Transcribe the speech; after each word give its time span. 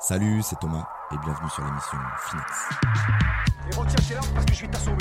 Salut, 0.00 0.42
c'est 0.44 0.56
Thomas 0.60 0.86
et 1.12 1.16
bienvenue 1.24 1.50
sur 1.50 1.64
l'émission 1.64 1.98
Finex. 2.20 2.52
Et 3.66 3.74
retiens 3.74 4.06
tes 4.06 4.14
larmes 4.14 4.32
parce 4.32 4.46
que 4.46 4.54
je 4.54 4.60
vais 4.60 4.68
t'assommer. 4.68 4.96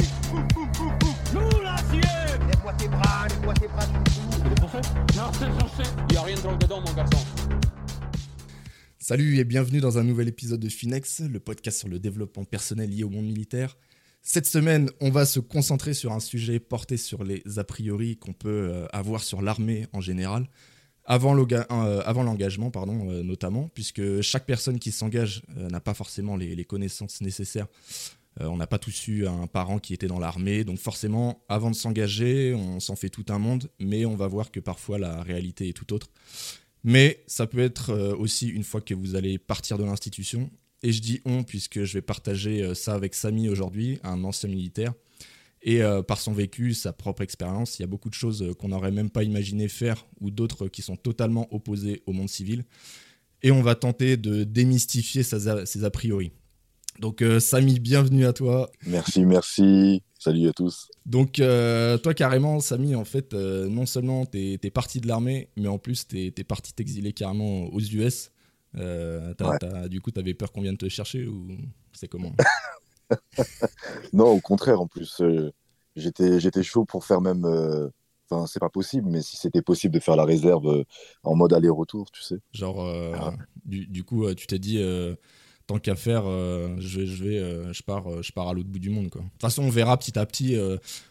Nous 1.34 1.62
l'acier 1.62 2.02
Lève-moi 2.48 2.74
tes 2.74 2.88
bras, 2.88 3.28
lève-moi 3.28 3.54
tes 3.54 3.68
bras, 3.68 3.86
tu 3.86 4.12
C'est 4.50 4.60
censé 4.60 4.90
Non, 5.16 5.32
c'est 5.34 5.60
censé 5.62 5.90
Y 6.12 6.18
a 6.18 6.22
rien 6.24 6.36
de 6.36 6.42
drôle 6.42 6.58
dedans, 6.58 6.82
mon 6.82 6.94
garçon. 6.94 7.24
Salut 8.98 9.38
et 9.38 9.44
bienvenue 9.44 9.82
dans 9.82 10.00
un 10.00 10.04
nouvel 10.04 10.30
épisode 10.30 10.62
de 10.62 10.70
Finex, 10.70 11.20
le 11.20 11.40
podcast 11.40 11.78
sur 11.78 11.90
le 11.90 12.00
développement 12.00 12.44
personnel 12.44 12.90
lié 12.90 13.04
au 13.04 13.10
monde 13.10 13.26
militaire. 13.26 13.78
Cette 14.24 14.48
semaine, 14.48 14.90
on 15.00 15.12
va 15.12 15.28
se 15.28 15.40
concentrer 15.40 15.94
sur 15.94 16.12
un 16.12 16.20
sujet 16.20 16.60
porté 16.60 16.98
sur 16.98 17.24
les 17.24 17.44
a 17.58 17.64
priori 17.64 18.18
qu'on 18.18 18.34
peut 18.34 18.72
euh, 18.74 18.88
avoir 18.92 19.22
sur 19.22 19.44
l'armée 19.44 19.86
en 19.94 20.02
général, 20.02 20.48
euh, 21.10 22.02
avant 22.06 22.24
l'engagement 22.24 22.70
pardon, 22.70 23.10
euh, 23.10 23.24
notamment, 23.24 23.70
puisque 23.74 24.22
chaque 24.22 24.46
personne 24.46 24.80
qui 24.80 24.92
s'engage 24.92 25.42
euh, 25.58 25.70
n'a 25.70 25.80
pas 25.80 25.94
forcément 25.94 26.36
les, 26.36 26.66
connaissances 26.66 27.22
nécessaires. 27.22 27.68
On 28.40 28.58
n'a 28.58 28.68
pas 28.68 28.78
tous 28.78 29.08
eu 29.08 29.26
un 29.26 29.48
parent 29.48 29.80
qui 29.80 29.96
était 29.96 30.06
dans 30.06 30.20
l'armée, 30.20 30.64
donc 30.64 30.78
forcément, 30.78 31.44
avant 31.50 31.72
de 31.72 31.76
s'engager, 31.76 32.54
on 32.54 32.80
s'en 32.80 32.96
fait 32.96 33.10
tout 33.10 33.26
un 33.30 33.40
monde, 33.40 33.72
mais 33.80 34.06
on 34.06 34.16
va 34.16 34.28
voir 34.28 34.52
que 34.52 34.60
parfois 34.60 35.00
la 35.00 35.24
réalité 35.24 35.70
est 35.70 35.74
tout 35.74 35.92
autre. 35.92 36.12
Mais 36.84 37.24
ça 37.26 37.48
peut 37.48 37.62
être 37.62 38.14
aussi 38.20 38.48
une 38.50 38.64
fois 38.64 38.80
que 38.80 38.94
vous 38.94 39.16
allez 39.16 39.40
partir 39.40 39.80
de 39.80 39.86
l'institution. 39.86 40.52
Et 40.84 40.92
je 40.92 41.02
dis 41.02 41.20
on 41.26 41.44
puisque 41.44 41.84
je 41.84 41.94
vais 41.94 42.04
partager 42.04 42.76
ça 42.76 42.94
avec 42.94 43.16
Samy 43.16 43.50
aujourd'hui, 43.50 44.00
un 44.04 44.24
ancien 44.24 44.50
militaire. 44.50 44.94
Et 45.62 45.82
euh, 45.82 46.02
par 46.02 46.20
son 46.20 46.34
vécu, 46.34 46.74
sa 46.74 46.94
propre 46.94 47.22
expérience, 47.24 47.80
il 47.80 47.82
y 47.82 47.86
a 47.86 47.88
beaucoup 47.88 48.10
de 48.10 48.14
choses 48.14 48.44
euh, 48.44 48.54
qu'on 48.54 48.70
n'aurait 48.70 48.92
même 48.92 49.10
pas 49.10 49.24
imaginé 49.24 49.68
faire 49.68 50.06
ou 50.22 50.30
d'autres 50.30 50.68
qui 50.68 50.82
sont 50.82 50.96
totalement 50.96 51.48
opposées 51.54 52.04
au 52.06 52.14
monde 52.14 52.30
civil. 52.30 52.64
Et 53.44 53.52
on 53.52 53.62
va 53.62 53.76
tenter 53.76 54.18
de 54.18 54.44
démystifier 54.44 55.24
ces 55.24 55.84
a, 55.84 55.90
priori. 55.90 56.32
Donc 57.00 57.22
euh, 57.22 57.40
Samy, 57.40 57.80
bienvenue 57.80 58.26
à 58.26 58.34
toi. 58.34 58.72
Merci, 58.86 59.26
merci. 59.26 60.02
Salut 60.20 60.48
à 60.48 60.54
tous. 60.54 60.90
Donc 61.06 61.40
euh, 61.40 61.98
toi 62.00 62.16
carrément, 62.16 62.60
Samy, 62.60 62.96
en 62.96 63.06
fait, 63.06 63.34
non 63.34 63.86
seulement 63.86 64.26
t'es 64.26 64.58
es 64.62 64.72
parti 64.72 65.02
de 65.02 65.08
l'armée, 65.08 65.50
mais 65.56 65.68
en 65.68 65.78
plus 65.78 66.08
t'es 66.08 66.34
es 66.36 66.44
parti 66.44 66.74
t'exiler 66.74 67.14
carrément 67.14 67.66
aux 67.66 67.80
US. 67.80 68.32
Ouais. 68.74 69.90
du 69.90 70.02
coup, 70.02 70.12
t'avais 70.12 70.34
peur 70.34 70.52
qu'on 70.52 70.62
vienne 70.62 70.78
te 70.78 70.90
chercher 70.90 71.26
ou 71.26 71.48
c'est 71.94 72.08
comment? 72.08 72.34
Non, 74.14 74.28
au 74.32 74.40
contraire, 74.40 74.82
en 74.82 74.88
plus, 74.88 75.22
euh, 75.22 75.52
j'étais, 75.96 76.40
j'étais 76.40 76.64
chaud 76.64 76.86
pour 76.86 77.06
faire 77.06 77.22
même. 77.22 77.46
euh, 77.46 77.90
Enfin, 78.30 78.46
c'est 78.46 78.60
pas 78.60 78.68
possible, 78.70 79.10
mais 79.10 79.22
si 79.22 79.38
c'était 79.38 79.62
possible 79.62 79.94
de 79.94 80.02
faire 80.02 80.18
la 80.18 80.26
réserve 80.26 80.68
euh, 80.68 80.84
en 81.24 81.34
mode 81.34 81.54
aller-retour, 81.54 82.12
tu 82.12 82.22
sais. 82.22 82.36
Genre, 82.52 82.86
Ah. 83.16 83.34
du, 83.66 83.88
du 83.88 84.04
coup, 84.04 84.34
tu 84.36 84.48
t'es 84.48 84.60
dit, 84.60 84.84
tant 85.68 85.80
qu'à 85.80 85.96
faire, 85.96 86.24
euh, 86.26 86.76
je 86.80 87.00
vais, 87.02 87.06
je 87.06 87.24
vais, 87.24 87.38
euh, 87.40 87.74
je 87.74 87.84
pars, 87.84 88.08
euh, 88.08 88.22
je 88.24 88.32
pars 88.32 88.48
à 88.48 88.54
l'autre 88.54 88.70
bout 88.70 88.80
du 88.80 88.90
monde, 88.90 89.10
quoi. 89.10 89.22
De 89.22 89.28
toute 89.28 89.42
façon, 89.42 89.64
on 89.64 89.70
verra 89.70 89.98
petit 89.98 90.18
à 90.18 90.26
petit. 90.26 90.58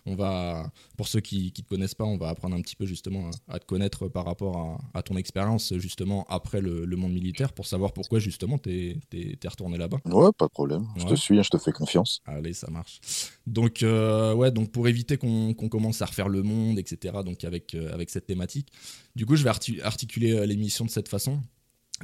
on 0.07 0.15
va, 0.15 0.71
pour 0.97 1.09
ceux 1.09 1.21
qui, 1.21 1.53
qui 1.53 1.63
te 1.63 1.69
connaissent 1.69 1.95
pas, 1.95 2.05
on 2.05 2.17
va 2.17 2.31
apprendre 2.31 2.57
un 2.57 2.63
petit 2.63 2.75
peu 2.75 2.87
justement 2.87 3.31
à, 3.49 3.57
à 3.57 3.59
te 3.59 3.67
connaître 3.67 4.09
par 4.09 4.25
rapport 4.25 4.57
à, 4.57 4.99
à 4.99 5.03
ton 5.03 5.17
expérience 5.17 5.75
justement 5.77 6.25
après 6.29 6.61
le, 6.63 6.87
le 6.87 6.97
monde 6.97 7.13
militaire, 7.13 7.53
pour 7.53 7.67
savoir 7.67 7.93
pourquoi 7.93 8.19
justement 8.19 8.57
t'es 8.57 8.99
es, 9.13 9.49
retourné 9.49 9.77
là-bas. 9.77 9.99
Ouais, 10.07 10.31
pas 10.37 10.47
de 10.47 10.51
problème. 10.51 10.87
Je 10.97 11.05
te 11.05 11.15
suis, 11.15 11.39
hein, 11.39 11.43
je 11.43 11.51
te 11.51 11.59
fais 11.59 11.73
confiance. 11.73 12.23
Allez, 12.25 12.55
ça 12.55 12.71
marche. 12.71 13.01
Donc, 13.47 13.81
ouais, 13.83 14.51
donc 14.51 14.73
pour 14.73 14.89
éviter 14.89 15.19
qu'on 15.19 15.53
commence 15.55 16.01
à 16.01 16.07
refaire 16.07 16.29
le 16.29 16.43
monde, 16.43 16.79
etc., 16.79 17.15
donc 17.25 17.45
avec, 17.45 17.75
avec 17.75 18.09
cette 18.09 18.27
thématique, 18.27 18.69
du 19.15 19.27
coup, 19.27 19.37
je 19.37 19.45
vais 19.45 19.51
arti- 19.51 19.83
articuler 19.83 20.47
l'émission 20.47 20.85
de 20.87 20.91
cette 20.91 21.09
façon. 21.09 21.41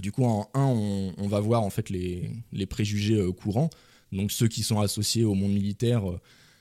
Du 0.00 0.10
coup, 0.10 0.24
en 0.24 0.48
un, 0.54 0.64
on, 0.64 1.12
on 1.18 1.28
va 1.28 1.40
voir 1.40 1.62
en 1.62 1.70
fait 1.70 1.90
les, 1.90 2.30
préjugés 2.66 3.16
euh, 3.16 3.32
courants, 3.32 3.70
donc 4.10 4.32
ceux 4.32 4.48
qui 4.48 4.62
sont 4.62 4.80
associés 4.80 5.24
au 5.24 5.34
monde 5.34 5.52
militaire, 5.52 6.10
euh, 6.10 6.20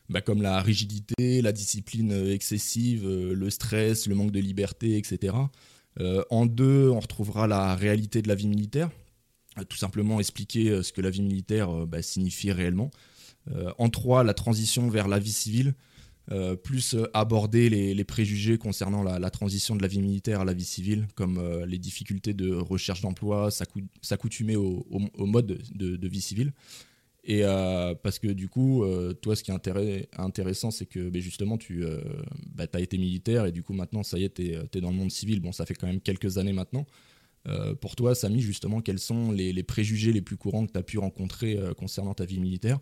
bah, 0.09 0.21
comme 0.21 0.41
la 0.41 0.61
rigidité, 0.61 1.41
la 1.41 1.53
discipline 1.53 2.11
euh, 2.11 2.33
excessive, 2.33 3.07
le 3.07 3.49
stress, 3.49 4.07
le 4.07 4.15
manque 4.15 4.31
de 4.31 4.39
liberté, 4.39 4.97
etc. 4.97 5.35
En 6.29 6.45
deux, 6.45 6.89
on 6.89 6.99
retrouvera 6.99 7.47
la 7.47 7.75
réalité 7.75 8.21
de 8.21 8.27
la 8.27 8.35
vie 8.35 8.47
militaire, 8.47 8.89
tout 9.67 9.77
simplement 9.77 10.19
expliquer 10.19 10.83
ce 10.83 10.93
que 10.93 11.01
la 11.01 11.09
vie 11.09 11.21
militaire 11.21 11.85
bah, 11.85 12.01
signifie 12.01 12.51
réellement. 12.51 12.91
En 13.77 13.89
trois, 13.89 14.23
la 14.23 14.33
transition 14.33 14.87
vers 14.87 15.09
la 15.09 15.19
vie 15.19 15.33
civile, 15.33 15.73
euh, 16.31 16.55
plus 16.55 16.93
euh, 16.93 17.09
aborder 17.13 17.69
les, 17.69 18.03
préjugés 18.03 18.57
concernant 18.57 19.03
la, 19.03 19.29
transition 19.31 19.75
de 19.75 19.81
la 19.81 19.87
vie 19.87 20.01
militaire 20.01 20.41
à 20.41 20.45
la 20.45 20.53
vie 20.53 20.63
civile, 20.63 21.07
comme 21.15 21.37
euh, 21.39 21.65
les 21.65 21.79
difficultés 21.79 22.33
de 22.33 22.53
recherche 22.53 23.01
d'emploi, 23.01 23.49
s'accou- 23.49 23.87
s'accoutumer 24.01 24.55
au, 24.55 24.85
au- 24.89 25.01
au 25.15 25.25
mode 25.25 25.61
de, 25.73 26.07
vie 26.07 26.21
civile. 26.21 26.53
Et 27.23 27.43
parce 28.01 28.17
que 28.17 28.27
du 28.29 28.49
coup, 28.49 28.83
toi, 29.21 29.35
ce 29.35 29.43
qui 29.43 29.51
est 29.51 30.07
intéressant, 30.17 30.71
c'est 30.71 30.87
que 30.87 31.07
ben, 31.09 31.21
justement, 31.21 31.59
tu 31.59 31.85
as 31.85 32.79
été 32.79 32.97
militaire 32.97 33.45
et 33.45 33.51
du 33.51 33.61
coup, 33.61 33.73
maintenant, 33.73 34.01
ça 34.01 34.17
y 34.17 34.23
est, 34.23 34.33
tu 34.33 34.53
es, 34.53 34.81
dans 34.81 34.89
le 34.89 34.95
monde 34.95 35.11
civil. 35.11 35.39
Bon, 35.39 35.51
ça 35.51 35.67
fait 35.67 35.75
quand 35.75 35.85
même 35.85 36.01
quelques 36.01 36.39
années 36.39 36.51
maintenant. 36.51 36.87
Pour 37.79 37.95
toi, 37.95 38.15
Samy, 38.15 38.41
justement, 38.41 38.81
quels 38.81 38.97
sont 38.97 39.31
les, 39.31 39.53
les 39.53 39.61
préjugés 39.63 40.13
les 40.13 40.21
plus 40.21 40.35
courants 40.35 40.65
que 40.65 40.71
tu 40.71 40.79
as 40.79 40.83
pu 40.83 40.97
rencontrer 40.97 41.59
concernant 41.77 42.15
ta 42.15 42.25
vie 42.25 42.39
militaire? 42.39 42.79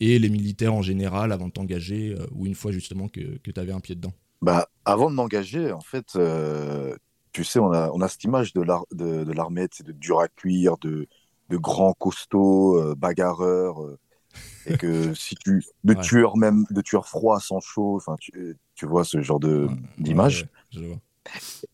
Et 0.00 0.18
les 0.18 0.28
militaires 0.30 0.74
en 0.74 0.82
général 0.82 1.32
avant 1.32 1.48
de 1.48 1.52
t'engager 1.52 2.14
euh, 2.18 2.26
ou 2.32 2.46
une 2.46 2.54
fois 2.54 2.72
justement 2.72 3.08
que, 3.08 3.38
que 3.38 3.50
tu 3.50 3.60
avais 3.60 3.72
un 3.72 3.80
pied 3.80 3.94
dedans? 3.94 4.12
Bah, 4.40 4.68
avant 4.84 5.10
de 5.10 5.16
m'engager, 5.16 5.72
en 5.72 5.80
fait, 5.80 6.14
euh, 6.16 6.96
tu 7.32 7.42
sais, 7.44 7.58
on 7.58 7.72
a, 7.72 7.90
on 7.90 8.00
a 8.00 8.08
cette 8.08 8.22
image 8.24 8.52
de 8.52 8.62
l'ar- 8.62 8.86
de, 8.92 9.24
de 9.24 9.32
l'armée, 9.32 9.66
c'est 9.72 9.84
de 9.86 9.92
dur 9.92 10.20
à 10.20 10.28
cuire, 10.28 10.76
de, 10.78 11.08
de 11.48 11.56
grands 11.56 11.92
costauds, 11.94 12.76
euh, 12.80 12.94
bagarreurs, 12.94 13.78
et 14.66 14.74
que 14.74 15.14
si 15.14 15.36
tu, 15.36 15.64
de 15.84 15.94
Ouais. 15.94 15.94
tueurs 15.94 16.36
même, 16.38 16.64
de 16.70 16.82
tueurs 16.82 17.08
froids, 17.08 17.40
sans 17.40 17.60
chaud, 17.60 18.00
tu, 18.20 18.56
tu 18.76 18.86
vois 18.86 19.04
ce 19.04 19.22
genre 19.22 19.40
d'image. 19.98 20.46
Ouais, 20.46 20.76
ouais. 20.76 21.00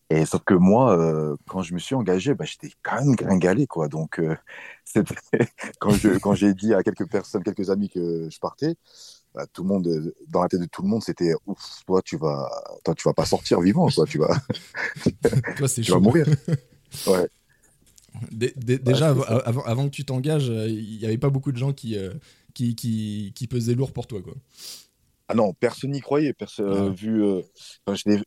Et 0.09 0.25
sauf 0.25 0.43
que 0.43 0.53
moi, 0.53 0.97
euh, 0.97 1.35
quand 1.47 1.61
je 1.61 1.73
me 1.73 1.79
suis 1.79 1.95
engagé, 1.95 2.33
bah, 2.33 2.45
j'étais 2.45 2.71
quand 2.83 2.97
même 2.97 3.15
gringalé, 3.15 3.67
quoi. 3.67 3.87
Donc, 3.87 4.19
euh, 4.19 4.35
quand 5.79 5.91
je, 5.91 6.17
quand 6.19 6.33
j'ai 6.33 6.53
dit 6.53 6.73
à 6.73 6.83
quelques 6.83 7.09
personnes, 7.09 7.43
quelques 7.43 7.69
amis 7.69 7.89
que 7.89 8.29
je 8.29 8.39
partais, 8.39 8.75
bah, 9.33 9.45
tout 9.51 9.63
le 9.63 9.69
monde, 9.69 9.87
euh, 9.87 10.15
dans 10.29 10.41
la 10.41 10.47
tête 10.47 10.61
de 10.61 10.65
tout 10.65 10.81
le 10.81 10.87
monde, 10.87 11.03
c'était 11.03 11.33
ouf, 11.45 11.83
toi, 11.85 12.01
tu 12.03 12.17
vas, 12.17 12.49
toi, 12.83 12.95
tu 12.95 13.07
vas 13.07 13.13
pas 13.13 13.25
sortir 13.25 13.61
vivant, 13.61 13.89
quoi. 13.89 14.05
Tu 14.05 14.17
vas, 14.17 14.39
Toi, 15.57 15.67
vas 15.67 15.83
chaud. 15.83 15.99
mourir. 15.99 16.27
Ouais. 17.07 17.27
Dé- 18.31 18.53
dé- 18.55 18.77
déjà, 18.79 19.09
avant, 19.09 19.85
que 19.85 19.91
tu 19.91 20.05
t'engages, 20.05 20.47
il 20.47 20.99
n'y 20.99 21.05
avait 21.05 21.17
pas 21.17 21.29
beaucoup 21.29 21.51
de 21.51 21.57
gens 21.57 21.73
qui, 21.73 21.97
euh, 21.97 22.13
qui, 22.53 22.75
qui, 22.75 23.33
qui 23.35 23.47
pesaient 23.47 23.75
lourd 23.75 23.91
pour 23.91 24.07
toi. 24.07 24.21
Quoi. 24.21 24.33
Ah 25.27 25.33
non, 25.33 25.53
personne 25.53 25.91
n'y 25.91 26.01
croyait. 26.01 26.33
Personne, 26.33 26.89
Ah 26.89 26.89
vu, 26.95 27.23
euh, 27.23 27.41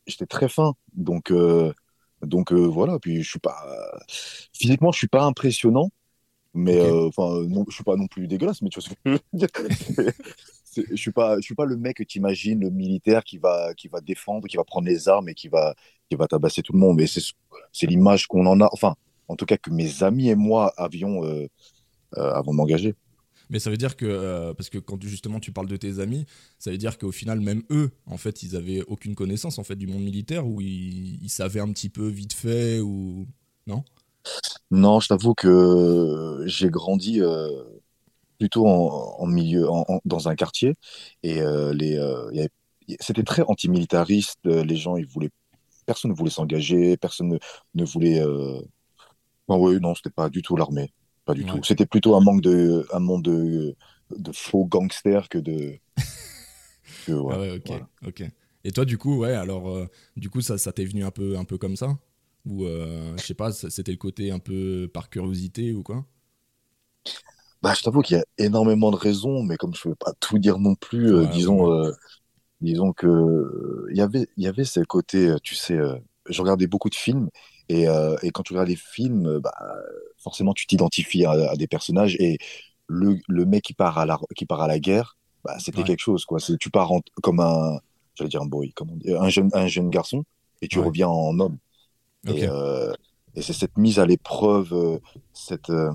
j'étais, 0.07 0.27
très 0.27 0.49
fin. 0.49 0.75
Donc, 0.95 1.31
euh, 1.31 1.73
donc 2.23 2.53
euh, 2.53 2.57
voilà. 2.67 2.99
Puis 2.99 3.23
je 3.23 3.31
suis 3.31 3.39
pas, 3.39 3.65
physiquement, 4.53 4.91
je 4.93 4.99
suis 4.99 5.09
pas 5.09 5.23
impressionnant. 5.23 5.91
Mais 6.55 6.81
enfin, 6.91 7.43
non, 7.49 7.65
je 7.69 7.75
suis 7.75 7.85
pas 7.85 7.97
non 7.97 8.07
plus 8.09 8.27
dégueulasse. 8.29 8.63
Mais 8.63 8.71
tu 8.71 8.81
vois 8.81 8.89
ce 8.89 8.95
que 8.95 8.97
je 9.07 9.13
veux 9.13 9.21
dire. 9.33 10.13
Je 10.77 10.97
suis 10.97 11.11
pas, 11.13 11.37
je 11.37 11.41
suis 11.43 11.55
pas 11.57 11.65
le 11.65 11.77
mec 11.77 11.97
que 11.97 12.05
tu 12.05 12.19
imagines, 12.19 12.61
le 12.61 12.71
militaire 12.71 13.25
qui 13.25 13.39
va, 13.39 13.75
qui 13.75 13.89
va 13.89 14.01
défendre, 14.01 14.47
qui 14.47 14.57
va 14.57 14.65
prendre 14.65 14.87
les 14.87 15.09
armes 15.09 15.29
et 15.29 15.35
qui 15.35 15.49
va, 15.49 15.75
qui 16.09 16.17
va 16.17 16.29
tabasser 16.29 16.63
tout 16.63 16.73
le 16.73 16.79
monde. 16.79 16.99
Mais 16.99 17.07
c'est, 17.09 17.21
ce- 17.21 17.33
c'est 17.73 17.87
l'image 17.87 18.27
qu'on 18.29 18.47
en 18.47 18.61
a. 18.61 18.69
Enfin, 18.73 18.95
en 19.29 19.35
tout 19.37 19.47
cas, 19.47 19.57
que 19.57 19.71
mes 19.71 20.03
amis 20.05 20.29
et 20.29 20.37
moi 20.37 20.73
avions 20.77 21.23
avant 22.17 22.53
de 22.53 22.57
m'engager. 22.57 22.95
Mais 23.51 23.59
ça 23.59 23.71
veut 23.71 23.77
dire 23.77 23.97
que, 23.97 24.07
euh, 24.07 24.55
parce 24.55 24.69
que 24.69 24.79
quand 24.79 25.03
justement 25.03 25.41
tu 25.41 25.53
parles 25.53 25.69
de 25.69 25.77
tes 25.77 26.01
amis, 26.01 26.27
ça 26.59 26.71
veut 26.71 26.79
dire 26.79 26.99
qu'au 26.99 27.13
final, 27.13 27.41
même 27.41 27.63
eux, 27.71 27.91
en 28.07 28.19
fait, 28.19 28.43
ils 28.43 28.57
avaient 28.57 28.83
aucune 28.89 29.15
connaissance 29.15 29.59
en 29.59 29.65
fait 29.65 29.77
du 29.77 29.87
monde 29.87 30.03
militaire 30.03 30.47
ou 30.47 30.61
ils, 30.61 31.23
ils 31.23 31.31
savaient 31.31 31.61
un 31.61 31.73
petit 31.73 31.89
peu 31.89 32.09
vite 32.09 32.33
fait 32.35 32.81
ou. 32.81 33.27
Non? 33.67 33.85
Non, 34.71 35.01
je 35.01 35.09
t'avoue 35.09 35.35
que 35.35 36.43
j'ai 36.47 36.69
grandi 36.71 37.21
euh, 37.21 37.65
plutôt 38.39 38.67
en, 38.69 39.27
milieu, 39.27 39.67
dans 40.05 40.29
un 40.29 40.35
quartier, 40.37 40.75
et 41.23 41.41
euh, 41.41 41.75
c'était 43.01 43.23
très 43.23 43.43
antimilitariste. 43.43 44.39
Les 44.45 44.77
gens, 44.77 44.97
ils 44.97 45.07
voulaient, 45.07 45.31
personne 45.87 46.11
ne 46.13 46.17
voulait 46.17 46.31
s'engager, 46.31 46.97
personne 46.97 47.39
ne, 47.75 47.85
voulait. 47.85 48.21
Euh... 48.21 48.61
Ah 49.49 49.57
oui, 49.59 49.79
non, 49.81 49.95
c'était 49.95 50.11
pas 50.11 50.29
du 50.31 50.43
tout 50.43 50.57
l'armée, 50.57 50.93
pas 51.29 51.35
du 51.35 51.45
Ouais. 51.45 51.47
tout. 51.47 51.63
C'était 51.65 51.87
plutôt 51.87 52.17
un 52.17 52.21
manque 52.23 52.43
de, 52.43 52.87
un 52.93 53.01
monde 53.01 53.25
de, 53.25 53.77
de 54.11 54.33
faux 54.33 54.67
gangsters 54.67 55.29
que 55.31 55.39
de. 55.39 55.79
que, 57.07 57.13
ouais, 57.13 57.35
Ah 57.35 57.39
ouais, 57.39 57.51
ok, 57.57 57.73
voilà. 57.73 57.89
ok. 58.07 58.23
Et 58.65 58.73
toi, 58.73 58.85
du 58.85 58.99
coup, 58.99 59.19
ouais, 59.19 59.33
alors, 59.33 59.69
euh, 59.71 59.87
du 60.17 60.31
coup, 60.31 60.41
ça, 60.41 60.59
ça 60.59 60.73
t'est 60.73 60.85
venu 60.85 61.05
un 61.05 61.11
peu, 61.11 61.37
un 61.39 61.45
peu 61.45 61.59
comme 61.59 61.77
ça? 61.77 61.99
Ou, 62.47 62.65
euh, 62.67 63.17
je 63.19 63.27
sais 63.27 63.35
pas, 63.35 63.53
c'était 63.53 63.93
le 63.93 63.99
côté 63.99 64.31
un 64.31 64.39
peu 64.39 64.91
par 64.93 65.11
curiosité 65.11 65.73
ou 65.73 65.83
quoi? 65.83 66.07
Bah, 67.63 67.75
je 67.75 67.83
t'avoue 67.83 68.03
qu'il 68.03 68.17
y 68.17 68.21
a 68.21 68.25
énormément 68.39 68.91
de 68.91 68.97
raisons, 68.97 69.43
mais 69.43 69.57
comme 69.57 69.75
je 69.75 69.89
ne 69.89 69.93
veux 69.93 69.97
pas 69.97 70.13
tout 70.21 70.39
dire 70.39 70.59
non 70.59 70.75
plus, 70.77 71.13
euh, 71.15 71.27
Ouais, 71.27 71.27
disons, 71.27 71.69
ouais. 71.69 71.73
euh, 71.73 71.93
disons 72.61 72.93
que 72.93 73.87
il 73.91 73.97
y 73.99 74.03
avait, 74.03 74.29
il 74.37 74.45
y 74.45 74.49
avait 74.49 74.65
ce 74.65 74.81
côté, 74.81 75.35
tu 75.45 75.55
sais, 75.57 75.75
euh, 75.77 75.97
je 76.29 76.41
regardais 76.43 76.67
beaucoup 76.69 76.91
de 76.91 76.95
films 76.97 77.31
Et, 77.69 77.89
euh, 77.89 78.17
et 78.23 78.31
quand 78.31 78.43
tu 78.43 78.53
regardes 78.55 78.69
des 78.69 78.77
films, 78.77 79.27
euh, 79.27 79.41
bah, 79.41 79.53
forcément, 80.19 80.55
tu 80.55 80.67
t'identifies 80.67 81.25
à, 81.25 81.33
à 81.51 81.57
des 81.57 81.67
personnages. 81.67 82.17
Et 82.19 82.39
le, 82.87 83.19
le 83.29 83.45
mec 83.45 83.63
qui 83.65 83.75
part 83.75 83.99
à 83.99 84.07
la, 84.07 84.19
qui 84.37 84.47
part 84.47 84.61
à 84.63 84.69
la 84.69 84.79
guerre, 84.79 85.17
bah, 85.45 85.59
c'était 85.59 85.79
Ouais. 85.79 85.85
quelque 85.85 86.01
chose. 86.01 86.25
Quoi. 86.25 86.39
Tu 86.59 86.71
pars 86.71 86.91
en- 86.93 87.03
comme 87.23 87.41
un, 87.41 87.79
j'allais 88.15 88.31
dire 88.31 88.43
un 88.43 88.47
boy, 88.47 88.73
comment 88.75 88.95
on 88.95 88.97
dit, 88.97 89.13
un 89.15 89.29
jeune, 89.29 89.51
un 89.53 89.67
jeune 89.67 89.91
garçon, 89.91 90.25
et 90.63 90.69
tu 90.69 90.79
Ouais. 90.79 90.87
reviens 90.87 91.09
en 91.09 91.39
homme. 91.39 91.59
Et, 92.27 92.47
euh, 92.49 92.93
et 93.35 93.43
c'est 93.43 93.53
cette 93.53 93.77
mise 93.79 93.99
à 93.99 94.07
l'épreuve, 94.07 95.01
cette, 95.33 95.71
euh, 95.71 95.93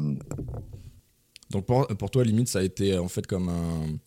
Donc 1.51 1.65
pour, 1.65 1.87
pour 1.87 2.09
toi, 2.11 2.23
limite, 2.23 2.47
ça 2.47 2.59
a 2.59 2.63
été 2.63 2.97
en 2.97 3.07
fait 3.07 3.27
comme 3.27 3.49
un 3.49 3.97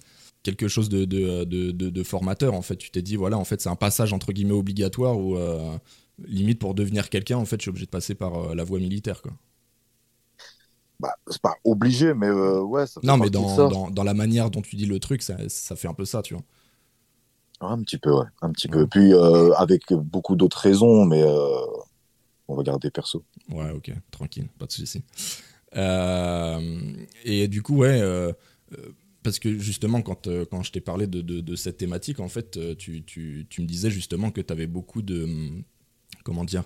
quelque 0.43 0.69
chose 0.69 0.89
de, 0.89 1.05
de, 1.05 1.43
de, 1.45 1.73
de- 1.73 1.91
de 1.91 2.03
formateur 2.05 2.55
en 2.55 2.63
fait. 2.63 2.77
Tu 2.77 2.91
t'es 2.91 3.03
dit 3.03 3.17
voilà, 3.17 3.37
en 3.37 3.45
fait, 3.45 3.61
c'est 3.61 3.69
un 3.69 3.77
passage 3.77 4.13
entre 4.13 4.33
guillemets 4.33 4.53
obligatoire 4.53 5.19
où 5.19 5.37
euh, 5.37 5.77
limite 6.25 6.59
pour 6.61 6.75
devenir 6.75 7.09
quelqu'un, 7.11 7.37
en 7.39 7.45
fait, 7.45 7.57
je 7.59 7.63
suis 7.63 7.69
obligé 7.71 7.87
de 7.87 7.91
passer 7.91 8.15
par 8.15 8.35
euh, 8.53 8.55
la 8.55 8.65
voie 8.65 8.79
militaire 8.81 9.23
quoi. 9.23 9.33
bah, 11.01 11.15
c'est 11.29 11.41
pas 11.43 11.55
obligé, 11.65 12.15
mais 12.15 12.29
euh, 12.29 12.61
ouais, 12.63 12.87
ça 12.87 13.01
fait 13.03 13.13
Non, 13.13 13.17
mais 13.19 13.31
dans, 13.31 13.65
ça. 13.69 13.69
dans, 13.69 13.91
dans 13.91 14.05
la 14.05 14.15
manière 14.15 14.51
dont 14.51 14.63
tu 14.63 14.77
dis 14.77 14.87
le 14.87 14.99
truc, 14.99 15.23
ça, 15.23 15.37
ça 15.49 15.77
fait 15.77 15.89
un 15.89 15.95
peu 15.95 16.05
ça, 16.05 16.23
tu 16.23 16.35
vois. 16.35 16.43
Un 17.61 17.83
petit 17.83 17.99
peu, 17.99 18.13
ouais, 18.13 18.25
un 18.41 18.51
petit 18.51 18.69
Ouais. 18.69 18.87
peu. 18.87 18.87
Puis 18.87 19.13
euh, 19.13 19.53
avec 19.57 19.93
beaucoup 19.93 20.37
d'autres 20.37 20.59
raisons, 20.59 21.05
mais 21.05 21.23
euh, 21.23 21.67
on 22.49 22.57
va 22.57 22.63
garder 22.65 22.91
perso. 22.91 23.25
Ouais, 23.51 23.71
ok, 23.71 23.93
tranquille, 24.11 24.49
pas 24.59 24.67
de 24.67 24.73
souci. 24.73 25.05
Euh, 25.77 26.93
et 27.25 27.49
du 27.49 27.63
coup, 27.63 27.79
ouais, 27.79 28.01
parce 29.23 29.39
que 29.39 29.59
justement, 29.59 30.03
quand, 30.03 30.29
quand 30.51 30.63
je 30.63 30.73
t'ai 30.73 30.81
parlé 30.81 31.07
de, 31.07 31.21
de- 31.21 31.41
de 31.41 31.57
cette 31.57 31.79
thématique, 31.79 32.21
en 32.21 32.29
fait, 32.29 32.59
tu, 32.79 33.03
tu- 33.05 33.47
tu 33.51 33.63
me 33.63 33.67
disais 33.67 33.91
justement 33.91 34.31
que 34.31 34.41
tu 34.41 34.53
avais 34.53 34.67
beaucoup 34.69 35.03
de. 35.03 35.29
Comment 36.27 36.45
dire 36.45 36.65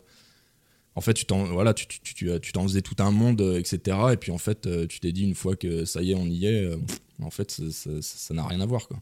En 0.95 1.03
fait, 1.03 1.13
tu 1.13 1.27
t'en 1.27 1.45
voilà, 1.45 1.75
tu, 1.75 1.87
tu, 1.87 2.01
tu, 2.01 2.31
tu 2.41 2.53
t'en 2.53 2.63
faisais 2.63 2.81
tout 2.81 2.97
un 2.99 3.11
monde, 3.11 3.43
euh, 3.43 3.59
etc. 3.61 3.99
Et 4.15 4.17
puis 4.17 4.33
en 4.33 4.39
fait, 4.39 4.67
euh, 4.67 4.87
tu 4.87 5.01
t'es 5.01 5.13
dit 5.13 5.25
une 5.25 5.35
fois 5.35 5.55
que 5.55 5.85
ça 5.85 6.01
y 6.01 6.13
est, 6.13 6.15
on 6.15 6.25
y 6.25 6.47
est, 6.47 6.65
euh, 6.65 6.79
en 7.23 7.31
fait, 7.31 7.51
ça- 7.51 8.35
n'a 8.35 8.47
rien 8.47 8.63
à 8.63 8.67
voir, 8.67 8.89
quoi. 8.89 8.97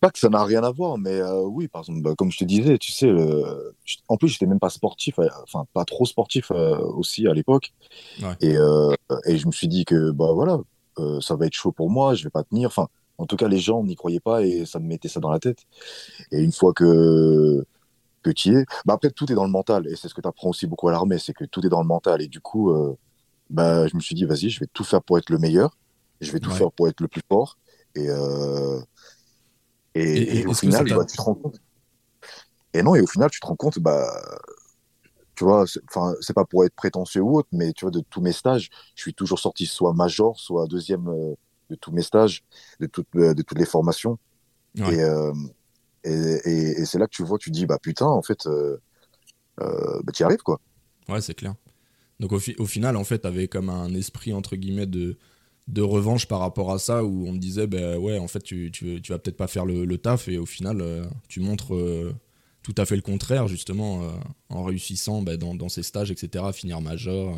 Pas 0.00 0.10
que 0.12 0.18
ça 0.20 0.28
n'a 0.28 0.44
rien 0.44 0.62
à 0.62 0.70
voir, 0.70 0.96
mais 0.96 1.18
euh, 1.20 1.42
oui, 1.42 1.66
par 1.66 1.82
exemple, 1.82 2.02
bah, 2.02 2.14
comme 2.16 2.30
je 2.30 2.38
te 2.38 2.44
disais, 2.44 2.78
tu 2.78 2.92
sais, 2.92 3.10
en 4.08 4.16
plus, 4.16 4.28
j'étais 4.28 4.46
même 4.46 4.60
pas 4.60 4.70
sportif, 4.70 5.18
euh, 5.18 5.26
enfin, 5.42 5.66
pas 5.72 5.84
trop 5.84 6.06
sportif 6.06 6.52
aussi 6.52 7.26
à 7.26 7.34
l'époque. 7.34 7.72
Ouais. 8.22 8.36
Et, 8.40 8.54
et 9.26 9.38
je 9.38 9.46
me 9.46 9.52
suis 9.52 9.66
dit 9.68 9.84
que, 9.84 10.12
bah 10.12 10.32
voilà, 10.32 10.60
ça 11.20 11.34
va 11.34 11.46
être 11.46 11.54
chaud 11.54 11.72
pour 11.72 11.90
moi, 11.90 12.14
je 12.14 12.22
vais 12.22 12.30
pas 12.30 12.44
tenir. 12.44 12.68
Enfin, 12.68 12.88
en 13.18 13.26
tout 13.26 13.36
cas, 13.36 13.48
les 13.48 13.58
gens 13.60 13.82
n'y 13.82 13.96
croyaient 13.96 14.20
pas 14.20 14.42
et 14.44 14.66
ça 14.66 14.78
me 14.78 14.86
mettait 14.86 15.08
ça 15.08 15.20
dans 15.20 15.30
la 15.30 15.38
tête. 15.40 15.64
Et 16.32 16.42
une 16.42 16.52
fois 16.52 16.72
que, 16.74 17.64
es, 18.30 18.64
bah 18.86 18.94
après, 18.94 19.10
tout 19.10 19.30
est 19.32 19.34
dans 19.34 19.44
le 19.44 19.50
mental. 19.50 19.86
Et 19.88 19.96
c'est 19.96 20.08
ce 20.08 20.14
que 20.14 20.20
tu 20.20 20.28
apprends 20.28 20.50
aussi 20.50 20.66
beaucoup 20.66 20.88
à 20.88 20.92
l'armée, 20.92 21.18
c'est 21.18 21.32
que 21.34 21.44
tout 21.44 21.64
est 21.66 21.68
dans 21.70 21.80
le 21.82 21.86
mental. 21.88 22.22
Et 22.22 22.28
du 22.28 22.40
coup, 22.40 22.70
euh, 22.70 22.96
bah, 23.50 23.86
je 23.88 23.96
me 23.96 24.00
suis 24.00 24.14
dit, 24.14 24.24
vas-y, 24.26 24.50
je 24.50 24.60
vais 24.60 24.68
tout 24.72 24.84
faire 24.84 25.02
pour 25.02 25.18
être 25.18 25.30
le 25.30 25.38
meilleur, 25.38 25.78
je 26.20 26.32
vais 26.32 26.40
tout 26.40 26.50
Ouais. 26.50 26.56
faire 26.58 26.72
pour 26.72 26.88
être 26.88 27.00
le 27.00 27.08
plus 27.08 27.22
fort. 27.28 27.58
Et, 27.94 28.08
euh, 28.10 28.80
et, 29.94 30.02
Et- 30.02 30.22
et 30.22 30.40
et 30.40 30.46
au 30.46 30.54
final, 30.54 30.86
bah, 30.88 31.04
tu 31.04 31.16
te 31.16 31.22
rends 31.22 31.34
compte. 31.34 31.60
Et 32.72 32.82
non, 32.82 32.94
et 32.94 33.00
au 33.00 33.06
final, 33.06 33.30
tu 33.30 33.40
te 33.40 33.46
rends 33.46 33.56
compte, 33.56 33.78
bah, 33.78 34.06
tu 35.34 35.44
vois, 35.44 35.66
c'est- 35.66 35.80
enfin, 35.88 36.14
c'est 36.20 36.32
pas 36.34 36.44
pour 36.44 36.64
être 36.64 36.74
prétentieux 36.74 37.20
ou 37.22 37.38
autre, 37.38 37.48
mais 37.52 37.72
tu 37.72 37.84
vois, 37.84 37.90
de 37.90 38.00
tous 38.00 38.20
mes 38.20 38.32
stages, 38.32 38.68
je 38.94 39.02
suis 39.02 39.14
toujours 39.14 39.38
sorti 39.38 39.66
soit 39.66 39.92
major, 39.92 40.38
soit 40.38 40.66
deuxième 40.66 41.08
euh, 41.08 41.34
de 41.70 41.74
tous 41.76 41.90
mes 41.92 42.02
stages, 42.02 42.44
de 42.80 42.86
toutes, 42.86 43.08
euh, 43.16 43.34
de 43.34 43.42
toutes 43.42 43.58
les 43.58 43.66
formations. 43.66 44.18
Ouais. 44.78 44.94
Et, 44.94 45.02
et, 46.04 46.80
et, 46.80 46.84
c'est 46.84 46.98
là 46.98 47.06
que 47.06 47.14
tu 47.14 47.22
vois, 47.22 47.38
tu 47.38 47.50
dis, 47.50 47.66
bah 47.66 47.78
putain, 47.80 48.06
en 48.06 48.22
fait, 48.22 48.46
euh, 48.46 48.76
euh, 49.60 50.00
bah, 50.02 50.12
tu 50.12 50.22
y 50.22 50.24
arrives, 50.24 50.42
quoi. 50.42 50.60
Ouais, 51.08 51.20
c'est 51.20 51.34
clair. 51.34 51.54
Donc 52.20 52.32
au, 52.32 52.40
au 52.58 52.66
final, 52.66 52.96
en 52.96 53.04
fait, 53.04 53.20
t'avais 53.20 53.48
comme 53.48 53.70
un 53.70 53.92
esprit 53.94 54.32
entre 54.32 54.56
guillemets 54.56 54.86
de, 54.86 55.16
de 55.68 55.82
revanche 55.82 56.26
par 56.26 56.40
rapport 56.40 56.72
à 56.72 56.78
ça, 56.78 57.04
où 57.04 57.26
on 57.26 57.32
te 57.32 57.38
disait, 57.38 57.66
ben 57.66 57.98
ouais, 57.98 58.18
en 58.18 58.28
fait, 58.28 58.40
tu, 58.40 58.70
tu, 58.70 59.00
vas 59.08 59.18
peut-être 59.18 59.36
pas 59.36 59.46
faire 59.48 59.64
le, 59.64 59.84
le 59.84 59.98
taf, 59.98 60.28
et 60.28 60.38
au 60.38 60.46
final, 60.46 60.80
euh, 60.80 61.04
tu 61.28 61.40
montres 61.40 61.74
tout 62.62 62.74
à 62.76 62.86
fait 62.86 62.96
le 62.96 63.02
contraire, 63.02 63.48
justement, 63.48 64.02
en 64.48 64.62
réussissant 64.62 65.22
ben, 65.22 65.36
dans, 65.36 65.54
dans 65.54 65.68
ces 65.68 65.82
stages, 65.82 66.10
etc., 66.10 66.44
à 66.46 66.52
finir 66.52 66.80
major, 66.80 67.36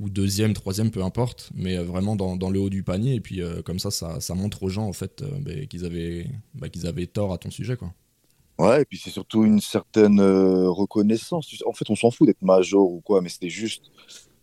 ou 0.00 0.08
deuxième, 0.08 0.54
troisième, 0.54 0.90
peu 0.90 1.04
importe, 1.04 1.50
mais 1.54 1.76
euh, 1.76 1.84
vraiment 1.84 2.16
dans, 2.16 2.34
dans 2.34 2.50
le 2.50 2.58
haut 2.58 2.70
du 2.70 2.82
panier, 2.82 3.14
et 3.14 3.20
puis 3.20 3.42
euh, 3.42 3.60
comme 3.60 3.78
ça, 3.78 3.90
ça, 3.90 4.34
montre 4.34 4.62
aux 4.62 4.70
gens, 4.70 4.86
en 4.86 4.94
fait, 4.94 5.20
euh, 5.20 5.28
ben, 5.40 5.66
qu'ils 5.68 5.84
avaient, 5.84 6.26
ben, 6.54 6.70
qu'ils 6.70 6.86
avaient 6.86 7.06
tort 7.06 7.32
à 7.32 7.38
ton 7.38 7.50
sujet, 7.50 7.76
quoi. 7.76 7.92
Ouais, 8.58 8.82
et 8.82 8.84
puis 8.84 8.98
c'est 8.98 9.10
surtout 9.10 9.44
une 9.44 9.60
certaine 9.60 10.20
reconnaissance. 10.20 11.50
En 11.64 11.72
fait, 11.72 11.88
on 11.88 11.96
s'en 11.96 12.10
fout 12.10 12.26
d'être 12.26 12.42
major 12.42 12.90
ou 12.90 13.00
quoi, 13.00 13.22
mais 13.22 13.30
c'était 13.30 13.48
juste, 13.48 13.90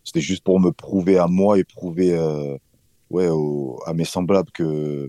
c'était 0.02 0.20
juste 0.20 0.42
pour 0.42 0.58
me 0.58 0.72
prouver 0.72 1.18
à 1.18 1.28
moi 1.28 1.56
et 1.56 1.62
prouver 1.62 2.18
ouais, 3.10 3.28
à 3.86 3.94
mes 3.94 4.04
semblables 4.04 4.50
que, 4.50 5.08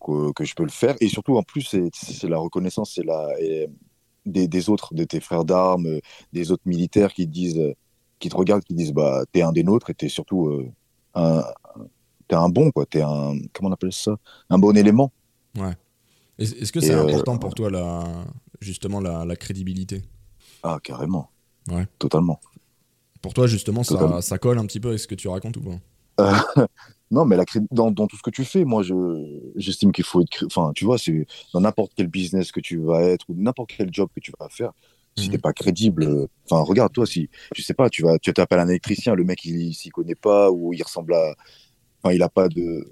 que, 0.00 0.44
je 0.44 0.54
peux 0.54 0.62
le 0.62 0.70
faire. 0.70 0.96
Et 1.00 1.08
surtout, 1.08 1.36
en 1.36 1.42
plus, 1.42 1.76
c'est 1.92 2.28
la 2.28 2.38
reconnaissance 2.38 2.94
c'est 2.94 3.04
la, 3.04 3.28
des, 4.24 4.48
des 4.48 4.70
autres, 4.70 4.94
de 4.94 5.04
tes 5.04 5.20
frères 5.20 5.44
d'armes, 5.44 6.00
des 6.32 6.52
autres 6.52 6.62
militaires 6.64 7.12
qui 7.12 7.26
disent, 7.26 7.74
qui 8.18 8.28
te 8.28 8.36
regardent, 8.36 8.64
qui 8.64 8.74
disent, 8.74 8.92
bah, 8.92 9.24
t'es 9.32 9.42
un 9.42 9.52
des 9.52 9.62
nôtres 9.62 9.90
et 9.90 9.94
t'es 9.94 10.08
surtout 10.08 10.48
euh, 10.48 10.70
un, 11.14 11.44
t'es 12.28 12.34
un 12.36 12.48
bon, 12.48 12.70
quoi. 12.70 12.86
T'es 12.86 13.02
un, 13.02 13.34
comment 13.52 13.70
on 13.70 13.72
appelle 13.72 13.92
ça? 13.92 14.16
Un 14.50 14.58
bon 14.58 14.76
élément. 14.76 15.12
Est- 16.38 16.62
Est-ce 16.62 16.72
que 16.72 16.80
c'est 16.80 16.92
euh, 16.92 17.02
important 17.02 17.38
pour 17.38 17.54
toi, 17.54 17.70
la, 17.70 18.24
justement, 18.60 19.00
la, 19.00 19.24
la 19.24 19.36
crédibilité? 19.36 20.02
Ah, 20.62 20.78
carrément. 20.82 21.30
Ouais. 21.70 21.86
Totalement. 21.98 22.40
Pour 23.22 23.34
toi, 23.34 23.46
justement, 23.46 23.82
ça, 23.82 23.94
Totalement. 23.94 24.20
ça 24.20 24.38
colle 24.38 24.58
un 24.58 24.66
petit 24.66 24.80
peu 24.80 24.88
avec 24.88 25.00
ce 25.00 25.06
que 25.06 25.14
tu 25.14 25.28
racontes 25.28 25.56
ou 25.56 25.60
pas? 25.60 25.78
Non, 27.10 27.24
mais 27.24 27.36
la 27.36 27.44
dans, 27.70 27.92
dans 27.92 28.08
tout 28.08 28.16
ce 28.16 28.22
que 28.22 28.30
tu 28.30 28.44
fais, 28.44 28.64
moi, 28.64 28.82
je, 28.82 28.94
j'estime 29.54 29.92
qu'il 29.92 30.04
faut 30.04 30.22
être. 30.22 30.44
Enfin, 30.46 30.72
tu 30.74 30.84
vois, 30.84 30.98
c'est 30.98 31.24
dans 31.54 31.60
n'importe 31.60 31.92
quel 31.94 32.08
business 32.08 32.50
que 32.50 32.58
tu 32.58 32.78
vas 32.78 33.00
être 33.02 33.24
ou 33.28 33.34
n'importe 33.36 33.70
quel 33.76 33.94
job 33.94 34.08
que 34.12 34.18
tu 34.18 34.32
vas 34.40 34.48
faire. 34.48 34.72
Si 35.18 35.26
Mhm. 35.26 35.32
t'es 35.32 35.38
pas 35.38 35.52
crédible, 35.52 36.28
enfin, 36.44 36.62
regarde, 36.62 36.92
toi, 36.92 37.06
si, 37.06 37.30
je 37.54 37.62
sais 37.62 37.74
pas, 37.74 37.88
tu 37.88 38.02
vas, 38.02 38.18
tu 38.18 38.32
t'appelles 38.34 38.58
un 38.60 38.68
électricien, 38.68 39.14
le 39.14 39.24
mec, 39.24 39.44
il, 39.44 39.56
il 39.62 39.74
s'y 39.74 39.88
connaît 39.90 40.14
pas 40.14 40.50
ou 40.50 40.72
il 40.74 40.82
ressemble 40.82 41.14
à. 41.14 41.34
Enfin, 42.02 42.14
il 42.14 42.22
a 42.22 42.28
pas 42.28 42.48
de. 42.48 42.86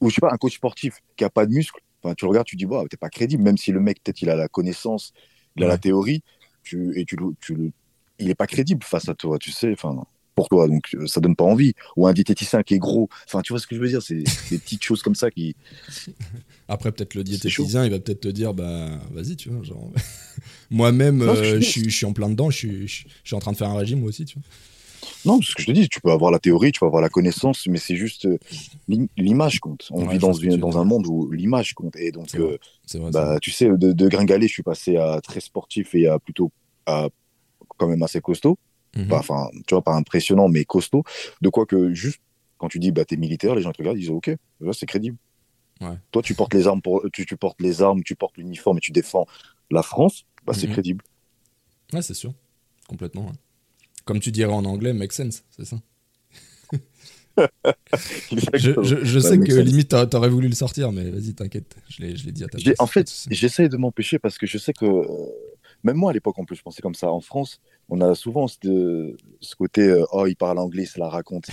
Ou 0.00 0.10
je 0.10 0.14
sais 0.16 0.20
pas, 0.20 0.32
un 0.32 0.36
coach 0.36 0.56
sportif 0.56 0.98
qui 1.16 1.24
a 1.24 1.30
pas 1.30 1.46
de 1.46 1.52
muscles. 1.52 1.80
Enfin, 2.02 2.14
tu 2.14 2.24
le 2.24 2.30
regardes, 2.30 2.46
tu 2.46 2.56
dis, 2.56 2.66
bah, 2.66 2.82
t'es 2.90 2.96
pas 2.96 3.08
crédible, 3.10 3.42
même 3.42 3.56
si 3.56 3.72
le 3.72 3.80
mec, 3.80 4.02
peut-être, 4.02 4.20
il 4.22 4.28
a 4.30 4.36
la 4.36 4.48
connaissance, 4.48 5.12
il 5.56 5.62
a 5.64 5.66
Ouais. 5.66 5.72
la 5.72 5.78
théorie, 5.78 6.22
tu, 6.62 6.98
et 6.98 7.04
tu, 7.04 7.16
tu, 7.40 7.54
le- 7.54 7.72
il 8.18 8.30
est 8.30 8.34
pas 8.34 8.46
crédible 8.46 8.82
face 8.84 9.08
à 9.08 9.14
toi, 9.14 9.38
tu 9.38 9.50
sais, 9.52 9.72
enfin, 9.72 10.04
pour 10.34 10.48
toi, 10.48 10.68
donc 10.68 10.84
euh, 10.94 11.06
ça 11.06 11.20
donne 11.20 11.36
pas 11.36 11.44
envie. 11.44 11.74
Ou 11.96 12.06
un 12.06 12.12
diététicien 12.12 12.62
qui 12.62 12.74
est 12.74 12.78
gros, 12.78 13.08
enfin, 13.26 13.42
tu 13.42 13.52
vois 13.52 13.60
ce 13.60 13.66
que 13.66 13.76
je 13.76 13.80
veux 13.80 13.88
dire, 13.88 14.02
c'est 14.02 14.30
des 14.50 14.58
petites 14.58 14.82
choses 14.84 15.02
comme 15.02 15.14
ça 15.14 15.30
qui. 15.30 15.56
Après, 16.68 16.92
peut-être 16.92 17.14
le 17.14 17.24
diététicien, 17.24 17.84
il 17.84 17.90
va 17.90 17.98
peut-être 17.98 18.20
te 18.20 18.28
dire, 18.28 18.54
bah, 18.54 18.98
vas-y, 19.12 19.36
tu 19.36 19.50
vois. 19.50 19.62
Genre... 19.62 19.90
Moi-même, 20.70 21.22
euh, 21.22 21.60
je- 21.60 21.60
je 21.60 21.90
suis- 21.90 22.06
en 22.06 22.12
plein 22.12 22.28
dedans, 22.30 22.50
je 22.50 22.56
suis, 22.58 22.88
je 22.88 23.04
je 23.08 23.28
suis 23.28 23.36
en 23.36 23.38
train 23.40 23.52
de 23.52 23.56
faire 23.56 23.70
un 23.70 23.78
régime, 23.78 24.00
moi 24.00 24.08
aussi, 24.08 24.24
tu 24.24 24.38
vois. 24.38 24.44
Non, 25.24 25.40
ce 25.40 25.54
que 25.54 25.62
je 25.62 25.66
te 25.66 25.72
dis, 25.72 25.88
tu 25.88 26.00
peux 26.00 26.10
avoir 26.10 26.30
la 26.30 26.38
théorie, 26.38 26.72
tu 26.72 26.80
peux 26.80 26.86
avoir 26.86 27.02
la 27.02 27.08
connaissance, 27.08 27.66
mais 27.66 27.78
c'est 27.78 27.96
juste 27.96 28.26
euh, 28.26 28.38
l'im- 28.88 29.06
l'image 29.16 29.60
compte. 29.60 29.88
On 29.90 30.04
Ouais, 30.04 30.12
vit 30.12 30.18
dans, 30.18 30.32
une, 30.32 30.56
dans 30.58 30.78
un 30.78 30.84
monde 30.84 31.06
où 31.06 31.30
l'image 31.30 31.74
compte. 31.74 31.96
Et 31.96 32.12
donc, 32.12 32.38
euh, 32.38 32.58
vrai. 32.94 33.10
bah, 33.10 33.38
tu 33.40 33.50
sais, 33.50 33.68
de, 33.68 33.92
de 33.92 34.08
gringaler, 34.08 34.48
je 34.48 34.52
suis 34.52 34.62
passé 34.62 34.96
à 34.96 35.20
très 35.22 35.40
sportif 35.40 35.94
et 35.94 36.08
à 36.08 36.18
plutôt 36.18 36.52
à 36.86 37.08
quand 37.78 37.88
même 37.88 38.02
assez 38.02 38.20
costaud. 38.20 38.58
Vrai. 38.96 39.08
Pas- 39.08 39.14
Mhm. 39.16 39.20
Enfin, 39.20 39.50
tu 39.66 39.74
vois, 39.74 39.82
pas 39.82 39.94
impressionnant, 39.94 40.48
mais 40.48 40.64
costaud. 40.64 41.02
De 41.40 41.48
quoi 41.48 41.66
que 41.66 41.92
juste 41.94 42.20
quand 42.58 42.68
tu 42.68 42.78
dis 42.78 42.92
bah 42.92 43.04
t'es 43.04 43.16
militaire, 43.16 43.54
les 43.54 43.62
gens 43.62 43.72
te 43.72 43.78
regardent, 43.78 43.96
ils 43.98 44.02
disent 44.02 44.10
ok, 44.10 44.30
là 44.60 44.72
c'est 44.72 44.86
crédible. 44.86 45.16
Ouais. 45.80 45.98
Toi, 46.12 46.22
tu 46.22 46.34
portes 46.34 46.54
les 46.54 46.66
armes 46.68 46.80
pour, 46.80 47.04
tu, 47.12 47.26
tu 47.26 47.36
portes 47.36 47.60
les 47.60 47.82
armes, 47.82 48.02
tu 48.04 48.14
portes 48.14 48.36
l'uniforme 48.38 48.78
et 48.78 48.80
tu 48.80 48.92
défends 48.92 49.26
la 49.70 49.82
France, 49.82 50.24
bah 50.46 50.52
c'est 50.54 50.66
Mhm. 50.68 50.72
crédible. 50.72 51.04
Ouais, 51.92 52.00
c'est 52.02 52.14
sûr. 52.14 52.32
Complètement. 52.88 53.32
Comme 54.04 54.20
tu 54.20 54.30
dirais 54.30 54.52
en 54.52 54.64
anglais, 54.64 54.92
make 54.92 55.12
sense, 55.12 55.42
c'est 55.50 55.64
ça. 55.64 55.76
Je, 58.54 58.72
je- 58.82 59.04
je 59.04 59.18
Ouais, 59.18 59.20
sais 59.28 59.38
que 59.38 59.52
sense. 59.52 59.64
limite, 59.64 59.88
t'a- 59.88 60.06
t'aurais 60.06 60.28
voulu 60.28 60.48
le 60.48 60.54
sortir, 60.54 60.92
mais 60.92 61.10
vas-y, 61.10 61.34
t'inquiète. 61.34 61.76
Je 61.88 62.02
l'ai 62.02 62.12
dit 62.32 62.44
à 62.44 62.48
ta 62.48 62.58
place, 62.58 62.74
en 62.78 62.86
fait, 62.86 63.10
j'essaye 63.30 63.68
de 63.68 63.76
m'empêcher 63.76 64.18
parce 64.18 64.38
que 64.38 64.46
je 64.46 64.58
sais 64.58 64.72
que 64.72 64.84
même 65.84 65.96
moi 65.96 66.10
à 66.10 66.12
l'époque 66.14 66.38
en 66.38 66.44
plus, 66.44 66.56
je 66.56 66.62
pensais 66.62 66.82
comme 66.82 66.94
ça. 66.94 67.10
En 67.12 67.20
France, 67.20 67.60
on 67.88 68.00
a 68.00 68.14
souvent 68.14 68.48
ce, 68.48 69.14
ce 69.40 69.54
côté 69.56 69.82
euh, 69.82 70.04
oh 70.12 70.26
il 70.26 70.34
parle 70.36 70.58
anglais, 70.58 70.86
ça 70.86 70.98
la 70.98 71.08
raconte. 71.08 71.46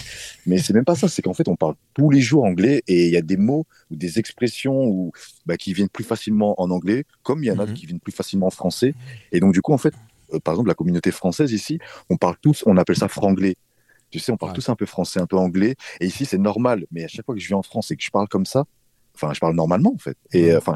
Mais 0.45 0.57
c'est 0.57 0.73
même 0.73 0.85
pas 0.85 0.95
ça. 0.95 1.07
C'est 1.09 1.21
qu'en 1.21 1.33
fait 1.33 1.47
on 1.47 1.55
parle 1.55 1.75
tous 1.93 2.09
les 2.09 2.21
jours 2.21 2.43
anglais 2.45 2.81
et 2.87 3.07
il 3.07 3.11
y 3.13 3.17
a 3.17 3.21
des 3.21 3.37
mots 3.37 3.65
ou 3.91 3.95
des 3.95 4.17
expressions 4.17 4.85
ou 4.85 5.11
bah, 5.45 5.57
qui 5.57 5.73
viennent 5.73 5.89
plus 5.89 6.03
facilement 6.05 6.59
en 6.61 6.71
anglais, 6.71 7.03
comme 7.23 7.43
il 7.43 7.47
y 7.47 7.51
en 7.51 7.59
a 7.59 7.65
Mhm. 7.65 7.73
qui 7.73 7.85
viennent 7.85 7.99
plus 7.99 8.13
facilement 8.13 8.47
en 8.47 8.51
français. 8.51 8.95
Et 9.31 9.39
donc 9.39 9.53
du 9.53 9.61
coup 9.61 9.73
en 9.73 9.77
fait, 9.77 9.93
euh, 10.33 10.39
par 10.39 10.53
exemple 10.53 10.69
la 10.69 10.75
communauté 10.75 11.11
française 11.11 11.51
ici, 11.51 11.79
on 12.09 12.17
parle 12.17 12.37
tous, 12.41 12.63
on 12.65 12.77
appelle 12.77 12.95
ça 12.97 13.07
franglais. 13.09 13.55
Tu 14.09 14.19
sais, 14.19 14.31
on 14.33 14.37
parle 14.37 14.51
Ouais. 14.51 14.55
tous 14.55 14.67
un 14.67 14.75
peu 14.75 14.85
français, 14.85 15.21
un 15.21 15.25
peu 15.25 15.37
anglais. 15.37 15.75
Et 16.01 16.05
ici, 16.07 16.25
c'est 16.25 16.37
normal. 16.37 16.85
Mais 16.91 17.05
à 17.05 17.07
chaque 17.07 17.25
fois 17.25 17.33
que 17.33 17.39
je 17.39 17.47
vis 17.47 17.53
en 17.53 17.61
France 17.63 17.91
et 17.91 17.95
que 17.95 18.03
je 18.03 18.09
parle 18.09 18.27
comme 18.27 18.45
ça, 18.45 18.65
enfin, 19.15 19.31
je 19.33 19.39
parle 19.39 19.55
normalement, 19.55 19.93
en 19.95 19.97
fait. 19.97 20.17
Et 20.33 20.47
Ouais. 20.47 20.51
euh, 20.51 20.57
enfin, 20.57 20.73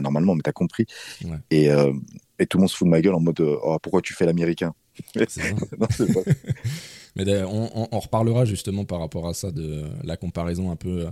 normalement, 0.00 0.36
mais 0.36 0.42
t'as 0.42 0.52
compris. 0.52 0.86
Ouais. 1.24 1.38
Et, 1.50 1.68
euh, 1.68 1.92
et 2.40 2.46
tout 2.46 2.58
le 2.58 2.62
monde 2.62 2.70
se 2.70 2.76
fout 2.76 2.86
de 2.86 2.90
ma 2.90 3.00
gueule 3.02 3.14
en 3.14 3.20
mode, 3.20 3.40
euh, 3.40 3.56
oh, 3.62 3.78
pourquoi 3.82 4.02
tu 4.02 4.14
fais 4.14 4.26
l'américain 4.26 4.74
ça. 5.28 5.42
Non, 5.78 5.86
pas- 5.88 6.24
Mais 7.16 7.24
d'ailleurs, 7.24 7.52
on, 7.52 7.70
on- 7.74 7.88
on 7.92 7.98
reparlera 8.00 8.44
justement 8.44 8.84
par 8.84 9.00
rapport 9.00 9.28
à 9.28 9.34
ça, 9.34 9.50
de 9.50 9.84
la 10.04 10.16
comparaison 10.16 10.70
un 10.70 10.76
peu 10.76 11.06
euh, 11.06 11.10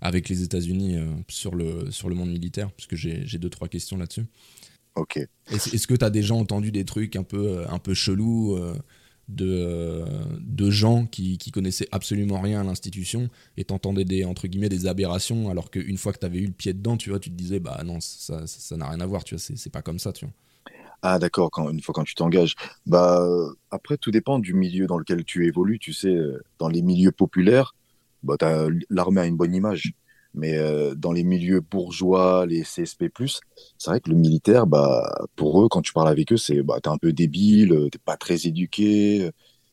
avec 0.00 0.28
les 0.28 0.42
États-Unis 0.42 0.96
euh, 0.96 1.06
sur, 1.28 1.54
le, 1.54 1.90
sur 1.90 2.08
le 2.08 2.14
monde 2.14 2.30
militaire, 2.30 2.70
parce 2.72 2.86
que 2.86 2.96
j'ai 2.96 3.22
j'ai 3.26 3.38
deux, 3.38 3.50
trois 3.50 3.68
questions 3.68 3.96
là-dessus. 3.96 4.26
Ok. 4.94 5.28
Est-ce 5.50 5.86
que 5.86 5.94
tu 5.94 6.04
as 6.04 6.10
déjà 6.10 6.34
entendu 6.34 6.70
des 6.72 6.84
trucs 6.84 7.16
un 7.16 7.22
peu, 7.22 7.64
un 7.68 7.78
peu 7.78 7.94
chelous 7.94 8.54
euh, 8.56 8.74
de, 9.28 10.04
de 10.40 10.70
gens 10.70 11.06
qui, 11.06 11.38
qui 11.38 11.50
connaissaient 11.50 11.88
absolument 11.92 12.40
rien 12.40 12.60
à 12.60 12.64
l'institution 12.64 13.28
et 13.56 13.64
t'entendais 13.64 14.04
des, 14.04 14.24
entre 14.24 14.46
guillemets, 14.48 14.68
des 14.68 14.86
aberrations, 14.86 15.48
alors 15.50 15.70
qu'une 15.70 15.96
fois 15.96 16.12
que 16.12 16.18
tu 16.18 16.26
avais 16.26 16.38
eu 16.40 16.46
le 16.46 16.52
pied 16.52 16.72
dedans, 16.74 16.96
tu 16.98 17.10
vois, 17.10 17.18
tu 17.20 17.30
te 17.30 17.34
disais, 17.34 17.60
bah 17.60 17.80
non, 17.84 18.00
ça 18.00 18.46
ça- 18.46 18.60
ça 18.60 18.76
n'a 18.76 18.88
rien 18.88 19.00
à 19.00 19.06
voir, 19.06 19.24
tu 19.24 19.34
vois, 19.34 19.40
c'est 19.40 19.56
c'est 19.56 19.70
pas 19.70 19.82
comme 19.82 19.98
ça, 19.98 20.12
tu 20.12 20.26
vois. 20.26 20.34
Ah 21.02 21.18
d'accord, 21.18 21.50
quand, 21.50 21.70
une 21.70 21.80
fois 21.80 21.92
quand 21.94 22.04
tu 22.04 22.14
t'engages. 22.14 22.54
Bah, 22.86 23.22
euh, 23.22 23.52
après, 23.70 23.96
tout 23.96 24.10
dépend 24.10 24.38
du 24.38 24.54
milieu 24.54 24.86
dans 24.86 24.98
lequel 24.98 25.24
tu 25.24 25.46
évolues. 25.46 25.78
Tu 25.78 25.92
sais, 25.92 26.08
euh, 26.08 26.42
dans 26.58 26.68
les 26.68 26.82
milieux 26.82 27.12
populaires, 27.12 27.74
bah, 28.22 28.36
l'armée 28.90 29.20
a 29.20 29.26
une 29.26 29.36
bonne 29.36 29.54
image. 29.54 29.92
Mais 30.34 30.58
euh, 30.58 30.94
dans 30.94 31.12
les 31.12 31.24
milieux 31.24 31.60
bourgeois, 31.60 32.46
les 32.46 32.62
CSP+, 32.62 33.06
c'est 33.78 33.90
vrai 33.90 34.00
que 34.00 34.10
le 34.10 34.16
militaire, 34.16 34.66
bah, 34.66 35.26
pour 35.36 35.62
eux, 35.64 35.68
quand 35.68 35.82
tu 35.82 35.92
parles 35.92 36.08
avec 36.08 36.32
eux, 36.32 36.36
c'est 36.36 36.62
bah, 36.62 36.78
t'es 36.82 36.90
un 36.90 36.98
peu 36.98 37.12
débile, 37.12 37.88
t'es 37.90 37.98
pas 37.98 38.16
très 38.16 38.46
éduqué, 38.46 39.30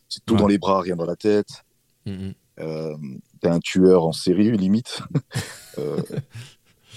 c'est 0.07 0.23
tout 0.25 0.35
Ouais. 0.35 0.39
dans 0.39 0.47
les 0.47 0.57
bras, 0.57 0.81
rien 0.81 0.95
dans 0.95 1.05
la 1.05 1.17
tête. 1.17 1.63
Mhm. 2.05 2.33
Euh, 2.59 2.95
t'es 3.41 3.49
un 3.49 3.59
tueur 3.59 4.05
en 4.05 4.11
série, 4.13 4.51
limite. 4.57 5.01
Euh, 5.77 6.01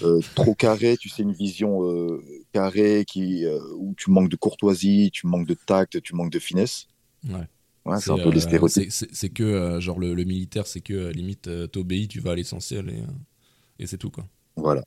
euh, 0.03 0.21
trop 0.35 0.55
carré, 0.55 0.97
tu 0.97 1.09
sais, 1.09 1.23
une 1.23 1.33
vision 1.33 1.85
euh, 1.85 2.23
carrée 2.53 3.05
qui, 3.07 3.45
euh, 3.45 3.59
où 3.77 3.95
tu 3.97 4.11
manques 4.11 4.29
de 4.31 4.37
courtoisie, 4.37 5.11
tu 5.13 5.27
manques 5.27 5.47
de 5.47 5.55
tact, 5.55 6.01
tu 6.03 6.15
manques 6.15 6.33
de 6.33 6.39
finesse. 6.39 6.87
Ouais. 7.29 7.47
Ouais, 7.85 7.99
c'est 8.01 8.11
un 8.11 8.19
peu 8.19 8.31
les 8.31 8.41
stéréotypes. 8.41 8.91
c'est- 8.91 9.29
que, 9.31 9.81
genre, 9.81 9.99
le, 9.99 10.15
le 10.15 10.25
militaire, 10.25 10.67
c'est 10.67 10.81
que 10.81 11.11
limite, 11.11 11.49
t'obéis, 11.73 12.09
tu 12.09 12.21
vas 12.21 12.33
à 12.33 12.35
l'essentiel 12.35 12.91
et, 12.91 13.83
et 13.83 13.87
c'est 13.87 13.99
tout, 13.99 14.11
quoi. 14.11 14.27
Voilà. 14.57 14.83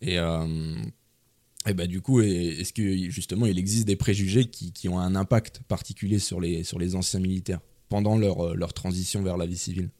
Et, 0.00 0.18
et 1.66 1.74
bah, 1.74 1.86
du 1.86 2.00
coup, 2.00 2.20
est- 2.20 2.60
est-ce 2.60 2.72
que 2.72 3.10
justement, 3.10 3.46
il 3.46 3.58
existe 3.58 3.86
des 3.86 3.96
préjugés 3.96 4.46
qui, 4.46 4.72
qui 4.72 4.88
ont 4.88 4.98
un 4.98 5.14
impact 5.14 5.60
particulier 5.68 6.18
sur 6.18 6.40
les, 6.40 6.64
sur 6.64 6.78
les 6.78 6.94
anciens 6.96 7.20
militaires 7.20 7.60
pendant 7.88 8.16
leur, 8.16 8.54
leur 8.56 8.72
transition 8.72 9.22
vers 9.22 9.36
la 9.36 9.46
vie 9.46 9.58
civile? 9.58 9.90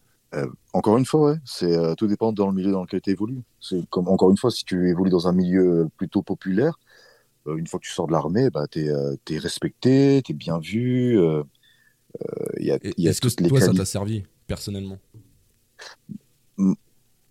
Encore 0.72 0.96
une 0.96 1.04
fois, 1.04 1.32
ouais, 1.32 1.38
c'est 1.44 1.76
euh, 1.76 1.94
tout 1.94 2.06
dépend 2.06 2.32
dans 2.32 2.46
le 2.48 2.54
milieu 2.54 2.72
dans 2.72 2.82
lequel 2.82 3.00
tu 3.00 3.10
évolues. 3.10 3.42
C'est 3.60 3.86
comme 3.90 4.08
encore 4.08 4.30
une 4.30 4.36
fois, 4.36 4.50
si 4.50 4.64
tu 4.64 4.88
évolues 4.88 5.10
dans 5.10 5.28
un 5.28 5.32
milieu 5.32 5.88
plutôt 5.96 6.22
populaire, 6.22 6.78
euh, 7.46 7.56
une 7.56 7.66
fois 7.66 7.78
que 7.80 7.84
tu 7.84 7.92
sors 7.92 8.06
de 8.06 8.12
l'armée, 8.12 8.50
bah, 8.50 8.66
tu 8.70 8.86
es, 8.86 9.38
respecté, 9.38 10.22
tu 10.24 10.32
es 10.32 10.34
bien 10.34 10.58
vu. 10.58 11.18
euh, 11.18 11.42
euh, 12.22 12.46
il 12.58 12.66
y 12.66 12.70
a, 12.70 12.76
Et 12.76 12.94
il 12.96 13.04
y 13.04 13.08
a 13.08 13.10
Est-ce 13.10 13.20
que 13.20 13.42
les 13.42 13.48
toi, 13.48 13.60
ça 13.60 13.72
t'a 13.72 13.84
servi 13.84 14.22
personnellement? 14.46 14.98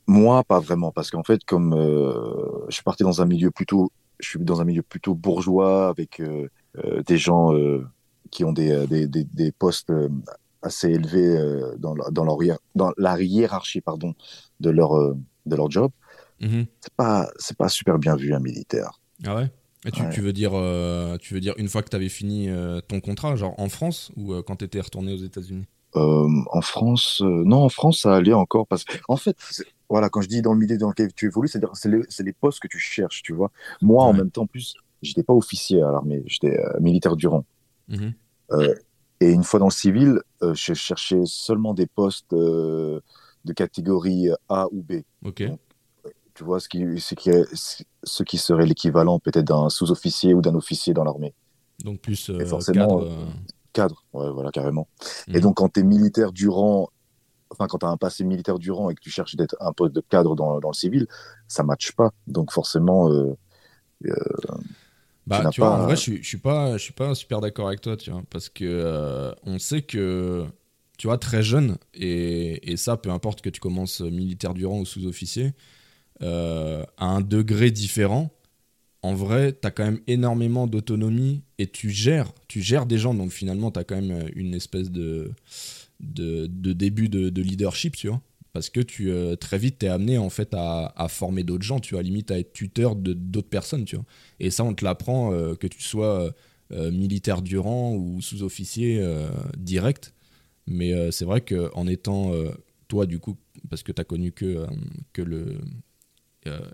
Moi, 0.07 0.43
pas 0.43 0.59
vraiment, 0.59 0.91
parce 0.91 1.09
qu'en 1.11 1.23
fait, 1.23 1.43
comme 1.45 1.73
euh, 1.73 2.65
je 2.67 2.73
suis 2.75 2.83
parti 2.83 3.03
dans 3.03 3.21
un 3.21 3.25
milieu 3.25 3.51
plutôt, 3.51 3.91
je 4.19 4.29
suis 4.29 4.39
dans 4.39 4.59
un 4.61 4.65
milieu 4.65 4.81
plutôt 4.81 5.15
bourgeois 5.15 5.87
avec 5.87 6.19
euh, 6.19 6.49
euh, 6.83 7.01
des 7.03 7.17
gens 7.17 7.55
euh, 7.55 7.87
qui 8.29 8.43
ont 8.43 8.51
des, 8.51 8.71
euh, 8.71 8.87
des, 8.87 9.07
des, 9.07 9.23
des 9.23 9.51
postes 9.51 9.89
euh, 9.91 10.09
assez 10.61 10.89
élevés 10.89 11.37
euh, 11.37 11.75
dans, 11.77 11.95
la- 11.95 12.09
dans, 12.11 12.23
leur, 12.23 12.37
hiér- 12.37 12.59
dans 12.75 12.91
la 12.97 13.21
hiérarchie 13.21 13.81
pardon, 13.81 14.13
de, 14.59 14.69
leur, 14.69 14.95
euh, 14.97 15.17
de 15.45 15.55
leur 15.55 15.69
job. 15.69 15.91
Mhm. 16.39 16.65
C'est 16.79 16.93
pas, 16.93 17.29
c'est 17.37 17.57
pas 17.57 17.69
super 17.69 17.99
bien 17.99 18.15
vu 18.15 18.33
un 18.33 18.39
militaire. 18.39 18.99
Ah 19.25 19.35
ouais? 19.35 19.51
Et 19.85 19.91
tu, 19.91 20.03
Ouais. 20.03 20.09
tu 20.09 20.21
veux 20.21 20.33
dire, 20.33 20.51
euh, 20.53 21.17
tu 21.17 21.33
veux 21.33 21.39
dire 21.39 21.55
une 21.57 21.67
fois 21.67 21.81
que 21.81 21.89
tu 21.89 21.95
avais 21.95 22.09
fini 22.09 22.49
euh, 22.49 22.81
ton 22.81 22.99
contrat, 22.99 23.35
genre 23.35 23.55
en 23.59 23.67
France 23.67 24.11
ou 24.15 24.33
euh, 24.33 24.43
quand 24.43 24.57
tu 24.57 24.65
étais 24.65 24.79
retourné 24.79 25.13
aux 25.13 25.23
États-Unis? 25.23 25.65
En 25.93 26.61
France, 26.61 27.21
non, 27.21 27.63
en 27.63 27.69
France, 27.69 28.01
ça 28.01 28.15
allait 28.15 28.33
encore 28.33 28.65
parce 28.65 28.85
en 29.09 29.17
fait, 29.17 29.35
voilà, 29.89 30.09
quand 30.09 30.21
je 30.21 30.29
dis 30.29 30.41
dans 30.41 30.53
le 30.53 30.59
milieu 30.59 30.77
dans 30.77 30.89
lequel 30.89 31.11
tu 31.13 31.25
évolues, 31.25 31.49
c'est-à-dire 31.49 31.71
c'est 31.73 31.89
les, 31.89 32.01
c'est 32.07 32.23
les 32.23 32.31
postes 32.31 32.59
que 32.59 32.67
tu 32.67 32.79
cherches, 32.79 33.23
tu 33.23 33.33
vois. 33.33 33.51
Moi, 33.81 34.03
en 34.03 34.13
même 34.13 34.31
temps, 34.31 34.47
plus, 34.47 34.75
j'étais 35.01 35.23
pas 35.23 35.33
officier 35.33 35.81
à 35.81 35.91
l'armée, 35.91 36.23
j'étais 36.27 36.57
militaire 36.79 37.15
du 37.15 37.27
rang. 37.27 37.43
Mhm. 37.89 38.13
Et 39.21 39.31
une 39.31 39.43
fois 39.43 39.59
dans 39.59 39.67
le 39.67 39.71
civil, 39.71 40.19
euh, 40.41 40.53
je 40.53 40.73
cherchais 40.73 41.21
seulement 41.25 41.73
des 41.73 41.85
postes 41.85 42.33
euh, 42.33 42.99
de 43.45 43.53
catégorie 43.53 44.29
A 44.49 44.67
ou 44.71 44.81
B. 44.81 45.03
Ok. 45.23 45.43
Tu 46.33 46.43
vois, 46.43 46.59
ce 46.59 46.67
qui, 46.67 46.99
ce 46.99 47.13
qui, 47.13 47.29
ce 48.03 48.23
qui 48.23 48.37
serait 48.37 48.65
l'équivalent 48.65 49.19
peut-être 49.19 49.45
d'un 49.45 49.69
sous-officier 49.69 50.33
ou 50.33 50.41
d'un 50.41 50.55
officier 50.55 50.93
dans 50.93 51.03
l'armée. 51.03 51.33
Donc 51.83 51.99
plus 51.99 52.29
euh, 52.29 52.39
Et 52.39 52.45
forcément, 52.45 52.99
cadre. 52.99 53.11
euh, 53.11 53.25
Cadre, 53.73 54.03
ouais, 54.13 54.29
voilà, 54.31 54.51
carrément. 54.51 54.87
Mhm. 55.27 55.35
Et 55.35 55.39
donc, 55.39 55.57
quand 55.57 55.69
tu 55.73 55.79
es 55.79 55.83
militaire 55.83 56.31
du 56.31 56.49
rang, 56.49 56.89
enfin, 57.51 57.67
quand 57.67 57.77
tu 57.77 57.85
as 57.85 57.89
un 57.89 57.97
passé 57.97 58.23
militaire 58.23 58.59
du 58.59 58.71
rang 58.71 58.89
et 58.89 58.95
que 58.95 59.01
tu 59.01 59.09
cherches 59.09 59.35
d'être 59.35 59.55
un 59.61 59.71
poste 59.71 59.93
de 59.93 60.01
cadre 60.01 60.35
dans, 60.35 60.59
dans 60.59 60.69
le 60.69 60.73
civil, 60.73 61.07
ça 61.47 61.63
matche 61.63 61.91
pas. 61.93 62.11
Donc, 62.27 62.51
forcément, 62.51 63.09
euh, 63.11 63.37
Bah, 65.31 65.43
n'as 65.43 65.51
tu 65.51 65.61
vois, 65.61 65.69
pas- 65.69 65.75
en 65.75 65.79
vrai, 65.79 65.95
je 65.95 66.15
je 66.21 66.27
suis 66.27 66.37
pas, 66.37 66.77
je 66.77 66.83
suis 66.83 66.93
pas 66.93 67.15
super 67.15 67.39
d'accord 67.41 67.67
avec 67.67 67.81
toi, 67.81 67.95
tu 67.95 68.11
vois, 68.11 68.23
parce 68.29 68.49
que 68.49 68.65
euh, 68.65 69.31
on 69.43 69.59
sait 69.59 69.81
que, 69.81 70.45
tu 70.97 71.07
vois, 71.07 71.17
très 71.17 71.41
jeune, 71.43 71.77
et, 71.93 72.71
et 72.71 72.77
ça, 72.77 72.97
peu 72.97 73.09
importe 73.11 73.41
que 73.41 73.49
tu 73.49 73.59
commences 73.61 74.01
militaire 74.01 74.53
du 74.53 74.65
rang 74.65 74.79
ou 74.81 74.85
sous-officier, 74.85 75.53
euh, 76.23 76.83
à 76.97 77.05
un 77.07 77.21
degré 77.21 77.71
différent, 77.71 78.31
en 79.03 79.15
vrai, 79.15 79.53
tu 79.53 79.67
as 79.67 79.71
quand 79.71 79.85
même 79.85 80.01
énormément 80.07 80.67
d'autonomie 80.67 81.43
et 81.59 81.67
tu 81.67 81.91
gères, 81.91 82.33
tu 82.47 82.61
gères 82.61 82.85
des 82.87 82.97
gens, 82.99 83.13
donc 83.15 83.31
finalement, 83.31 83.71
tu 83.71 83.79
as 83.79 83.85
quand 83.85 84.01
même 84.01 84.29
une 84.35 84.53
espèce 84.55 84.91
de, 84.91 85.31
de, 86.01 86.47
de 86.47 86.73
début 86.73 87.09
de, 87.09 87.29
de 87.29 87.41
leadership, 87.41 87.95
tu 87.97 88.09
vois. 88.09 88.21
Parce 88.53 88.69
que 88.69 88.81
tu, 88.81 89.11
euh, 89.11 89.35
très 89.35 89.57
vite, 89.57 89.79
tu 89.79 89.85
es 89.85 89.89
amené 89.89 90.17
en 90.17 90.29
fait 90.29 90.49
à, 90.53 91.07
former 91.09 91.43
d'autres 91.43 91.63
gens, 91.63 91.79
tu 91.79 91.93
vois, 91.93 92.03
limite 92.03 92.31
à 92.31 92.39
être 92.39 92.51
tuteur 92.51 92.95
de 92.95 93.13
d'autres 93.13 93.49
personnes, 93.49 93.85
tu 93.85 93.95
vois. 93.95 94.05
Et 94.39 94.49
ça, 94.49 94.63
on 94.63 94.73
te 94.73 94.83
l'apprend, 94.83 95.33
euh, 95.33 95.55
que 95.55 95.67
tu 95.67 95.81
sois 95.81 96.33
euh, 96.73 96.91
militaire 96.91 97.41
du 97.41 97.57
rang 97.57 97.93
ou 97.95 98.21
sous-officier 98.21 99.01
direct. 99.57 100.13
Mais 100.67 101.11
c'est 101.11 101.25
vrai 101.25 101.41
qu'en 101.41 101.87
étant, 101.87 102.33
euh, 102.33 102.51
toi, 102.87 103.05
du 103.05 103.19
coup, 103.19 103.37
parce 103.69 103.83
que 103.83 103.91
tu 103.91 104.01
as 104.01 104.05
connu 104.05 104.31
que, 104.31 104.65
que 105.13 105.21
le. 105.21 105.59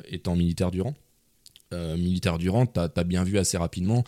étant 0.06 0.36
militaire 0.36 0.72
du 0.72 0.82
rang, 0.82 0.96
militaire 1.72 2.38
du 2.38 2.50
rang, 2.50 2.66
tu 2.66 2.80
as, 2.80 3.04
bien 3.04 3.24
vu 3.24 3.38
assez 3.38 3.58
rapidement 3.58 4.04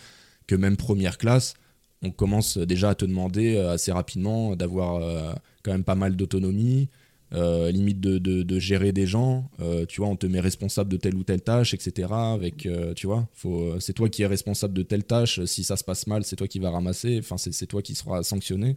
que 0.47 0.55
même 0.55 0.77
première 0.77 1.17
classe, 1.17 1.53
on 2.01 2.11
commence 2.11 2.57
déjà 2.57 2.89
à 2.89 2.95
te 2.95 3.05
demander 3.05 3.57
assez 3.57 3.91
rapidement 3.91 4.55
d'avoir 4.55 5.35
quand 5.63 5.71
même 5.71 5.83
pas 5.83 5.95
mal 5.95 6.15
d'autonomie, 6.15 6.89
euh, 7.33 7.71
limite 7.71 7.99
de, 7.99 8.17
de- 8.17 8.59
gérer 8.59 8.91
des 8.91 9.05
gens. 9.07 9.49
euh, 9.59 9.85
tu 9.85 10.01
vois, 10.01 10.09
on 10.09 10.15
te 10.15 10.25
met 10.25 10.39
responsable 10.39 10.89
de 10.91 10.97
telle 10.97 11.15
ou 11.15 11.23
telle 11.23 11.41
tâche, 11.41 11.73
etc. 11.73 12.33
Avec, 12.33 12.65
euh, 12.65 12.93
tu 12.93 13.07
vois, 13.07 13.27
c'est 13.79 13.93
toi 13.93 14.09
qui 14.09 14.23
es 14.23 14.25
responsable 14.27 14.73
de 14.73 14.83
telle 14.83 15.03
tâche. 15.03 15.43
Si 15.45 15.63
ça 15.63 15.77
se 15.77 15.83
passe 15.83 16.07
mal, 16.07 16.23
c'est 16.25 16.35
toi 16.35 16.47
qui 16.47 16.59
vas 16.59 16.71
ramasser. 16.71 17.17
Enfin, 17.19 17.37
c'est, 17.37 17.67
toi 17.67 17.81
qui 17.81 17.95
sera 17.95 18.23
sanctionné. 18.23 18.75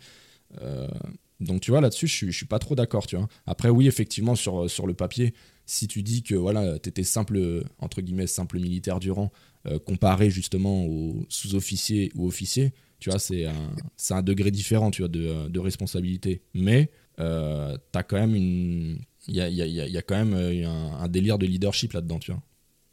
Donc, 1.41 1.61
tu 1.61 1.71
vois, 1.73 1.81
là-dessus, 1.81 2.07
je 2.07 2.27
je 2.27 2.37
suis 2.37 2.47
pas 2.47 2.59
trop 2.61 2.75
d'accord, 2.77 3.07
tu 3.07 3.17
vois. 3.17 3.29
Après, 3.47 3.69
oui, 3.69 3.89
effectivement, 3.89 4.37
sur, 4.37 4.71
sur 4.71 4.87
le 4.87 4.95
papier, 4.95 5.35
si 5.67 5.89
tu 5.89 6.03
dis 6.03 6.23
que 6.23 6.35
voilà, 6.37 6.79
tu 6.79 6.89
étais 6.89 7.03
simple, 7.03 7.65
entre 7.79 8.01
guillemets, 8.01 8.27
simple 8.29 8.61
militaire 8.61 9.01
du 9.01 9.11
rang, 9.11 9.33
euh, 9.67 9.79
comparé 9.79 10.31
justement 10.31 10.85
aux 10.87 11.25
sous-officiers 11.29 12.13
ou 12.15 12.27
officiers, 12.29 12.73
tu 13.01 13.11
vois, 13.11 13.19
c'est 13.19 13.47
un, 13.47 13.73
un 14.11 14.23
degré 14.23 14.53
différent, 14.53 14.93
tu 14.93 15.03
vois, 15.03 15.09
de, 15.09 15.49
de 15.49 15.59
responsabilité. 15.61 16.43
Mais 16.55 16.91
euh, 17.23 17.77
t'as 17.93 18.03
quand 18.03 18.17
même 18.17 18.35
une. 18.35 18.99
Il 19.29 19.37
y 19.37 19.41
a, 19.41 19.49
y 19.49 19.61
y 19.61 20.03
quand 20.03 20.17
même 20.17 20.35
euh, 20.35 20.67
un, 20.67 21.05
un 21.05 21.09
délire 21.09 21.39
de 21.39 21.47
leadership 21.47 21.93
là-dedans, 21.93 22.19
tu 22.19 22.33
vois. 22.33 22.43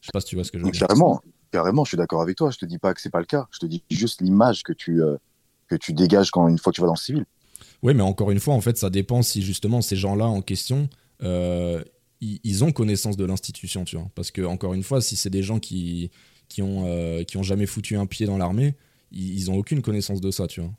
Je 0.02 0.08
sais 0.08 0.12
pas 0.14 0.22
si 0.22 0.28
tu 0.28 0.36
vois 0.36 0.44
ce 0.44 0.52
que 0.52 0.60
je 0.60 0.64
veux 0.64 0.72
dire. 0.72 0.80
carrément, 0.88 1.22
carrément, 1.52 1.84
je 1.84 1.90
suis 1.90 1.98
d'accord 1.98 2.22
avec 2.22 2.38
toi. 2.38 2.52
Je 2.52 2.58
te 2.58 2.66
dis 2.66 2.78
pas 2.78 2.94
que 2.94 3.02
c'est 3.02 3.10
pas 3.10 3.20
le 3.20 3.26
cas. 3.26 3.48
Je 3.52 3.60
te 3.60 3.66
dis 3.66 3.84
juste 3.90 4.22
l'image 4.22 4.64
que 4.64 4.74
tu, 4.74 5.02
euh, 5.02 5.18
que 5.68 5.76
tu 5.76 5.94
dégages 5.94 6.32
quand 6.32 6.48
une 6.48 6.58
fois 6.58 6.72
que 6.72 6.76
tu 6.76 6.82
vas 6.82 6.88
dans 6.88 6.94
le 6.94 7.00
civil. 7.00 7.26
Oui, 7.82 7.94
mais 7.94 8.04
encore 8.04 8.32
une 8.32 8.40
fois, 8.40 8.54
en 8.54 8.62
fait, 8.62 8.78
ça 8.78 8.90
dépend 8.90 9.22
si 9.22 9.42
justement 9.42 9.82
ces 9.82 9.96
gens-là 9.96 10.28
en 10.28 10.42
question, 10.42 10.90
euh, 11.24 11.84
ils, 12.22 12.40
ils 12.44 12.64
ont 12.64 12.72
connaissance 12.72 13.18
de 13.18 13.26
l'institution, 13.26 13.84
tu 13.86 13.98
vois. 13.98 14.10
Parce 14.16 14.32
que, 14.32 14.42
encore 14.42 14.74
une 14.74 14.84
fois, 14.84 15.02
si 15.02 15.16
c'est 15.16 15.30
des 15.30 15.44
gens 15.44 15.60
qui, 15.60 16.12
qui, 16.48 16.62
ont, 16.62 16.84
euh, 16.86 17.24
qui 17.24 17.38
ont 17.38 17.44
jamais 17.44 17.66
foutu 17.66 17.96
un 17.98 18.06
pied 18.06 18.26
dans 18.26 18.38
l'armée, 18.38 18.76
ils, 19.12 19.34
ils 19.34 19.52
ont 19.52 19.56
aucune 19.56 19.82
connaissance 19.82 20.22
de 20.22 20.32
ça, 20.32 20.48
tu 20.48 20.62
vois. 20.62 20.72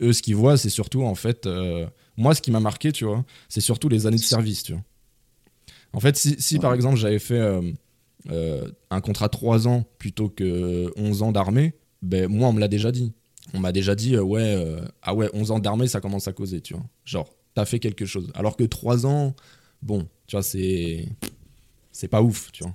Eux, 0.00 0.12
ce 0.12 0.22
qu'ils 0.22 0.36
voient, 0.36 0.56
c'est 0.56 0.70
surtout, 0.70 1.02
en 1.02 1.14
fait, 1.14 1.46
euh, 1.46 1.86
moi, 2.16 2.34
ce 2.34 2.42
qui 2.42 2.50
m'a 2.50 2.60
marqué, 2.60 2.92
tu 2.92 3.04
vois, 3.04 3.24
c'est 3.48 3.60
surtout 3.60 3.88
les 3.88 4.06
années 4.06 4.16
de 4.16 4.22
service, 4.22 4.62
tu 4.62 4.72
vois. 4.72 4.82
En 5.92 6.00
fait, 6.00 6.16
si, 6.16 6.36
si, 6.38 6.58
par 6.58 6.74
exemple, 6.74 6.96
j'avais 6.96 7.18
fait 7.18 7.38
euh, 7.38 7.62
euh, 8.30 8.70
un 8.90 9.00
contrat 9.00 9.26
de 9.26 9.32
3 9.32 9.66
ans 9.66 9.84
plutôt 9.98 10.28
que 10.28 10.92
11 10.96 11.22
ans 11.22 11.32
d'armée, 11.32 11.74
ben, 12.02 12.28
moi, 12.28 12.48
on 12.48 12.52
me 12.52 12.60
l'a 12.60 12.68
déjà 12.68 12.92
dit 12.92 13.12
on 13.54 13.60
m'a 13.60 13.72
déjà 13.72 13.94
dit 13.94 14.14
euh, 14.14 14.22
ouais 14.22 14.42
euh, 14.42 14.82
ah 15.00 15.14
ouais 15.14 15.30
11 15.32 15.52
ans 15.52 15.58
d'armée 15.58 15.88
ça 15.88 16.02
commence 16.02 16.28
à 16.28 16.34
causer 16.34 16.60
tu 16.60 16.74
vois 16.74 16.82
genre 17.06 17.30
t'as 17.54 17.64
fait 17.64 17.78
quelque 17.78 18.04
chose 18.04 18.30
alors 18.34 18.58
que 18.58 18.64
3 18.64 19.06
ans 19.06 19.34
bon 19.80 20.06
tu 20.26 20.36
vois 20.36 20.42
c'est 20.42 21.08
c'est 21.90 22.08
pas 22.08 22.20
ouf 22.20 22.52
tu 22.52 22.62
vois 22.62 22.74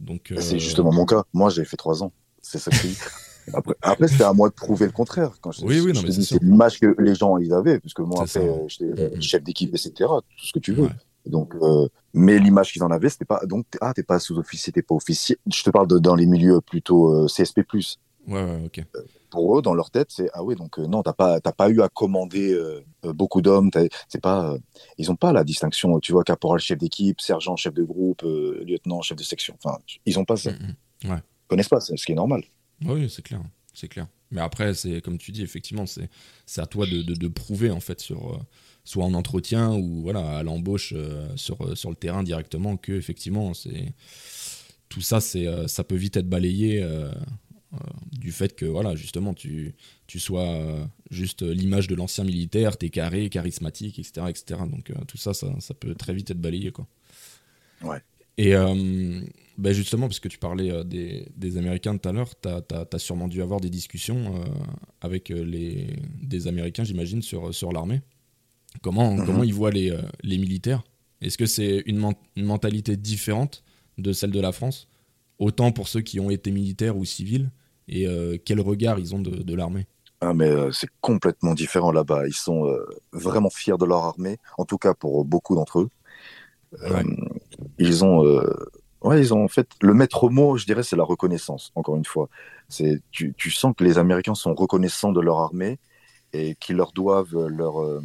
donc 0.00 0.32
euh, 0.32 0.36
C'est 0.40 0.58
justement 0.58 0.92
mon 0.92 1.06
cas. 1.06 1.24
Moi, 1.32 1.50
j'ai 1.50 1.64
fait 1.64 1.76
trois 1.76 2.02
ans. 2.02 2.12
C'est 2.42 2.58
ça 2.58 2.70
que 2.70 2.76
je 2.76 2.82
te 2.82 2.86
dis. 2.88 2.98
Après, 3.52 3.74
après 3.82 4.08
c'était 4.08 4.24
à 4.24 4.32
moi 4.32 4.48
de 4.48 4.54
prouver 4.54 4.86
le 4.86 4.92
contraire. 4.92 5.32
Quand 5.40 5.52
je, 5.52 5.64
Oui, 5.64 5.80
oui, 5.80 5.92
non, 5.92 6.02
mais 6.02 6.08
dis, 6.10 6.24
c'est 6.24 6.42
l'image 6.42 6.80
que 6.80 6.94
les 6.98 7.14
gens 7.14 7.36
ils 7.38 7.52
avaient, 7.52 7.78
puisque 7.78 8.00
moi 8.00 8.22
après, 8.22 8.40
euh, 8.48 8.66
j'étais 8.68 8.84
euh, 9.00 9.10
Mhm. 9.14 9.22
chef 9.22 9.42
d'équipe, 9.42 9.70
etc. 9.74 9.92
Tout 9.98 10.46
ce 10.46 10.52
que 10.52 10.58
tu 10.58 10.72
veux. 10.72 10.84
Ouais. 10.84 10.90
Donc, 11.26 11.54
euh, 11.54 11.88
mais 12.12 12.38
l'image 12.38 12.72
qu'ils 12.72 12.82
en 12.82 12.90
avaient, 12.90 13.08
c'était 13.08 13.24
pas. 13.24 13.40
Donc, 13.46 13.66
t'es- 13.70 13.78
ah, 13.80 13.92
t'es 13.94 14.02
pas 14.02 14.18
sous-officier, 14.18 14.72
t'es 14.72 14.82
pas 14.82 14.94
officier. 14.94 15.38
Je 15.52 15.62
te 15.62 15.70
parle 15.70 15.86
de, 15.88 15.98
dans 15.98 16.14
les 16.14 16.26
milieux 16.26 16.60
plutôt 16.60 17.12
euh, 17.14 17.28
CSP+. 17.28 17.62
Ouais, 18.26 18.42
ouais, 18.42 18.62
ok. 18.66 18.84
Pour 19.30 19.58
eux, 19.58 19.62
dans 19.62 19.74
leur 19.74 19.90
tête, 19.90 20.08
c'est 20.10 20.30
ah 20.32 20.44
oui, 20.44 20.54
donc 20.54 20.78
euh, 20.78 20.86
non, 20.86 21.02
t'as 21.02 21.12
pas, 21.12 21.40
t'as 21.40 21.50
pas 21.52 21.68
eu 21.68 21.82
à 21.82 21.88
commander 21.88 22.56
beaucoup 23.02 23.42
d'hommes. 23.42 23.70
C'est 24.08 24.20
pas, 24.20 24.52
euh, 24.52 24.58
ils 24.96 25.10
ont 25.10 25.16
pas 25.16 25.32
la 25.32 25.44
distinction. 25.44 25.98
Tu 25.98 26.12
vois, 26.12 26.24
caporal, 26.24 26.60
chef 26.60 26.78
d'équipe, 26.78 27.20
sergent, 27.20 27.56
chef 27.56 27.74
de 27.74 27.82
groupe, 27.82 28.22
euh, 28.24 28.62
lieutenant, 28.66 29.02
chef 29.02 29.16
de 29.18 29.22
section. 29.24 29.56
Enfin, 29.62 29.78
ils 30.06 30.18
ont 30.18 30.24
pas 30.24 30.36
ça. 30.36 30.52
Mhm. 30.52 30.74
Ils 31.04 31.22
connaissent 31.48 31.68
pas, 31.68 31.80
ce 31.80 31.92
qui 31.94 32.12
est 32.12 32.14
normal. 32.14 32.44
Oui, 32.84 33.08
c'est 33.10 33.22
clair, 33.22 33.42
c'est 33.72 33.88
clair. 33.88 34.06
Mais 34.30 34.40
après, 34.40 34.74
c'est 34.74 35.00
comme 35.00 35.18
tu 35.18 35.32
dis, 35.32 35.42
effectivement, 35.42 35.84
c'est 35.86 36.08
à 36.60 36.66
toi 36.66 36.86
de, 36.86 37.02
de, 37.02 37.14
de 37.14 37.28
prouver 37.28 37.70
en 37.70 37.80
fait 37.80 38.00
sur 38.00 38.34
euh, 38.34 38.38
soit 38.84 39.04
en 39.04 39.14
entretien 39.14 39.72
ou 39.72 40.02
voilà 40.02 40.38
à 40.38 40.42
l'embauche 40.42 40.92
euh, 40.94 41.26
sur 41.36 41.60
euh, 41.62 41.74
sur 41.74 41.90
le 41.90 41.96
terrain 41.96 42.22
directement 42.22 42.76
que 42.76 42.92
effectivement 42.92 43.54
c'est 43.54 43.94
tout 44.90 45.00
ça 45.00 45.20
c'est 45.20 45.46
euh, 45.46 45.66
ça 45.66 45.84
peut 45.84 45.96
vite 45.96 46.16
être 46.16 46.28
balayé 46.28 46.86
du 48.12 48.30
fait 48.30 48.54
que 48.54 48.66
voilà 48.66 48.94
justement 48.94 49.34
tu 49.34 49.74
tu 50.06 50.20
sois 50.20 50.88
juste 51.10 51.42
l'image 51.42 51.88
de 51.88 51.96
l'ancien 51.96 52.22
militaire, 52.22 52.76
t'es 52.76 52.88
carré, 52.88 53.28
charismatique, 53.30 53.98
etc., 53.98 54.26
etc. 54.28 54.60
Donc 54.70 54.92
tout 55.08 55.16
ça, 55.16 55.34
ça, 55.34 55.48
ça 55.58 55.74
peut 55.74 55.96
très 55.96 56.14
vite 56.14 56.30
être 56.30 56.40
balayé 56.40 56.70
quoi. 56.70 56.86
Ouais. 57.82 57.98
Et 58.38 58.54
ben 59.58 59.72
justement, 59.72 60.06
parce 60.08 60.20
que 60.20 60.28
tu 60.28 60.38
parlais 60.38 60.70
euh, 60.70 60.84
des, 60.84 61.28
des 61.36 61.56
Américains 61.56 61.96
tout 61.96 62.08
à 62.08 62.12
l'heure, 62.12 62.30
tu 62.40 62.48
as, 62.48 62.98
sûrement 62.98 63.28
dû 63.28 63.42
avoir 63.42 63.60
des 63.60 63.70
discussions 63.70 64.36
euh, 64.36 64.44
avec 65.00 65.30
euh, 65.30 65.44
les, 65.44 65.96
des 66.22 66.48
Américains, 66.48 66.84
j'imagine, 66.84 67.22
sur, 67.22 67.54
sur 67.54 67.72
l'armée. 67.72 68.00
Comment, 68.82 69.20
Mhm. 69.20 69.24
comment 69.26 69.44
ils 69.44 69.54
voient 69.54 69.70
les, 69.72 69.96
les 70.22 70.38
militaires? 70.38 70.84
Est-ce 71.20 71.38
que 71.38 71.46
c'est 71.46 71.82
une, 71.86 71.98
men- 71.98 72.14
une 72.36 72.46
mentalité 72.46 72.96
différente 72.96 73.64
de 73.98 74.12
celle 74.12 74.32
de 74.32 74.40
la 74.40 74.52
France 74.52 74.88
Autant 75.38 75.72
pour 75.72 75.88
ceux 75.88 76.02
qui 76.02 76.20
ont 76.20 76.30
été 76.30 76.50
militaires 76.52 76.96
ou 76.96 77.04
civils 77.04 77.50
Et 77.88 78.06
euh, 78.08 78.38
quel 78.44 78.60
regard 78.60 78.98
ils 78.98 79.14
ont 79.14 79.20
de, 79.20 79.42
de 79.42 79.54
l'armée? 79.54 79.86
Ah, 80.20 80.32
mais 80.34 80.48
euh, 80.48 80.72
c'est 80.72 80.88
complètement 81.00 81.54
différent 81.54 81.92
là-bas. 81.92 82.26
Ils 82.26 82.34
sont 82.34 82.66
euh, 82.66 82.84
vraiment 83.12 83.50
fiers 83.50 83.76
de 83.78 83.84
leur 83.84 84.04
armée, 84.04 84.38
en 84.58 84.64
tout 84.64 84.78
cas 84.78 84.94
pour 84.94 85.24
beaucoup 85.24 85.54
d'entre 85.54 85.80
eux. 85.80 85.88
Ouais. 86.88 87.04
ils 87.78 88.04
ont, 88.04 88.24
ouais, 89.04 89.20
ils 89.20 89.34
ont 89.34 89.44
en 89.44 89.48
fait 89.48 89.68
le 89.82 89.94
maître 89.94 90.28
mot, 90.30 90.56
je 90.56 90.66
dirais, 90.66 90.82
c'est 90.82 90.96
la 90.96 91.04
reconnaissance. 91.04 91.72
Encore 91.76 91.96
une 91.96 92.04
fois, 92.04 92.28
c'est 92.68 93.02
tu, 93.12 93.34
tu 93.36 93.50
sens 93.50 93.74
que 93.76 93.84
les 93.84 93.98
Américains 93.98 94.34
sont 94.34 94.54
reconnaissants 94.54 95.12
de 95.12 95.20
leur 95.20 95.38
armée 95.40 95.78
et 96.34 96.56
qu'ils 96.56 96.76
leur 96.76 96.92
doivent 96.92 97.36
leur 97.48 97.82
euh, 97.82 98.02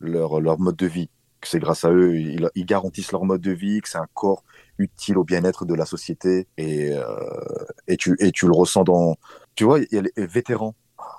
leur 0.00 0.40
leur 0.40 0.58
mode 0.60 0.76
de 0.76 0.86
vie. 0.86 1.10
Que 1.40 1.48
c'est 1.48 1.60
grâce 1.60 1.84
à 1.84 1.92
eux, 1.92 2.18
ils, 2.20 2.50
ils 2.54 2.66
garantissent 2.66 3.12
leur 3.12 3.24
mode 3.24 3.42
de 3.42 3.52
vie, 3.52 3.80
que 3.82 3.88
c'est 3.90 3.98
un 3.98 4.08
corps 4.14 4.44
utile 4.78 5.18
au 5.18 5.24
bien-être 5.24 5.66
de 5.66 5.74
la 5.74 5.86
société 5.86 6.48
et 6.58 6.92
euh, 6.94 7.04
et 7.88 7.96
tu 7.96 8.16
et 8.20 8.32
tu 8.32 8.46
le 8.46 8.52
ressens 8.52 8.84
dans, 8.84 9.16
tu 9.54 9.64
vois, 9.64 9.80
il 9.80 9.88
y 9.92 9.98
a 9.98 10.02
les 10.02 10.26
vétérans. 10.26 10.74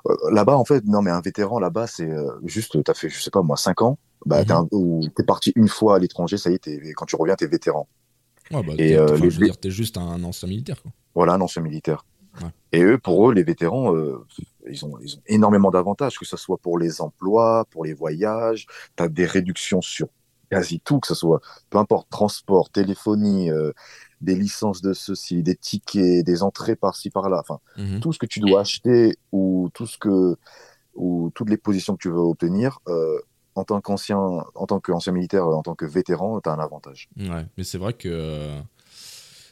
Euh, 0.07 0.15
Là-bas, 0.31 0.57
en 0.57 0.65
fait, 0.65 0.83
non, 0.85 1.01
mais 1.01 1.11
un 1.11 1.21
vétéran, 1.21 1.59
là-bas, 1.59 1.87
c'est 1.87 2.09
juste, 2.45 2.81
t'as 2.83 2.93
fait, 2.93 3.09
je 3.09 3.21
sais 3.21 3.31
pas 3.31 3.41
moi, 3.41 3.57
5 3.57 3.81
ans, 3.81 3.97
bah, 4.25 4.39
Mhm. 4.39 4.45
t'es 4.45 4.53
un- 4.53 4.67
ou 4.71 5.01
t'es 5.15 5.23
parti 5.23 5.53
une 5.55 5.67
fois 5.69 5.95
à 5.97 5.99
l'étranger, 5.99 6.37
ça 6.37 6.49
y 6.51 6.55
est, 6.55 6.93
quand 6.93 7.05
tu 7.05 7.15
reviens, 7.15 7.35
t'es 7.35 7.47
vétéran. 7.47 7.87
Ouais, 8.51 8.63
bah, 8.63 8.73
Et, 8.77 8.95
euh, 8.97 9.05
enfin, 9.05 9.23
les 9.23 9.29
Je 9.29 9.39
veux 9.39 9.45
dire, 9.45 9.57
t'es 9.57 9.71
juste 9.71 9.97
un 9.97 10.23
ancien 10.23 10.47
militaire. 10.47 10.81
Quoi. 10.81 10.91
Voilà, 11.15 11.33
un 11.33 11.41
ancien 11.41 11.61
militaire. 11.61 12.05
Ouais. 12.41 12.49
Et 12.71 12.83
eux, 12.83 12.97
pour 12.97 13.29
eux, 13.29 13.33
les 13.33 13.43
vétérans, 13.43 13.95
euh, 13.95 14.25
ils, 14.69 14.85
ont, 14.85 14.97
ils 15.01 15.15
ont 15.17 15.21
énormément 15.27 15.71
d'avantages, 15.71 16.17
que 16.17 16.25
ce 16.25 16.37
soit 16.37 16.57
pour 16.57 16.77
les 16.77 17.01
emplois, 17.01 17.65
pour 17.71 17.85
les 17.85 17.93
voyages, 17.93 18.65
t'as 18.95 19.07
des 19.07 19.25
réductions 19.25 19.81
sur 19.81 20.07
quasi 20.51 20.79
tout, 20.79 20.99
que 20.99 21.07
ce 21.07 21.13
soit, 21.15 21.41
peu 21.69 21.77
importe, 21.77 22.09
transport, 22.09 22.69
téléphonie, 22.71 23.51
euh, 23.51 23.71
des 24.21 24.35
licences 24.35 24.81
de 24.81 24.93
ceci, 24.93 25.43
des 25.43 25.55
tickets, 25.55 26.25
des 26.25 26.41
entrées 26.43 26.75
par-ci, 26.75 27.09
par-là, 27.09 27.39
enfin, 27.41 27.59
Mhm. 27.77 27.99
tout 27.99 28.13
ce 28.13 28.19
que 28.19 28.25
tu 28.25 28.39
dois 28.39 28.61
acheter 28.61 29.15
ou 29.31 29.69
tout 29.73 29.85
ce 29.85 29.97
que 29.97 30.35
ou 30.95 31.31
toutes 31.35 31.49
les 31.49 31.57
positions 31.57 31.93
que 31.95 32.01
tu 32.01 32.09
veux 32.09 32.17
obtenir 32.17 32.79
euh, 32.87 33.19
en 33.55 33.63
tant 33.63 33.81
qu'ancien 33.81 34.17
en 34.17 34.65
tant 34.67 34.79
qu'ancien 34.79 35.13
militaire 35.13 35.45
en 35.47 35.61
tant 35.63 35.75
que 35.75 35.85
vétéran 35.85 36.39
tu 36.41 36.49
as 36.49 36.53
un 36.53 36.59
avantage. 36.59 37.09
Ouais, 37.17 37.45
mais 37.57 37.63
c'est 37.63 37.77
vrai 37.77 37.93
que 37.93 38.59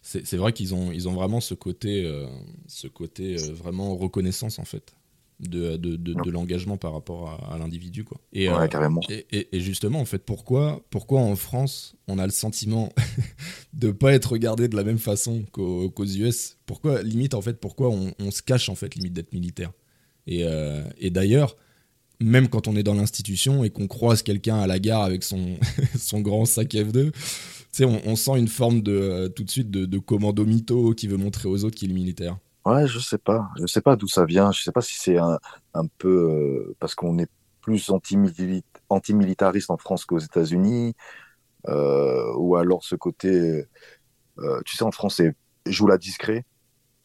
c'est 0.03 0.38
vrai 0.38 0.53
qu'ils 0.53 0.73
ont 0.73 0.91
ils 0.91 1.07
ont 1.10 1.13
vraiment 1.13 1.41
ce 1.41 1.53
côté 1.53 2.05
euh, 2.05 2.27
ce 2.67 2.88
côté 2.88 3.36
euh, 3.38 3.51
vraiment 3.53 3.95
reconnaissance 3.97 4.57
en 4.60 4.63
fait 4.65 4.93
de 5.41 5.75
de, 5.75 5.95
de, 5.97 6.13
de 6.13 6.31
l'engagement 6.31 6.77
par 6.77 6.93
rapport 6.93 7.29
à, 7.29 7.53
à 7.53 7.57
l'individu 7.57 8.05
quoi. 8.05 8.17
Et, 8.33 8.49
ouais 8.49 8.55
euh, 8.55 8.67
carrément. 8.67 9.01
et, 9.10 9.25
et- 9.31 9.55
et 9.57 9.60
justement 9.60 9.99
en 9.99 10.05
fait 10.05 10.19
pourquoi 10.19 10.81
pourquoi 10.89 11.19
en 11.21 11.36
France 11.36 11.95
on 12.07 12.17
a 12.19 12.25
le 12.25 12.31
sentiment 12.31 12.89
de 13.73 13.91
pas 13.91 14.13
être 14.13 14.31
regardé 14.31 14.67
de 14.69 14.75
la 14.77 14.83
même 14.83 14.97
façon 14.97 15.43
qu'aux 15.51 15.91
US 16.05 16.57
pourquoi 16.65 17.03
limite 17.03 17.33
en 17.33 17.41
fait 17.41 17.60
pourquoi 17.60 17.89
on, 17.89 18.13
on 18.19 18.31
se 18.31 18.41
cache 18.41 18.69
en 18.69 18.75
fait 18.75 18.95
limite 18.95 19.13
d'être 19.13 19.33
militaire? 19.33 19.73
Et, 20.25 20.43
et 20.97 21.10
d'ailleurs 21.10 21.55
même 22.19 22.47
quand 22.49 22.67
on 22.67 22.75
est 22.75 22.84
dans 22.84 22.93
l'institution 22.95 23.63
et 23.63 23.69
qu'on 23.69 23.88
croise 23.88 24.23
quelqu'un 24.23 24.58
à 24.60 24.67
la 24.67 24.80
gare 24.80 25.03
avec 25.03 25.23
son, 25.23 25.58
son 25.97 26.21
grand 26.21 26.45
sac 26.45 26.73
F2, 26.75 27.12
tu 27.12 27.17
sais, 27.71 27.86
on, 27.86 28.01
on 28.06 28.15
sent 28.15 28.38
une 28.39 28.47
forme 28.47 28.82
de 28.82 28.91
euh, 28.93 29.30
tout 29.30 29.43
de 29.43 29.49
suite 29.51 29.71
de, 29.71 29.86
de 29.86 29.97
commando 29.99 30.45
mytho 30.45 30.93
qui 30.93 31.08
veut 31.08 31.17
montrer 31.17 31.47
aux 31.49 31.63
autres 31.63 31.75
qu'il 31.75 31.91
est 31.91 31.93
militaire. 31.93 32.38
ouais 32.65 32.88
je 32.88 32.99
sais 32.99 33.17
pas. 33.17 33.49
Je 33.60 33.65
sais 33.67 33.82
pas 33.82 33.95
d'où 33.95 34.08
ça 34.08 34.25
vient. 34.25 34.51
Je 34.51 34.62
sais 34.62 34.71
pas 34.71 34.82
si 34.82 34.95
c'est 34.97 35.17
un, 35.17 35.39
un 35.73 35.86
peu 35.97 36.10
euh, 36.69 36.75
parce 36.80 36.95
qu'on 36.95 37.17
est 37.19 37.30
plus 37.62 37.89
anti-mili- 37.89 38.63
anti-militariste 38.89 39.69
en 39.71 39.77
France 39.77 40.06
qu'aux 40.06 40.19
États-Unis 40.19 40.93
euh, 41.69 42.34
ou 42.38 42.56
alors 42.58 42.84
ce 42.86 42.95
côté 42.95 43.65
tu 44.65 44.75
sais 44.77 44.84
en 44.84 44.91
France 44.91 45.15
c'est 45.17 45.36
joue 45.65 45.88
la 45.88 45.97
discret 45.97 46.45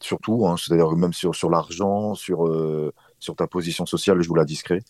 surtout 0.01 0.47
hein, 0.47 0.57
c'est-à-dire 0.57 0.91
même 0.97 1.13
sur 1.13 1.35
sur 1.35 1.49
l'argent 1.49 2.15
sur 2.15 2.49
sur 3.19 3.35
ta 3.35 3.47
position 3.47 3.85
sociale 3.85 4.21
joue 4.21 4.35
la 4.35 4.45
discret 4.45 4.81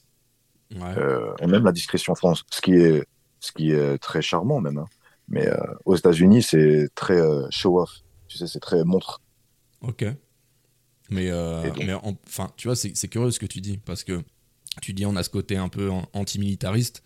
Ouais. 0.76 0.96
Euh, 0.98 1.34
et 1.40 1.48
même 1.48 1.66
la 1.66 1.72
discrétion 1.72 2.14
en 2.14 2.16
France, 2.16 2.44
ce 2.52 2.62
qui 2.62 2.74
est, 2.74 3.06
ce 3.40 3.52
qui 3.52 3.72
est 3.72 3.98
très 4.00 4.22
charmant 4.22 4.62
même. 4.62 4.78
hein. 4.78 4.86
Mais 5.28 5.48
euh, 5.48 5.58
aux 5.86 5.96
États-Unis, 5.96 6.42
c'est 6.44 6.90
très 6.96 7.20
euh, 7.20 7.48
show-off. 7.50 7.90
Tu 8.28 8.38
sais, 8.38 8.48
c'est 8.48 8.60
très 8.60 8.84
montre. 8.84 9.22
Ok. 9.82 10.04
Mais, 11.10 11.30
euh, 11.30 11.72
mais 11.86 11.94
en- 11.94 12.18
enfin, 12.28 12.52
tu 12.58 12.68
vois, 12.68 12.76
c'est 12.76 12.96
c'est 12.96 13.08
curieux 13.08 13.32
ce 13.32 13.40
que 13.40 13.46
tu 13.46 13.62
dis 13.62 13.78
parce 13.78 14.04
que 14.04 14.24
tu 14.82 14.94
dis 14.94 15.06
on 15.06 15.16
a 15.16 15.24
ce 15.24 15.30
côté 15.30 15.58
un 15.58 15.70
peu 15.70 15.90
an- 15.92 16.08
antimilitariste. 16.14 17.04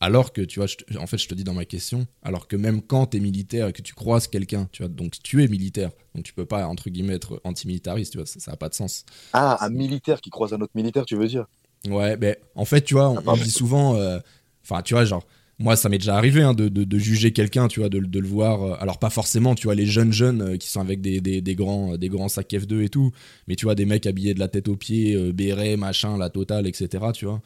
Alors 0.00 0.32
que, 0.32 0.42
tu 0.42 0.60
vois, 0.60 0.66
je 0.68 0.76
en 0.98 1.06
fait, 1.06 1.18
je 1.18 1.28
te 1.28 1.34
dis 1.34 1.44
dans 1.44 1.54
ma 1.54 1.64
question, 1.66 2.06
alors 2.22 2.48
que 2.48 2.56
même 2.56 2.82
quand 2.82 3.08
tu 3.08 3.18
es 3.18 3.20
militaire 3.20 3.68
et 3.68 3.72
que 3.74 3.82
tu 3.82 3.94
croises 3.94 4.28
quelqu'un, 4.28 4.68
tu 4.72 4.82
vois, 4.82 4.88
donc 4.90 5.14
tu 5.22 5.44
es 5.44 5.48
militaire, 5.48 5.90
donc 6.14 6.24
tu 6.24 6.34
peux 6.34 6.46
pas, 6.46 6.66
entre 6.68 6.90
guillemets, 6.90 7.14
être 7.14 7.40
antimilitariste, 7.44 8.12
tu 8.12 8.18
vois, 8.18 8.26
ça 8.26 8.50
n'a 8.50 8.56
pas 8.58 8.68
de 8.68 8.74
sens. 8.74 9.04
Ah, 9.32 9.64
un 9.64 9.70
militaire 9.70 10.20
qui 10.20 10.30
croise 10.30 10.52
un 10.52 10.60
autre 10.60 10.72
militaire, 10.74 11.04
tu 11.04 11.16
veux 11.16 11.28
dire? 11.28 11.46
Ouais, 11.88 12.16
mais 12.16 12.38
en 12.54 12.64
fait, 12.64 12.82
tu 12.82 12.94
vois, 12.94 13.10
on, 13.10 13.14
on 13.32 13.36
dit 13.44 13.50
souvent, 13.50 13.96
euh, 13.96 14.18
enfin, 14.64 14.82
tu 14.82 14.94
vois, 14.94 15.04
genre, 15.04 15.24
moi, 15.58 15.76
ça 15.76 15.88
m'est 15.88 15.98
déjà 15.98 16.16
arrivé 16.16 16.42
hein, 16.42 16.52
de, 16.52 16.68
de- 16.68 16.84
de 16.84 16.98
juger 16.98 17.32
quelqu'un, 17.32 17.68
tu 17.68 17.80
vois, 17.80 17.88
de, 17.88 17.98
de 18.00 18.18
le 18.18 18.26
voir. 18.28 18.62
euh, 18.62 18.76
alors, 18.80 18.98
pas 18.98 19.08
forcément, 19.10 19.54
tu 19.54 19.66
vois, 19.68 19.74
les 19.74 19.86
jeunes 19.86 20.12
jeunes 20.12 20.42
euh, 20.42 20.56
qui 20.56 20.68
sont 20.68 20.80
avec 20.80 21.00
des, 21.00 21.20
des- 21.20 21.40
des 21.40 21.54
grands, 21.54 21.96
des 21.96 22.08
grands 22.08 22.28
sacs 22.28 22.52
F2 22.52 22.82
et 22.82 22.88
tout, 22.88 23.12
mais 23.48 23.56
tu 23.56 23.64
vois, 23.66 23.74
des 23.74 23.86
mecs 23.86 24.06
habillés 24.06 24.34
de 24.34 24.40
la 24.40 24.48
tête 24.48 24.68
aux 24.68 24.76
pieds, 24.76 25.14
euh, 25.14 25.32
béret, 25.32 25.76
machin, 25.76 26.18
la 26.18 26.28
totale, 26.30 26.66
etc., 26.66 27.12
tu 27.14 27.24
vois. 27.26 27.40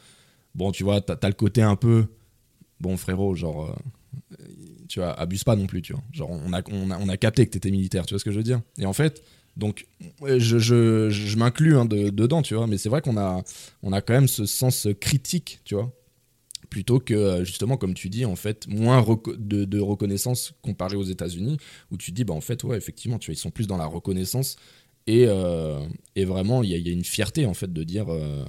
Bon, 0.55 0.71
tu 0.71 0.83
vois, 0.83 1.01
t'as 1.01 1.15
as 1.21 1.27
le 1.29 1.33
côté 1.35 1.61
un 1.61 1.75
peu, 1.75 2.05
bon, 2.81 2.97
frérot, 2.97 3.35
genre, 3.35 3.65
euh, 3.69 3.73
tu 4.89 4.99
vois, 4.99 5.13
abuse 5.19 5.43
pas 5.43 5.55
non 5.55 5.67
plus, 5.67 5.81
tu 5.81 5.93
vois. 5.93 6.03
Genre, 6.11 6.29
on 6.31 6.51
a, 6.53 6.61
on 6.71 6.91
a, 6.91 6.97
on 6.99 7.07
a 7.09 7.17
capté 7.17 7.45
que 7.45 7.51
t'étais 7.51 7.71
militaire, 7.71 8.05
tu 8.05 8.13
vois 8.13 8.19
ce 8.19 8.25
que 8.25 8.31
je 8.31 8.37
veux 8.37 8.43
dire? 8.43 8.61
Et 8.77 8.85
en 8.85 8.93
fait, 8.93 9.23
donc, 9.57 9.85
je, 10.25 10.59
je, 10.59 11.09
je 11.09 11.37
m'inclus 11.37 11.75
hein, 11.77 11.85
de- 11.85 12.09
dedans, 12.09 12.41
tu 12.41 12.55
vois, 12.55 12.67
mais 12.67 12.77
c'est 12.77 12.89
vrai 12.89 13.01
qu'on 13.01 13.17
a 13.17 13.43
on 13.83 13.91
a 13.93 14.01
quand 14.01 14.13
même 14.13 14.27
ce 14.27 14.45
sens 14.45 14.87
critique, 14.99 15.59
tu 15.65 15.75
vois, 15.75 15.93
plutôt 16.69 16.99
que 16.99 17.13
euh, 17.13 17.43
justement, 17.43 17.77
comme 17.77 17.93
tu 17.93 18.09
dis, 18.09 18.25
en 18.25 18.35
fait, 18.35 18.67
moins 18.67 19.05
de, 19.37 19.79
reconnaissance 19.79 20.53
comparé 20.61 20.95
aux 20.95 21.03
États-Unis, 21.03 21.57
où 21.91 21.97
tu 21.97 22.11
dis, 22.11 22.23
bah 22.23 22.33
en 22.33 22.41
fait, 22.41 22.63
ouais, 22.63 22.77
effectivement, 22.77 23.19
tu 23.19 23.27
vois, 23.31 23.33
ils 23.33 23.37
sont 23.37 23.51
plus 23.51 23.67
dans 23.67 23.77
la 23.77 23.85
reconnaissance 23.85 24.55
et, 25.07 25.25
euh, 25.27 25.79
et 26.15 26.25
vraiment, 26.25 26.63
il 26.63 26.69
y, 26.71 26.89
a- 26.89 26.91
une 26.93 27.03
fierté 27.03 27.45
en 27.45 27.53
fait 27.53 27.71
de 27.73 27.83
dire, 27.83 28.07
euh, 28.09 28.45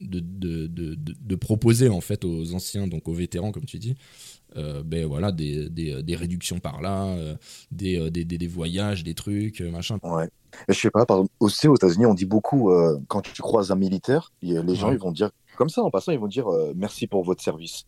de, 0.00 0.20
de- 0.20 0.66
de 0.66 1.34
proposer 1.36 1.88
en 1.88 2.00
fait 2.00 2.24
aux 2.24 2.54
anciens, 2.54 2.86
donc 2.86 3.06
aux 3.08 3.12
vétérans, 3.14 3.52
comme 3.52 3.66
tu 3.66 3.78
dis. 3.78 3.94
Euh, 4.56 4.82
ben 4.84 5.06
voilà 5.06 5.32
des, 5.32 5.68
des, 5.68 6.02
des 6.02 6.16
réductions 6.16 6.58
par 6.58 6.80
là 6.80 7.04
euh, 7.06 7.34
des, 7.70 7.98
euh, 7.98 8.10
des, 8.10 8.46
voyages 8.46 9.04
des 9.04 9.14
trucs 9.14 9.60
euh, 9.60 9.70
machin 9.70 9.98
Ouais. 10.02 10.28
Je 10.68 10.74
sais 10.74 10.90
pas, 10.90 11.06
par 11.06 11.18
exemple, 11.18 11.32
aussi 11.38 11.68
aux 11.68 11.76
États-Unis, 11.76 12.06
on 12.06 12.14
dit 12.14 12.24
beaucoup, 12.24 12.70
euh, 12.70 12.98
quand 13.08 13.20
tu 13.20 13.40
croises 13.40 13.70
un 13.70 13.76
militaire, 13.76 14.32
il 14.42 14.58
les 14.58 14.74
gens, 14.74 14.90
ils 14.90 14.98
vont 14.98 15.12
dire, 15.12 15.30
comme 15.56 15.68
ça, 15.68 15.82
en 15.82 15.90
passant, 15.90 16.12
ils 16.12 16.18
vont 16.18 16.26
dire 16.26 16.48
euh, 16.48 16.72
merci 16.74 17.06
pour 17.06 17.22
votre 17.22 17.42
service. 17.42 17.84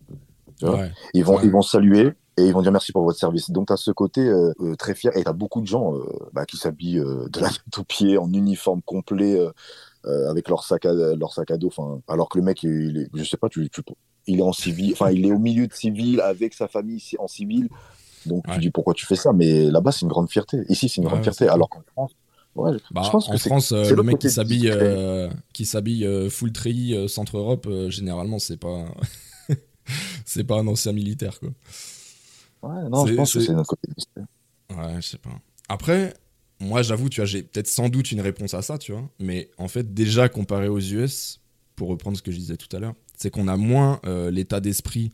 Ouais 0.63 0.93
Ils 1.15 1.25
vont, 1.25 1.41
ils 1.41 1.51
vont 1.51 1.63
saluer 1.63 2.13
et 2.37 2.47
ils 2.47 2.53
vont 2.53 2.63
dire 2.63 2.71
merci 2.71 2.93
pour 2.93 3.03
votre 3.03 3.19
service. 3.19 3.51
Donc, 3.51 3.67
tu 3.67 3.73
as 3.73 3.77
ce 3.77 3.91
côté 3.91 4.21
euh, 4.21 4.53
euh, 4.61 4.77
très 4.77 4.95
fier. 4.95 5.17
Et 5.17 5.25
tu 5.25 5.29
as 5.29 5.33
beaucoup 5.33 5.61
de 5.61 5.67
gens 5.67 5.95
euh, 5.97 6.05
bah, 6.33 6.47
qui 6.47 6.57
s'habillent 6.57 7.01
euh, 7.01 7.29
de 7.31 7.41
la 7.41 7.49
tête 7.49 7.79
aux 7.79 7.85
pieds 7.85 8.17
en 8.17 8.33
uniforme 8.33 8.81
complet, 8.83 9.39
euh, 9.39 9.51
euh, 10.07 10.31
avec 10.31 10.49
leur 10.49 10.63
sac 10.65 10.87
à, 10.87 10.93
leur 10.93 11.33
sac 11.33 11.51
à 11.51 11.57
dos. 11.57 11.69
Enfin, 11.69 12.01
alors 12.09 12.29
que 12.29 12.39
le 12.39 12.45
mec, 12.45 12.63
il 12.63 12.97
est, 12.99 13.09
je 13.13 13.25
sais 13.25 13.37
pas, 13.37 13.49
tu, 13.49 13.69
tu- 13.71 13.83
il 14.27 14.39
est 14.41 14.43
en 14.43 14.53
civil, 14.53 14.93
enfin, 14.93 15.11
il 15.11 15.27
est 15.27 15.33
au 15.33 15.39
milieu 15.39 15.67
de 15.67 15.73
civil 15.75 16.21
avec 16.21 16.55
sa 16.55 16.69
famille 16.69 17.03
en 17.19 17.29
civil. 17.29 17.69
Donc 18.27 18.47
Ouais. 18.49 18.55
tu 18.55 18.61
dis 18.61 18.71
pourquoi 18.71 18.95
tu 18.95 19.07
fais 19.07 19.17
ça, 19.17 19.33
mais 19.33 19.71
là-bas 19.71 19.93
c'est 19.93 20.03
une 20.03 20.09
grande 20.09 20.31
fierté. 20.31 20.59
Ici 20.69 20.89
c'est 20.89 20.99
une 20.99 21.05
grande 21.05 21.19
ouais, 21.19 21.23
fierté, 21.23 21.49
alors 21.49 21.69
qu'en 21.69 21.83
France, 21.93 22.13
ouais, 22.55 22.73
Bah, 22.91 23.03
je 23.05 23.11
pense 23.11 23.29
en 23.29 23.33
que 23.33 23.39
France, 23.39 23.73
euh, 23.73 23.95
le 23.95 24.03
mec 24.03 24.19
qui 24.19 24.31
s'habille, 24.31 24.71
euh, 24.71 25.29
qui 25.53 25.65
s'habille 25.67 26.07
euh, 26.07 26.31
full 26.31 26.53
treillis 26.53 27.09
centre 27.09 27.37
Europe, 27.39 27.69
généralement 27.89 28.39
c'est 28.39 28.59
pas, 28.59 28.87
c'est 30.25 30.45
pas 30.45 30.59
un 30.59 30.67
ancien 30.67 30.93
militaire 30.93 31.41
quoi. 31.41 31.51
Ouais, 32.63 32.89
non, 32.89 33.07
je 33.07 33.15
pense 33.15 33.33
que 33.35 33.41
c'est- 33.41 33.53
notre 33.53 33.71
côté 33.71 33.89
discret. 33.97 34.23
Ouais, 34.71 35.01
je 35.01 35.07
sais 35.09 35.19
pas. 35.19 35.39
Après, 35.69 36.15
moi 36.61 36.83
j'avoue, 36.83 37.09
tu 37.09 37.21
vois, 37.21 37.27
j'ai 37.27 37.43
peut-être 37.43 37.69
sans 37.69 37.89
doute 37.89 38.13
une 38.13 38.21
réponse 38.21 38.55
à 38.55 38.63
ça, 38.63 38.79
tu 38.79 38.93
vois. 38.93 39.09
Mais 39.19 39.51
en 39.59 39.69
fait, 39.69 39.93
déjà 39.95 40.29
comparé 40.29 40.69
aux 40.69 40.79
US, 40.81 41.41
pour 41.77 41.89
reprendre 41.89 42.17
ce 42.17 42.23
que 42.23 42.31
je 42.31 42.39
disais 42.39 42.57
tout 42.57 42.75
à 42.77 42.79
l'heure, 42.81 42.95
c'est 43.23 43.31
qu'on 43.31 43.49
a 43.49 43.57
moins 43.57 44.01
euh, 44.05 44.31
l'état 44.31 44.61
d'esprit 44.61 45.13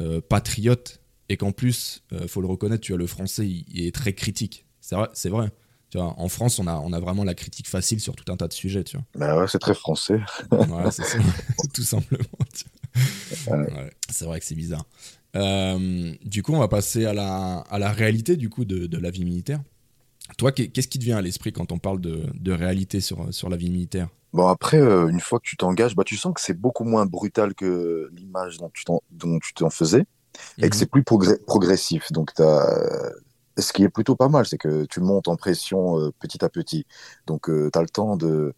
euh, 0.00 0.20
patriote 0.20 1.00
et 1.28 1.36
qu'en 1.36 1.52
plus, 1.52 2.02
euh, 2.12 2.26
faut 2.28 2.40
le 2.40 2.46
reconnaître, 2.48 2.82
tu 2.82 2.92
vois, 2.92 2.98
le 2.98 3.06
français 3.06 3.46
il, 3.46 3.64
il 3.68 3.86
est 3.86 3.94
très 3.94 4.12
critique. 4.12 4.66
C'est 4.80 4.96
vrai, 4.96 5.08
c'est 5.14 5.28
vrai. 5.30 5.50
Tu 5.90 5.98
vois, 5.98 6.14
en 6.20 6.28
France, 6.28 6.58
on 6.60 6.66
a, 6.68 6.74
on 6.78 6.92
a 6.92 7.00
vraiment 7.00 7.24
la 7.24 7.34
critique 7.34 7.68
facile 7.68 7.98
sur 8.00 8.14
tout 8.14 8.30
un 8.32 8.36
tas 8.36 8.46
de 8.46 8.52
sujets, 8.52 8.84
tu 8.84 8.96
vois. 8.96 9.06
Bah 9.16 9.36
ouais, 9.38 9.48
c'est 9.48 9.58
très 9.58 9.74
français. 9.74 10.20
Ouais, 10.52 10.90
c'est 10.90 11.04
ça, 11.04 11.18
tout 11.74 11.82
simplement. 11.82 12.24
Ouais. 13.46 13.90
C'est 14.10 14.24
vrai 14.24 14.38
que 14.40 14.46
c'est 14.46 14.54
bizarre. 14.54 14.86
Euh, 15.36 16.12
du 16.24 16.42
coup, 16.42 16.52
on 16.52 16.58
va 16.58 16.68
passer 16.68 17.06
à 17.06 17.14
la, 17.14 17.58
à 17.58 17.78
la 17.78 17.92
réalité 17.92 18.36
du 18.36 18.48
coup 18.50 18.64
de, 18.64 18.86
de 18.86 18.98
la 18.98 19.10
vie 19.10 19.24
militaire. 19.24 19.60
Toi, 20.38 20.52
qu'est- 20.52 20.68
qu'est-ce 20.68 20.88
qui 20.88 20.98
te 20.98 21.04
vient 21.04 21.18
à 21.18 21.22
l'esprit 21.22 21.52
quand 21.52 21.72
on 21.72 21.78
parle 21.78 22.00
de, 22.00 22.24
de 22.34 22.52
réalité 22.52 23.00
sur, 23.00 23.32
sur 23.34 23.48
la 23.48 23.56
vie 23.56 23.70
militaire? 23.70 24.08
Bon, 24.32 24.46
après, 24.46 24.78
euh, 24.78 25.08
une 25.08 25.20
fois 25.20 25.40
que 25.40 25.44
tu 25.48 25.56
t'engages, 25.56 25.96
bah, 25.96 26.04
tu 26.04 26.16
sens 26.16 26.32
que 26.34 26.40
c'est 26.40 26.54
beaucoup 26.54 26.84
moins 26.84 27.04
brutal 27.06 27.54
que 27.54 28.08
l'image 28.12 28.58
dont 28.58 28.70
tu 28.72 28.84
t'en, 28.84 29.02
dont 29.10 29.38
tu 29.40 29.52
t'en 29.54 29.70
faisais 29.70 30.04
et 30.62 30.70
que 30.70 30.76
Mhm. 30.76 30.80
c'est 30.80 30.86
plus 30.86 31.02
progr- 31.02 31.42
progressif. 31.46 32.12
Donc, 32.12 32.34
t'as, 32.34 32.68
euh, 32.78 33.10
ce 33.58 33.72
qui 33.72 33.84
est 33.84 33.88
plutôt 33.90 34.16
pas 34.16 34.28
mal, 34.28 34.46
c'est 34.46 34.58
que 34.58 34.84
tu 34.86 35.00
montes 35.00 35.28
en 35.28 35.36
pression 35.36 35.98
euh, 36.00 36.12
petit 36.20 36.44
à 36.44 36.50
petit. 36.50 36.86
Donc, 37.26 37.46
tu 37.46 37.78
as 37.78 37.82
le 37.82 37.88
temps 37.88 38.16
de, 38.16 38.54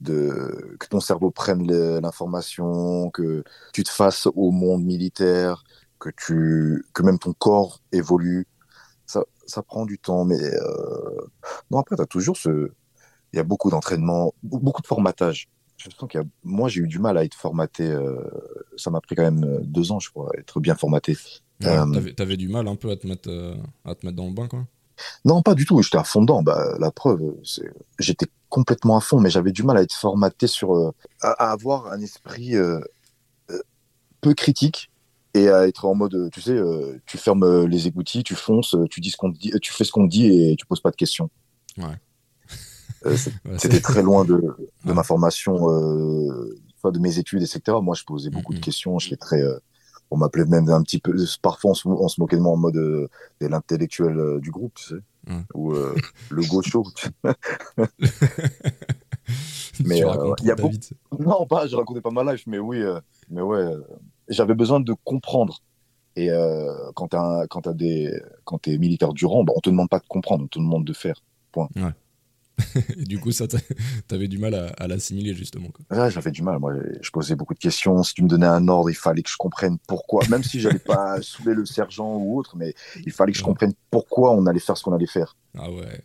de, 0.00 0.76
que 0.80 0.86
ton 0.88 1.00
cerveau 1.00 1.30
prenne 1.30 1.66
le- 1.66 2.00
l'information, 2.00 3.10
que 3.10 3.44
tu 3.72 3.84
te 3.84 3.90
fasses 3.90 4.28
au 4.34 4.50
monde 4.52 4.84
militaire, 4.84 5.64
que, 6.00 6.10
tu, 6.16 6.84
que 6.94 7.02
même 7.02 7.18
ton 7.18 7.32
corps 7.34 7.80
évolue. 7.92 8.46
Ça, 9.06 9.24
ça 9.46 9.62
prend 9.62 9.86
du 9.86 9.98
temps, 9.98 10.24
mais 10.24 10.40
euh, 10.42 11.20
non, 11.70 11.78
après, 11.78 11.96
tu 11.96 12.02
as 12.02 12.06
toujours 12.06 12.36
ce. 12.36 12.70
Il 13.32 13.36
y 13.36 13.40
a 13.40 13.44
beaucoup 13.44 13.70
d'entraînement, 13.70 14.32
be- 14.44 14.60
beaucoup 14.60 14.82
de 14.82 14.86
formatage. 14.86 15.48
Je 15.76 15.88
sens 15.90 16.08
qu'il 16.10 16.20
y 16.20 16.22
a... 16.22 16.26
Moi, 16.42 16.68
j'ai 16.68 16.80
eu 16.80 16.88
du 16.88 16.98
mal 16.98 17.16
à 17.18 17.24
être 17.24 17.34
formaté. 17.36 17.84
euh, 17.84 18.16
Ça 18.76 18.90
m'a 18.90 19.00
pris 19.00 19.14
quand 19.14 19.22
même 19.22 19.44
euh, 19.44 19.58
deux 19.62 19.92
ans, 19.92 20.00
je 20.00 20.10
crois, 20.10 20.30
à 20.34 20.40
être 20.40 20.60
bien 20.60 20.74
formaté. 20.74 21.16
Ouais, 21.62 21.68
Euh, 21.68 21.86
T'avais 21.92 22.12
t'avais 22.14 22.36
du 22.36 22.48
mal 22.48 22.66
un 22.68 22.74
peu 22.76 22.90
à 22.90 22.96
te 22.96 23.06
mettre, 23.06 23.28
euh, 23.30 23.54
à 23.84 23.94
te 23.94 24.04
mettre 24.04 24.16
dans 24.16 24.26
le 24.26 24.32
bain, 24.32 24.48
quoi 24.48 24.66
Non, 25.24 25.42
pas 25.42 25.54
du 25.54 25.66
tout. 25.66 25.80
J'étais 25.82 25.98
à 25.98 26.04
fond 26.04 26.22
dedans. 26.22 26.42
Bah, 26.42 26.76
la 26.80 26.90
preuve, 26.90 27.20
c'est 27.44 27.70
j'étais 27.98 28.26
complètement 28.48 28.96
à 28.96 29.00
fond, 29.00 29.20
mais 29.20 29.30
j'avais 29.30 29.52
du 29.52 29.62
mal 29.62 29.76
à 29.76 29.82
être 29.82 29.94
formaté 29.94 30.46
sur, 30.46 30.74
euh, 30.74 30.90
à, 31.20 31.50
avoir 31.52 31.92
un 31.92 32.00
esprit 32.00 32.54
peu 34.20 34.34
critique 34.34 34.90
et 35.34 35.48
à 35.48 35.68
être 35.68 35.84
en 35.84 35.94
mode, 35.94 36.30
tu 36.32 36.40
sais, 36.40 36.58
tu 37.06 37.18
fermes 37.18 37.66
les 37.66 37.86
écoutilles, 37.86 38.24
tu 38.24 38.34
fonces, 38.34 38.74
tu 38.90 39.00
dis 39.00 39.10
ce 39.10 39.16
qu'on 39.16 39.28
dit, 39.28 39.52
tu 39.62 39.72
fais 39.72 39.84
ce 39.84 39.92
qu'on 39.92 40.04
te 40.06 40.10
dit 40.10 40.26
et 40.26 40.56
tu 40.56 40.66
poses 40.66 40.80
pas 40.80 40.90
de 40.90 40.96
questions. 40.96 41.30
Ouais. 41.76 41.84
Euh, 43.06 43.16
C'était 43.58 43.80
très 43.80 44.02
loin 44.02 44.24
de, 44.24 44.36
de 44.36 44.56
Ouais. 44.86 44.94
ma 44.94 45.02
formation, 45.02 45.70
euh, 45.70 46.58
de 46.84 46.98
mes 46.98 47.18
études, 47.18 47.42
etc. 47.42 47.76
Moi, 47.82 47.94
je 47.94 48.04
posais 48.04 48.30
beaucoup 48.30 48.54
de 48.54 48.60
questions. 48.60 48.98
J'étais 48.98 49.16
très, 49.16 49.42
euh, 49.42 49.58
on 50.10 50.16
m'appelait 50.16 50.46
même 50.46 50.68
un 50.70 50.82
petit 50.82 50.98
peu, 51.00 51.14
parfois 51.42 51.72
on 51.72 51.74
se, 51.74 51.86
on 51.88 52.08
se 52.08 52.20
moquait 52.20 52.36
de 52.36 52.40
moi 52.42 52.52
en 52.52 52.56
mode 52.56 52.74
de 52.74 53.08
l'intellectuel 53.40 54.40
du 54.40 54.50
groupe, 54.50 54.74
tu 54.74 54.84
sais, 54.84 55.34
ou 55.54 55.72
le 55.74 56.48
gaucho. 56.48 56.84
Mais, 59.84 60.00
tu 60.00 60.06
il 60.40 60.46
y 60.46 60.50
a 60.50 60.56
tu 60.56 60.62
sais. 60.80 60.94
non, 61.18 61.46
pas, 61.46 61.66
je 61.66 61.76
racontais 61.76 62.00
pas 62.00 62.10
ma 62.10 62.32
life, 62.32 62.44
mais 62.46 62.58
oui, 62.58 62.82
mais 63.28 63.42
ouais, 63.42 63.66
j'avais 64.28 64.54
besoin 64.54 64.80
de 64.80 64.94
comprendre. 65.04 65.60
Et 66.16 66.30
euh, 66.30 66.72
quand 66.94 67.14
quand 67.48 68.58
t'es 68.62 68.78
militaire 68.78 69.12
du 69.12 69.26
rang, 69.26 69.44
bah, 69.44 69.52
on 69.54 69.60
te 69.60 69.70
demande 69.70 69.88
pas 69.88 69.98
de 70.00 70.06
comprendre, 70.08 70.44
on 70.44 70.48
te 70.48 70.58
demande 70.58 70.84
de 70.84 70.92
faire. 70.92 71.22
Et 72.98 73.04
du 73.04 73.18
coup, 73.18 73.32
ça, 73.32 73.46
t'a- 73.48 73.58
t'avais 74.06 74.28
du 74.28 74.38
mal 74.38 74.54
à, 74.54 74.66
à 74.78 74.86
l'assimiler, 74.88 75.34
justement. 75.34 75.68
Là, 75.90 76.10
j'avais 76.10 76.30
du 76.30 76.42
mal. 76.42 76.58
Moi, 76.58 76.74
je 77.00 77.10
posais 77.10 77.36
beaucoup 77.36 77.54
de 77.54 77.58
questions. 77.58 78.02
Si 78.02 78.14
tu 78.14 78.22
me 78.22 78.28
donnais 78.28 78.46
un 78.46 78.66
ordre, 78.68 78.90
il 78.90 78.94
fallait 78.96 79.22
que 79.22 79.30
je 79.30 79.36
comprenne 79.36 79.78
pourquoi. 79.86 80.26
Même 80.26 80.42
si 80.42 80.60
j'allais 80.60 80.78
pas 80.78 81.18
saouler 81.22 81.54
le 81.54 81.64
sergent 81.64 82.16
ou 82.16 82.38
autre, 82.38 82.56
mais 82.56 82.74
il 83.06 83.12
fallait 83.12 83.32
que 83.32 83.38
je 83.38 83.42
Ouais. 83.42 83.44
comprenne 83.44 83.72
pourquoi 83.90 84.34
on 84.34 84.46
allait 84.46 84.60
faire 84.60 84.76
ce 84.76 84.82
qu'on 84.82 84.92
allait 84.92 85.06
faire. 85.06 85.36
Ah 85.56 85.70
ouais. 85.70 86.02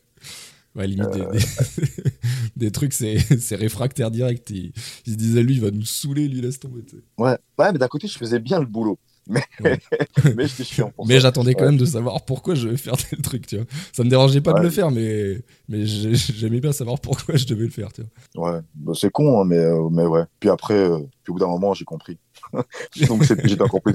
Ouais, 0.76 0.88
limite, 0.88 1.12
des, 1.12 1.26
des, 1.28 1.40
des 2.56 2.72
trucs, 2.72 2.94
c'est 2.94 3.20
c'est 3.40 3.56
réfractaire 3.56 4.10
direct. 4.12 4.50
Il, 4.50 4.74
il 5.06 5.14
se 5.14 5.18
disait, 5.18 5.44
lui, 5.44 5.56
il 5.56 5.62
va 5.62 5.70
nous 5.72 5.86
saouler, 5.86 6.28
lui, 6.28 6.42
laisse 6.42 6.60
tomber. 6.60 6.84
Ouais, 7.18 7.38
ouais, 7.60 7.72
mais 7.72 7.78
d'un 7.78 7.88
côté, 7.88 8.08
je 8.08 8.18
faisais 8.18 8.40
bien 8.40 8.60
le 8.60 8.66
boulot. 8.66 9.00
Mais, 9.28 9.42
Ouais. 9.62 9.80
mais 10.36 10.48
j'étais 10.48 10.64
chiant 10.66 10.92
pour 10.92 11.08
Mais 11.08 11.14
ça. 11.16 11.20
j'attendais 11.22 11.54
quand 11.54 11.62
Ouais. 11.62 11.68
même 11.72 11.78
de 11.78 11.86
savoir 11.86 12.24
pourquoi 12.26 12.56
je 12.56 12.66
devais 12.68 12.78
faire 12.78 12.98
tel 12.98 13.20
truc, 13.22 13.48
tu 13.48 13.56
vois. 13.58 13.66
Ça 13.94 14.04
me 14.04 14.10
dérangeait 14.10 14.42
pas 14.42 14.52
de 14.54 14.58
Ouais. 14.58 14.64
le 14.64 14.70
faire, 14.70 14.92
mais, 14.92 15.40
mais 15.70 15.86
j'ai- 15.86 16.14
j'aimais 16.16 16.60
bien 16.60 16.72
savoir 16.74 17.00
pourquoi 17.00 17.36
je 17.38 17.46
devais 17.46 17.64
le 17.64 17.70
faire, 17.70 17.92
tu 17.94 18.02
vois. 18.36 18.52
Ouais, 18.56 18.60
bah, 18.76 18.92
c'est 18.96 19.10
con, 19.12 19.40
hein, 19.42 19.46
mais, 19.46 19.58
euh, 19.58 19.88
mais 19.90 20.06
ouais. 20.06 20.24
Puis 20.40 20.50
après, 20.50 20.74
euh, 20.74 20.98
puis 21.24 21.32
au 21.32 21.34
bout 21.34 21.40
d'un 21.40 21.48
moment, 21.48 21.74
j'ai 21.74 21.86
compris. 21.86 22.18
Donc 23.08 23.24
c'est- 23.24 23.48
j'étais 23.48 23.62
encore 23.62 23.82
plus 23.82 23.94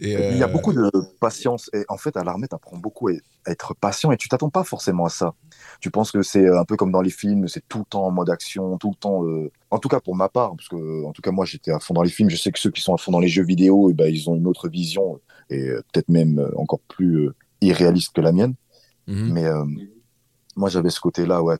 Il 0.00 0.36
y 0.38 0.42
a 0.42 0.46
euh, 0.46 0.48
beaucoup 0.48 0.72
de 0.72 0.90
patience. 1.20 1.68
Et 1.74 1.84
en 1.88 1.96
fait, 1.98 2.16
à 2.16 2.24
l'armée, 2.24 2.48
tu 2.48 2.54
apprends 2.54 2.78
beaucoup 2.78 3.08
à 3.08 3.12
être 3.46 3.74
patient 3.74 4.10
et 4.12 4.16
tu 4.16 4.28
t'attends 4.28 4.48
pas 4.50 4.64
forcément 4.64 5.04
à 5.04 5.10
ça. 5.10 5.34
Tu 5.80 5.90
penses 5.90 6.10
que 6.10 6.22
c'est 6.22 6.48
un 6.48 6.64
peu 6.64 6.76
comme 6.76 6.90
dans 6.90 7.02
les 7.02 7.10
films, 7.10 7.48
c'est 7.48 7.62
tout 7.68 7.80
le 7.80 7.84
temps 7.84 8.06
en 8.06 8.10
mode 8.10 8.30
action, 8.30 8.78
tout 8.78 8.90
le 8.90 8.96
temps. 8.96 9.24
euh, 9.26 9.50
En 9.70 9.78
tout 9.78 9.88
cas, 9.88 10.00
pour 10.00 10.16
ma 10.16 10.28
part, 10.28 10.56
parce 10.56 10.68
que 10.68 11.04
en 11.04 11.12
tout 11.12 11.22
cas, 11.22 11.30
moi, 11.30 11.44
j'étais 11.44 11.70
à 11.70 11.78
fond 11.80 11.94
dans 11.94 12.02
les 12.02 12.10
films. 12.10 12.30
Je 12.30 12.36
sais 12.36 12.50
que 12.50 12.58
ceux 12.58 12.70
qui 12.70 12.80
sont 12.80 12.94
à 12.94 12.98
fond 12.98 13.12
dans 13.12 13.20
les 13.20 13.28
jeux 13.28 13.44
vidéo, 13.44 13.90
eh 13.90 13.94
ben, 13.94 14.06
ils 14.12 14.28
ont 14.30 14.34
une 14.34 14.46
autre 14.46 14.68
vision 14.68 15.20
et 15.50 15.68
euh, 15.68 15.82
peut-être 15.92 16.08
même 16.08 16.48
encore 16.56 16.80
plus 16.80 17.26
euh, 17.26 17.34
irréaliste 17.60 18.14
que 18.14 18.20
la 18.22 18.32
mienne. 18.32 18.54
mhm. 19.06 19.32
Mais 19.32 19.44
moi, 20.56 20.68
j'avais 20.68 20.90
ce 20.90 21.00
côté-là, 21.00 21.42
ouais, 21.42 21.56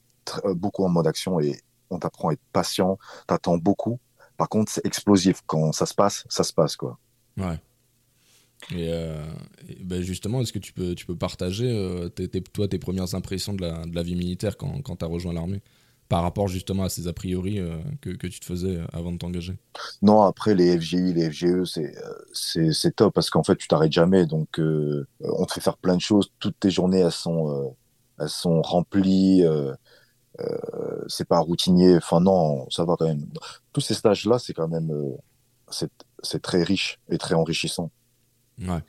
beaucoup 0.54 0.84
en 0.84 0.88
mode 0.88 1.06
action 1.06 1.40
et 1.40 1.58
on 1.90 1.98
t'apprend 1.98 2.28
à 2.30 2.32
être 2.32 2.40
patient, 2.52 2.98
t'attends 3.26 3.56
beaucoup. 3.58 3.98
Par 4.36 4.48
contre, 4.48 4.72
c'est 4.72 4.84
explosif. 4.86 5.42
Quand 5.46 5.72
ça 5.72 5.86
se 5.86 5.94
passe, 5.94 6.24
ça 6.28 6.44
se 6.44 6.52
passe, 6.52 6.76
quoi. 6.76 6.98
Ouais. 7.36 7.58
Et, 8.72 8.88
euh, 8.92 9.24
et 9.68 9.82
ben 9.82 10.02
justement, 10.02 10.40
est-ce 10.40 10.52
que 10.52 10.58
tu 10.58 10.72
peux, 10.72 10.94
tu 10.94 11.06
peux 11.06 11.16
partager, 11.16 11.70
euh, 11.70 12.08
toi, 12.52 12.68
tes 12.68 12.78
premières 12.78 13.14
impressions 13.14 13.54
de 13.54 13.62
la, 13.62 13.84
de 13.86 13.94
la 13.94 14.02
vie 14.02 14.14
militaire 14.14 14.56
quand, 14.56 14.82
quand 14.82 14.96
tu 14.96 15.04
as 15.04 15.08
rejoint 15.08 15.32
l'armée? 15.32 15.62
Par 16.08 16.22
rapport 16.22 16.48
justement 16.48 16.82
à 16.82 16.88
ces 16.88 17.06
a 17.06 17.12
priori 17.12 17.60
euh, 17.60 17.78
que, 18.00 18.10
que 18.10 18.26
tu 18.26 18.40
te 18.40 18.44
faisais 18.44 18.80
avant 18.92 19.12
de 19.12 19.18
t'engager? 19.18 19.56
Non, 20.02 20.22
après, 20.22 20.56
les 20.56 20.76
FGI, 20.76 21.12
les 21.12 21.30
FGE, 21.30 21.64
c'est 22.32 22.96
top 22.96 23.14
parce 23.14 23.30
qu'en 23.30 23.44
fait, 23.44 23.54
tu 23.56 23.68
t'arrêtes 23.68 23.92
jamais. 23.92 24.26
Donc, 24.26 24.58
on 24.58 25.44
te 25.46 25.52
fait 25.52 25.60
faire 25.60 25.76
plein 25.76 25.94
de 25.94 26.00
choses. 26.00 26.32
Toutes 26.40 26.58
tes 26.58 26.70
journées, 26.70 26.98
elles 26.98 27.12
sont, 27.12 27.76
elles 28.18 28.28
sont 28.28 28.60
remplies. 28.60 29.44
C'est 31.06 31.28
pas 31.28 31.38
routinier. 31.38 31.96
Enfin, 31.98 32.20
non, 32.20 32.68
ça 32.70 32.84
va 32.84 32.96
quand 32.98 33.06
même. 33.06 33.24
Tous 33.72 33.80
ces 33.80 33.94
stages-là, 33.94 34.40
c'est 34.40 34.52
quand 34.52 34.66
même. 34.66 34.92
c'est 35.70 36.42
très 36.42 36.64
riche 36.64 36.98
et 37.08 37.18
très 37.18 37.36
enrichissant. 37.36 37.92
Ouais. 38.60 38.82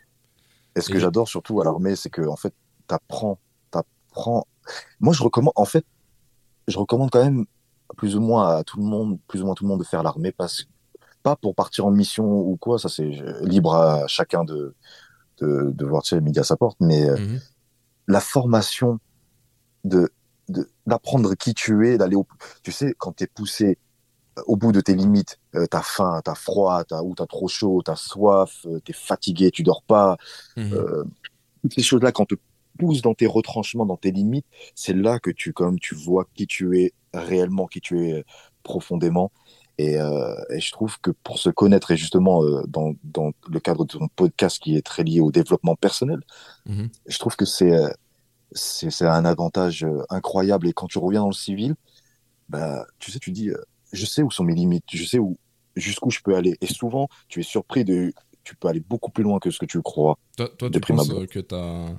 Et 0.76 0.82
ce 0.82 0.90
que 0.90 1.00
j'adore 1.00 1.28
surtout 1.28 1.60
à 1.62 1.66
l'armée, 1.66 1.96
c'est 1.96 2.10
que 2.10 2.22
en 2.22 2.36
fait, 2.36 2.54
t'apprends, 2.88 3.40
t'apprends. 3.72 4.46
Moi, 5.00 5.14
je 5.14 5.24
recommande, 5.24 5.54
en 5.56 5.66
fait, 5.66 5.86
je 6.68 6.78
recommande 6.78 7.10
quand 7.12 7.24
même 7.24 7.46
plus 7.98 8.16
ou 8.16 8.22
moins 8.22 8.58
à 8.58 8.64
tout 8.64 8.78
le 8.80 8.86
monde, 8.86 9.20
plus 9.28 9.42
ou 9.42 9.46
moins 9.46 9.56
tout 9.56 9.64
le 9.66 9.70
monde 9.70 9.80
de 9.80 9.86
faire 9.86 10.04
l'armée, 10.04 10.32
parce 10.32 10.66
pas 11.24 11.36
pour 11.36 11.54
partir 11.56 11.86
en 11.86 11.92
mission 11.92 12.26
ou 12.26 12.58
quoi, 12.58 12.80
ça 12.80 12.90
c'est 12.90 13.04
euh, 13.22 13.46
libre 13.46 13.76
à 13.76 14.08
chacun 14.08 14.44
de 14.44 14.76
de, 15.40 15.72
de 15.72 15.86
voir 15.86 16.04
midi 16.22 16.40
à 16.40 16.44
sa 16.44 16.56
porte, 16.56 16.78
mais 16.80 17.08
euh, 17.10 17.18
Mhm. 17.18 17.40
la 18.08 18.20
formation 18.22 19.00
de 19.84 20.10
de- 20.50 20.70
d'apprendre 20.86 21.34
qui 21.36 21.54
tu 21.54 21.88
es, 21.88 21.98
d'aller 21.98 22.16
au, 22.16 22.26
tu 22.64 22.72
sais, 22.72 22.94
quand 22.98 23.12
t'es 23.14 23.28
poussé 23.28 23.78
au 24.46 24.56
bout 24.56 24.72
de 24.72 24.82
tes 24.82 24.96
limites, 24.96 25.40
euh, 25.56 25.66
t'as 25.70 25.82
faim, 25.82 26.22
t'as 26.24 26.36
froid, 26.36 26.84
t'as 26.86 27.02
ou 27.02 27.16
t'as 27.16 27.26
trop 27.28 27.48
chaud, 27.48 27.82
t'as 27.84 27.96
soif, 27.96 28.66
euh, 28.66 28.80
t'es 28.80 28.94
fatigué, 28.94 29.52
tu 29.52 29.64
dors 29.64 29.84
pas, 29.84 30.18
Mhm. 30.58 30.74
euh, 30.74 31.04
toutes 31.62 31.74
ces 31.76 31.84
choses-là, 31.84 32.12
quand 32.12 32.24
on 32.24 32.36
te 32.36 32.42
pousse 32.80 33.02
dans 33.02 33.14
tes 33.14 33.28
retranchements, 33.28 33.86
dans 33.86 33.98
tes 33.98 34.12
limites, 34.12 34.46
c'est 34.76 34.94
là 34.94 35.20
que 35.20 35.32
tu, 35.32 35.54
comme 35.54 35.80
tu 35.80 35.96
vois 35.96 36.26
qui 36.36 36.48
tu 36.48 36.80
es 36.80 36.94
réellement, 37.14 37.68
qui 37.68 37.82
tu 37.82 38.08
es 38.10 38.24
profondément. 38.64 39.32
Et, 39.78 39.96
et 39.96 40.60
je 40.60 40.72
trouve 40.72 41.00
que 41.02 41.12
pour 41.12 41.40
se 41.40 41.50
connaître, 41.50 41.92
et 41.92 41.98
justement 41.98 42.44
dans, 42.68 42.94
dans 43.04 43.32
le 43.50 43.60
cadre 43.60 43.86
de 43.86 43.98
ton 43.98 44.08
podcast 44.10 44.60
qui 44.60 44.76
est 44.76 44.86
très 44.86 45.04
lié 45.04 45.22
au 45.22 45.32
développement 45.32 45.76
personnel, 45.76 46.20
Mhm. 46.68 46.90
je 47.08 47.18
trouve 47.20 47.36
que 47.36 47.46
c'est 47.46 47.74
c'est 48.54 49.06
un 49.06 49.26
avantage 49.26 49.86
incroyable. 50.10 50.68
Et 50.68 50.74
quand 50.74 50.88
tu 50.88 51.00
reviens 51.00 51.22
dans 51.22 51.28
le 51.30 51.34
civil, 51.34 51.76
bah, 52.50 52.86
tu 53.00 53.12
sais, 53.12 53.20
tu 53.20 53.32
dis, 53.32 53.50
euh, 53.50 53.62
je 53.92 54.06
sais 54.06 54.22
où 54.24 54.32
sont 54.32 54.44
mes 54.44 54.56
limites, 54.56 54.86
je 54.92 55.06
sais 55.06 55.20
où, 55.20 55.38
jusqu'où 55.76 56.10
je 56.10 56.20
peux 56.24 56.36
aller. 56.36 56.58
Et 56.62 56.68
souvent, 56.68 57.08
tu 57.28 57.40
es 57.40 57.44
surpris 57.44 57.84
de, 57.86 58.14
tu 58.44 58.56
peux 58.56 58.68
aller 58.68 58.80
beaucoup 58.80 59.12
plus 59.12 59.24
loin 59.24 59.40
que 59.40 59.52
ce 59.52 59.60
que 59.60 59.66
tu 59.66 59.82
crois. 59.82 60.18
Toi, 60.36 60.50
tu 60.72 60.80
penses 60.80 61.10
abord. 61.10 61.22
euh, 61.22 61.26
que 61.26 61.40
t'as 61.40 61.90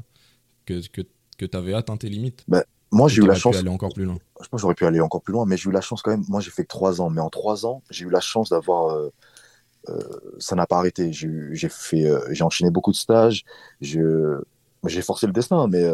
que, 0.67 0.87
que, 0.89 1.03
que 1.39 1.47
t'avais 1.47 1.75
atteint 1.75 1.97
tes 1.97 2.09
limites? 2.09 2.45
Moi, 2.91 3.09
j'ai 3.09 3.23
eu 3.23 3.27
la 3.27 3.35
chance, 3.35 3.57
aller 3.57 3.69
encore 3.69 3.93
plus 3.95 4.05
loin? 4.05 4.19
je 4.41 4.49
pense 4.49 4.61
j'aurais 4.61 4.75
pu 4.75 4.85
aller 4.85 5.01
encore 5.01 5.23
plus 5.23 5.33
loin, 5.33 5.47
mais 5.47 5.57
j'ai 5.57 5.71
eu 5.71 5.73
la 5.73 5.81
chance 5.81 6.03
quand 6.03 6.11
même. 6.11 6.25
Moi, 6.29 6.41
j'ai 6.41 6.51
fait 6.51 6.63
que 6.65 6.69
trois 6.69 7.01
ans, 7.01 7.09
mais 7.11 7.21
en 7.21 7.31
trois 7.31 7.65
ans, 7.65 7.83
j'ai 7.91 8.05
eu 8.05 8.11
la 8.11 8.21
chance 8.21 8.51
d'avoir. 8.51 8.95
euh, 8.95 9.13
euh, 9.89 9.99
ça 10.39 10.55
n'a 10.57 10.67
pas 10.67 10.79
arrêté. 10.79 11.13
J'ai 11.13 11.69
fait, 11.69 12.05
euh, 12.05 12.21
j'ai 12.31 12.45
enchaîné 12.45 12.71
beaucoup 12.71 12.93
de 12.93 12.97
stages. 12.97 13.45
J'ai 13.81 15.03
forcé 15.03 15.27
le 15.27 15.33
destin, 15.33 15.69
mais 15.69 15.85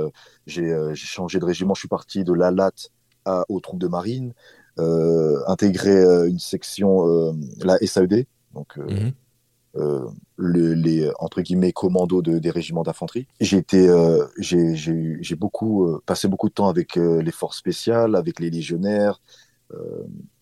j'ai 0.46 0.74
changé 0.94 1.38
de 1.38 1.44
régiment. 1.44 1.74
Je 1.74 1.80
suis 1.80 1.88
parti 1.88 2.24
de 2.24 2.32
l'ALAT 2.32 2.72
à, 3.24 3.44
aux 3.48 3.61
troupes 3.61 3.80
de 3.80 3.88
marine, 3.88 4.32
euh, 4.78 5.40
intégré 5.46 5.90
euh, 5.90 6.28
une 6.28 6.38
section, 6.38 7.06
euh, 7.08 7.32
la 7.60 7.76
SAED, 7.78 8.26
donc 8.54 8.76
Mhm. 8.78 9.12
le- 10.36 10.74
les 10.74 11.10
entre 11.20 11.40
guillemets 11.40 11.72
commandos 11.72 12.22
de, 12.22 12.38
des 12.38 12.50
régiments 12.50 12.82
d'infanterie. 12.82 13.26
J'ai 13.40 13.58
été, 13.58 13.88
j'ai 14.38 15.36
beaucoup 15.36 15.98
passé 16.04 16.26
beaucoup 16.26 16.48
de 16.48 16.54
temps 16.54 16.68
avec 16.68 16.96
les 16.96 17.30
forces 17.32 17.58
spéciales, 17.58 18.16
avec 18.16 18.40
les 18.40 18.50
légionnaires, 18.50 19.20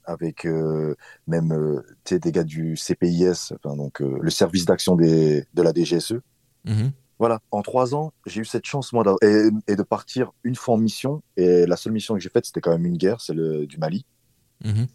avec 0.04 0.46
euh, 0.46 0.94
même 1.26 1.52
euh, 1.52 1.82
des 2.10 2.32
gars 2.32 2.44
du 2.44 2.76
CPIS, 2.76 3.52
enfin, 3.52 3.76
donc 3.76 4.00
euh, 4.00 4.16
le 4.20 4.30
service 4.30 4.64
d'action 4.64 4.96
de 4.96 5.44
la 5.54 5.72
DGSE. 5.72 6.20
Mhm. 6.64 6.92
Voilà, 7.18 7.40
en 7.50 7.62
trois 7.62 7.94
ans, 7.94 8.12
j'ai 8.26 8.42
eu 8.42 8.44
cette 8.44 8.66
chance 8.66 8.92
moi 8.92 9.02
et, 9.22 9.48
et 9.68 9.76
de 9.76 9.82
partir 9.82 10.32
une 10.44 10.54
fois 10.54 10.74
en 10.74 10.78
mission. 10.78 11.22
Et 11.36 11.66
la 11.66 11.76
seule 11.76 11.92
mission 11.92 12.14
que 12.14 12.20
j'ai 12.20 12.28
faite, 12.28 12.46
c'était 12.46 12.60
quand 12.60 12.72
même 12.72 12.86
une 12.86 12.98
guerre, 12.98 13.20
celle 13.20 13.66
du 13.66 13.78
Mali 13.78 14.04
Mhm. 14.64 14.86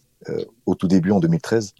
au 0.66 0.76
tout 0.76 0.88
début 0.88 1.12
en 1.12 1.20
2013. 1.20 1.74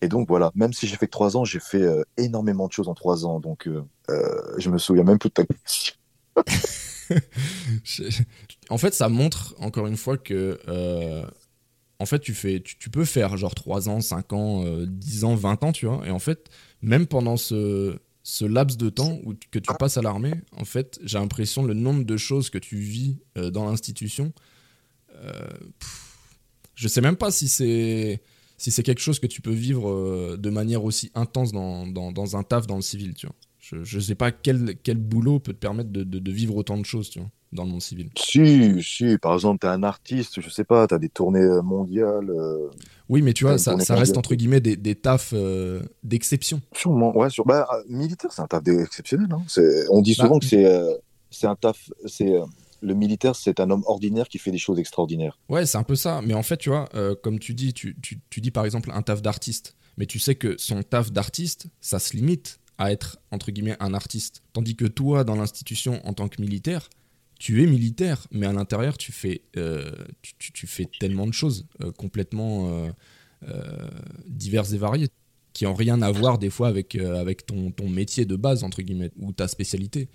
Et 0.00 0.08
donc 0.08 0.28
voilà, 0.28 0.52
même 0.54 0.72
si 0.72 0.86
j'ai 0.86 0.96
fait 0.96 1.06
que 1.06 1.10
trois 1.10 1.36
ans, 1.36 1.44
j'ai 1.44 1.58
fait 1.60 1.82
euh, 1.82 2.02
énormément 2.16 2.68
de 2.68 2.72
choses 2.72 2.88
en 2.88 2.94
trois 2.94 3.26
ans. 3.26 3.40
Donc 3.40 3.66
euh, 3.66 3.82
euh, 4.10 4.54
je 4.58 4.70
me 4.70 4.78
souviens 4.78 5.02
même 5.04 5.18
plus 5.18 5.28
de 5.30 5.34
ta 5.34 5.44
question. 5.44 5.94
En 8.70 8.78
fait, 8.78 8.94
ça 8.94 9.08
montre 9.08 9.54
encore 9.58 9.86
une 9.86 9.96
fois 9.96 10.18
que 10.18 10.60
euh, 10.68 11.24
en 11.98 12.06
fait, 12.06 12.20
tu 12.20 12.34
fais, 12.34 12.60
tu, 12.60 12.78
tu 12.78 12.90
peux 12.90 13.04
faire 13.04 13.36
genre 13.36 13.54
3 13.54 13.88
ans, 13.88 14.00
5 14.00 14.32
ans, 14.32 14.64
euh, 14.64 14.86
10 14.86 15.24
ans, 15.24 15.34
20 15.34 15.64
ans, 15.64 15.72
tu 15.72 15.86
vois. 15.86 16.06
Et 16.06 16.10
en 16.10 16.18
fait, 16.20 16.48
même 16.82 17.06
pendant 17.06 17.36
ce, 17.36 17.98
ce 18.22 18.44
laps 18.44 18.76
de 18.76 18.88
temps 18.90 19.18
où 19.24 19.34
tu- 19.34 19.48
que 19.48 19.58
tu 19.58 19.72
passes 19.78 19.96
à 19.96 20.02
l'armée, 20.02 20.34
en 20.56 20.64
fait, 20.64 21.00
j'ai 21.02 21.18
l'impression 21.18 21.64
le 21.64 21.74
nombre 21.74 22.04
de 22.04 22.16
choses 22.16 22.50
que 22.50 22.58
tu 22.58 22.76
vis 22.76 23.18
euh, 23.36 23.50
dans 23.50 23.68
l'institution, 23.68 24.32
euh, 25.16 25.32
je 26.78 26.88
sais 26.88 27.00
même 27.00 27.16
pas 27.16 27.30
si 27.30 27.48
c'est 27.48 28.20
si 28.56 28.70
c'est 28.72 28.82
quelque 28.82 29.00
chose 29.00 29.20
que 29.20 29.26
tu 29.26 29.40
peux 29.40 29.52
vivre 29.52 29.88
euh, 29.88 30.36
de 30.36 30.50
manière 30.50 30.82
aussi 30.84 31.10
intense 31.14 31.52
dans, 31.52 31.86
dans, 31.86 32.10
dans 32.10 32.36
un 32.36 32.42
taf 32.42 32.66
dans 32.66 32.74
le 32.76 32.82
civil, 32.82 33.14
tu 33.14 33.26
vois. 33.26 33.36
Je, 33.60 33.84
je 33.84 34.00
sais 34.00 34.14
pas 34.16 34.32
quel, 34.32 34.74
quel 34.82 34.96
boulot 34.98 35.38
peut 35.38 35.52
te 35.52 35.58
permettre 35.58 35.90
de, 35.90 36.02
de- 36.02 36.18
de 36.18 36.32
vivre 36.32 36.56
autant 36.56 36.76
de 36.78 36.84
choses, 36.84 37.08
tu 37.10 37.20
vois, 37.20 37.28
dans 37.52 37.64
le 37.64 37.70
monde 37.70 37.82
civil. 37.82 38.08
Si, 38.16 38.82
si, 38.82 39.18
par 39.18 39.34
exemple, 39.34 39.60
t'es 39.60 39.68
un 39.68 39.82
artiste, 39.84 40.40
je 40.40 40.50
sais 40.50 40.64
pas, 40.64 40.86
t'as 40.88 40.98
des 40.98 41.08
tournées 41.08 41.40
euh, 41.40 41.62
mondiales. 41.62 42.30
euh, 42.30 42.68
Oui, 43.08 43.22
mais 43.22 43.32
tu 43.32 43.44
vois, 43.44 43.58
ça, 43.58 43.74
reste 43.94 44.16
entre 44.16 44.34
guillemets 44.34 44.60
des, 44.60 44.76
des 44.76 44.94
tafs 44.94 45.32
euh, 45.34 45.80
d'exception. 46.02 46.60
sûrement, 46.74 47.16
ouais, 47.16 47.30
sur, 47.30 47.44
bah, 47.44 47.68
militaire, 47.88 48.32
c'est 48.32 48.42
un 48.42 48.46
taf 48.48 48.62
exceptionnel. 48.66 49.28
Hein. 49.30 49.42
On 49.90 50.00
dit 50.02 50.14
Bah, 50.18 50.24
souvent 50.24 50.38
que 50.38 50.46
c'est 50.46 50.64
euh, 50.66 50.94
un 51.44 51.54
taf, 51.56 51.90
c'est 52.06 52.34
le 52.80 52.94
militaire, 52.94 53.34
c'est 53.36 53.60
un 53.60 53.70
homme 53.70 53.82
ordinaire 53.86 54.28
qui 54.28 54.38
fait 54.38 54.50
des 54.50 54.58
choses 54.58 54.78
extraordinaires. 54.78 55.38
Ouais, 55.48 55.66
c'est 55.66 55.78
un 55.78 55.82
peu 55.82 55.96
ça. 55.96 56.20
Mais 56.22 56.34
en 56.34 56.42
fait, 56.42 56.56
tu 56.58 56.68
vois, 56.68 56.88
euh, 56.94 57.14
comme 57.22 57.38
tu 57.38 57.54
dis, 57.54 57.72
tu, 57.72 57.96
tu, 58.00 58.20
tu 58.30 58.40
dis 58.40 58.50
par 58.50 58.64
exemple 58.64 58.90
un 58.92 59.02
taf 59.02 59.22
d'artiste. 59.22 59.76
Mais 59.96 60.06
tu 60.06 60.18
sais 60.18 60.36
que 60.36 60.56
son 60.58 60.82
taf 60.82 61.10
d'artiste, 61.12 61.66
ça 61.80 61.98
se 61.98 62.14
limite 62.16 62.60
à 62.78 62.92
être, 62.92 63.18
entre 63.32 63.50
guillemets, 63.50 63.76
un 63.80 63.94
artiste. 63.94 64.42
Tandis 64.52 64.76
que 64.76 64.84
toi, 64.86 65.24
dans 65.24 65.34
l'institution, 65.34 66.00
en 66.06 66.12
tant 66.12 66.28
que 66.28 66.40
militaire, 66.40 66.88
tu 67.40 67.62
es 67.62 67.66
militaire, 67.66 68.26
mais 68.30 68.46
à 68.46 68.52
l'intérieur, 68.52 68.96
tu 68.96 69.10
fais, 69.12 69.42
euh, 69.56 69.90
tu, 70.22 70.52
tu- 70.52 70.66
fais 70.68 70.86
tellement 71.00 71.26
de 71.26 71.32
choses 71.32 71.66
euh, 71.82 71.90
complètement 71.92 72.88
diverses 74.26 74.72
et 74.72 74.78
variées, 74.78 75.08
qui 75.52 75.66
ont 75.66 75.74
rien 75.74 76.02
à 76.02 76.10
voir 76.10 76.38
des 76.38 76.50
fois 76.50 76.68
avec, 76.68 76.94
avec 76.96 77.46
ton, 77.46 77.70
ton 77.70 77.88
métier 77.88 78.24
de 78.24 78.36
base, 78.36 78.62
entre 78.64 78.82
guillemets, 78.82 79.10
ou 79.18 79.32
ta 79.32 79.48
spécialité. 79.48 80.08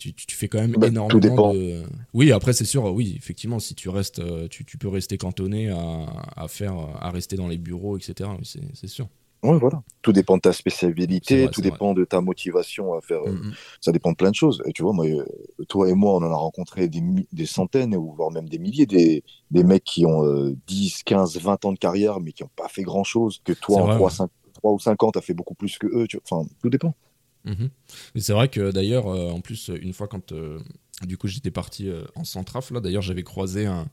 Tu, 0.00 0.14
fais 0.34 0.48
quand 0.48 0.58
même 0.60 0.72
Bah, 0.72 0.86
tout 0.86 0.92
énormément 0.92 1.20
dépend. 1.20 1.54
de... 1.54 1.82
Oui, 2.14 2.32
après, 2.32 2.52
c'est 2.54 2.64
sûr, 2.64 2.84
oui, 2.92 3.14
effectivement, 3.16 3.58
si 3.58 3.74
tu 3.74 3.88
restes, 3.90 4.18
euh, 4.18 4.48
tu, 4.48 4.64
tu 4.64 4.78
peux 4.78 4.88
rester 4.88 5.18
cantonné 5.18 5.68
à, 5.68 6.06
à 6.36 6.48
faire, 6.48 6.74
à 6.98 7.10
rester 7.10 7.36
dans 7.36 7.48
les 7.48 7.58
bureaux, 7.58 7.96
etc. 7.98 8.30
oui, 8.38 8.50
c'est 8.74 8.88
sûr. 8.88 9.08
Ouais, 9.42 9.58
voilà. 9.58 9.82
Tout 10.02 10.12
dépend 10.12 10.36
de 10.36 10.42
ta 10.42 10.52
spécialité, 10.52 11.44
vrai, 11.44 11.50
tout 11.50 11.62
dépend 11.62 11.94
de 11.94 12.04
ta 12.04 12.20
motivation 12.20 12.92
à 12.94 13.00
faire. 13.00 13.22
euh, 13.26 13.32
Mm, 13.32 13.48
mm. 13.48 13.54
Ça 13.80 13.92
dépend 13.92 14.10
de 14.10 14.16
plein 14.16 14.30
de 14.30 14.34
choses. 14.34 14.62
Et 14.66 14.72
tu 14.72 14.82
vois, 14.82 14.92
moi, 14.92 15.06
euh, 15.06 15.24
toi 15.68 15.88
et 15.88 15.94
moi, 15.94 16.12
on 16.14 16.18
en 16.22 16.30
a 16.30 16.36
rencontré 16.36 16.88
des, 16.88 17.46
centaines, 17.46 17.96
ou 17.96 18.12
voire 18.12 18.30
même 18.30 18.48
des 18.48 18.58
milliers, 18.58 18.86
des, 18.86 19.24
des 19.50 19.64
mecs 19.64 19.84
qui 19.84 20.04
ont 20.04 20.24
euh, 20.26 20.54
10, 20.66 21.04
15, 21.04 21.38
20 21.38 21.64
ans 21.64 21.72
de 21.72 21.78
carrière, 21.78 22.20
mais 22.20 22.32
qui 22.32 22.42
n'ont 22.42 22.50
pas 22.54 22.68
fait 22.68 22.82
grand-chose, 22.82 23.40
que 23.44 23.52
toi, 23.54 23.82
en 23.82 23.86
vrai, 23.86 23.94
3, 23.96 24.08
ouais. 24.08 24.14
5, 24.14 24.30
ou 24.62 24.78
5 24.78 25.02
ans, 25.02 25.10
tu 25.12 25.18
as 25.18 25.22
fait 25.22 25.34
beaucoup 25.34 25.54
plus 25.54 25.78
que 25.78 25.86
eux. 25.86 26.06
Tu. 26.06 26.18
Enfin, 26.28 26.46
tout 26.62 26.68
dépend. 26.68 26.94
Mais 27.44 28.20
c'est 28.20 28.32
vrai 28.32 28.48
que 28.48 28.70
d'ailleurs, 28.70 29.06
euh, 29.08 29.30
en 29.30 29.40
plus, 29.40 29.70
une 29.80 29.92
fois 29.92 30.08
quand 30.08 30.32
euh, 30.32 30.58
du 31.06 31.16
coup 31.16 31.26
j'étais 31.28 31.50
parti 31.50 31.88
euh, 31.88 32.04
en 32.14 32.24
centraf, 32.24 32.70
là 32.70 32.80
d'ailleurs 32.80 33.02
j'avais 33.02 33.22
croisé 33.22 33.66
un, 33.66 33.88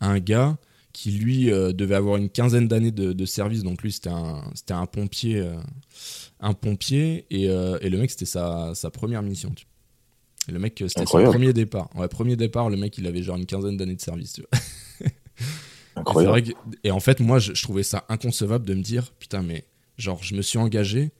un 0.00 0.18
gars 0.18 0.58
qui 0.92 1.12
lui 1.12 1.44
devait 1.46 1.94
avoir 1.94 2.16
une 2.16 2.28
quinzaine 2.30 2.66
d'années 2.66 2.90
de, 2.90 3.12
de 3.12 3.24
service, 3.24 3.62
donc 3.62 3.80
lui 3.82 3.92
c'était 3.92 4.10
un, 4.10 4.42
c'était 4.56 4.72
un 4.74 4.86
pompier, 4.86 5.48
un 6.40 6.52
pompier, 6.52 7.26
et, 7.30 7.44
et 7.44 7.88
le 7.90 7.96
mec 7.98 8.10
c'était 8.10 8.24
sa, 8.24 8.74
sa 8.74 8.90
première 8.90 9.22
mission. 9.22 9.50
tu 9.50 9.64
vois. 9.66 10.48
Et 10.48 10.52
le 10.52 10.58
mec 10.58 10.82
c'était 10.88 11.06
son 11.06 11.18
premier 11.30 11.52
départ. 11.52 11.90
Ouais, 11.94 12.08
premier 12.08 12.34
départ, 12.34 12.70
le 12.70 12.76
mec 12.76 12.98
il 12.98 13.06
avait 13.06 13.22
genre 13.22 13.36
une 13.36 13.46
quinzaine 13.46 13.76
d'années 13.76 13.94
de 13.94 14.00
service. 14.00 14.32
Tu 14.32 14.40
vois. 14.40 14.60
Et 15.96 16.00
Incroyable. 16.00 16.30
vrai 16.32 16.42
que- 16.42 16.58
et 16.84 16.90
en 16.90 17.00
fait, 17.00 17.20
moi, 17.20 17.38
je, 17.38 17.52
je 17.54 17.62
trouvais 17.62 17.82
ça 17.82 18.04
inconcevable 18.08 18.64
de 18.66 18.74
me 18.74 18.82
dire, 18.82 19.12
putain, 19.18 19.42
mais 19.42 19.64
genre, 19.98 20.22
je 20.22 20.34
me 20.34 20.42
suis 20.42 20.58
engagé, 20.58 21.10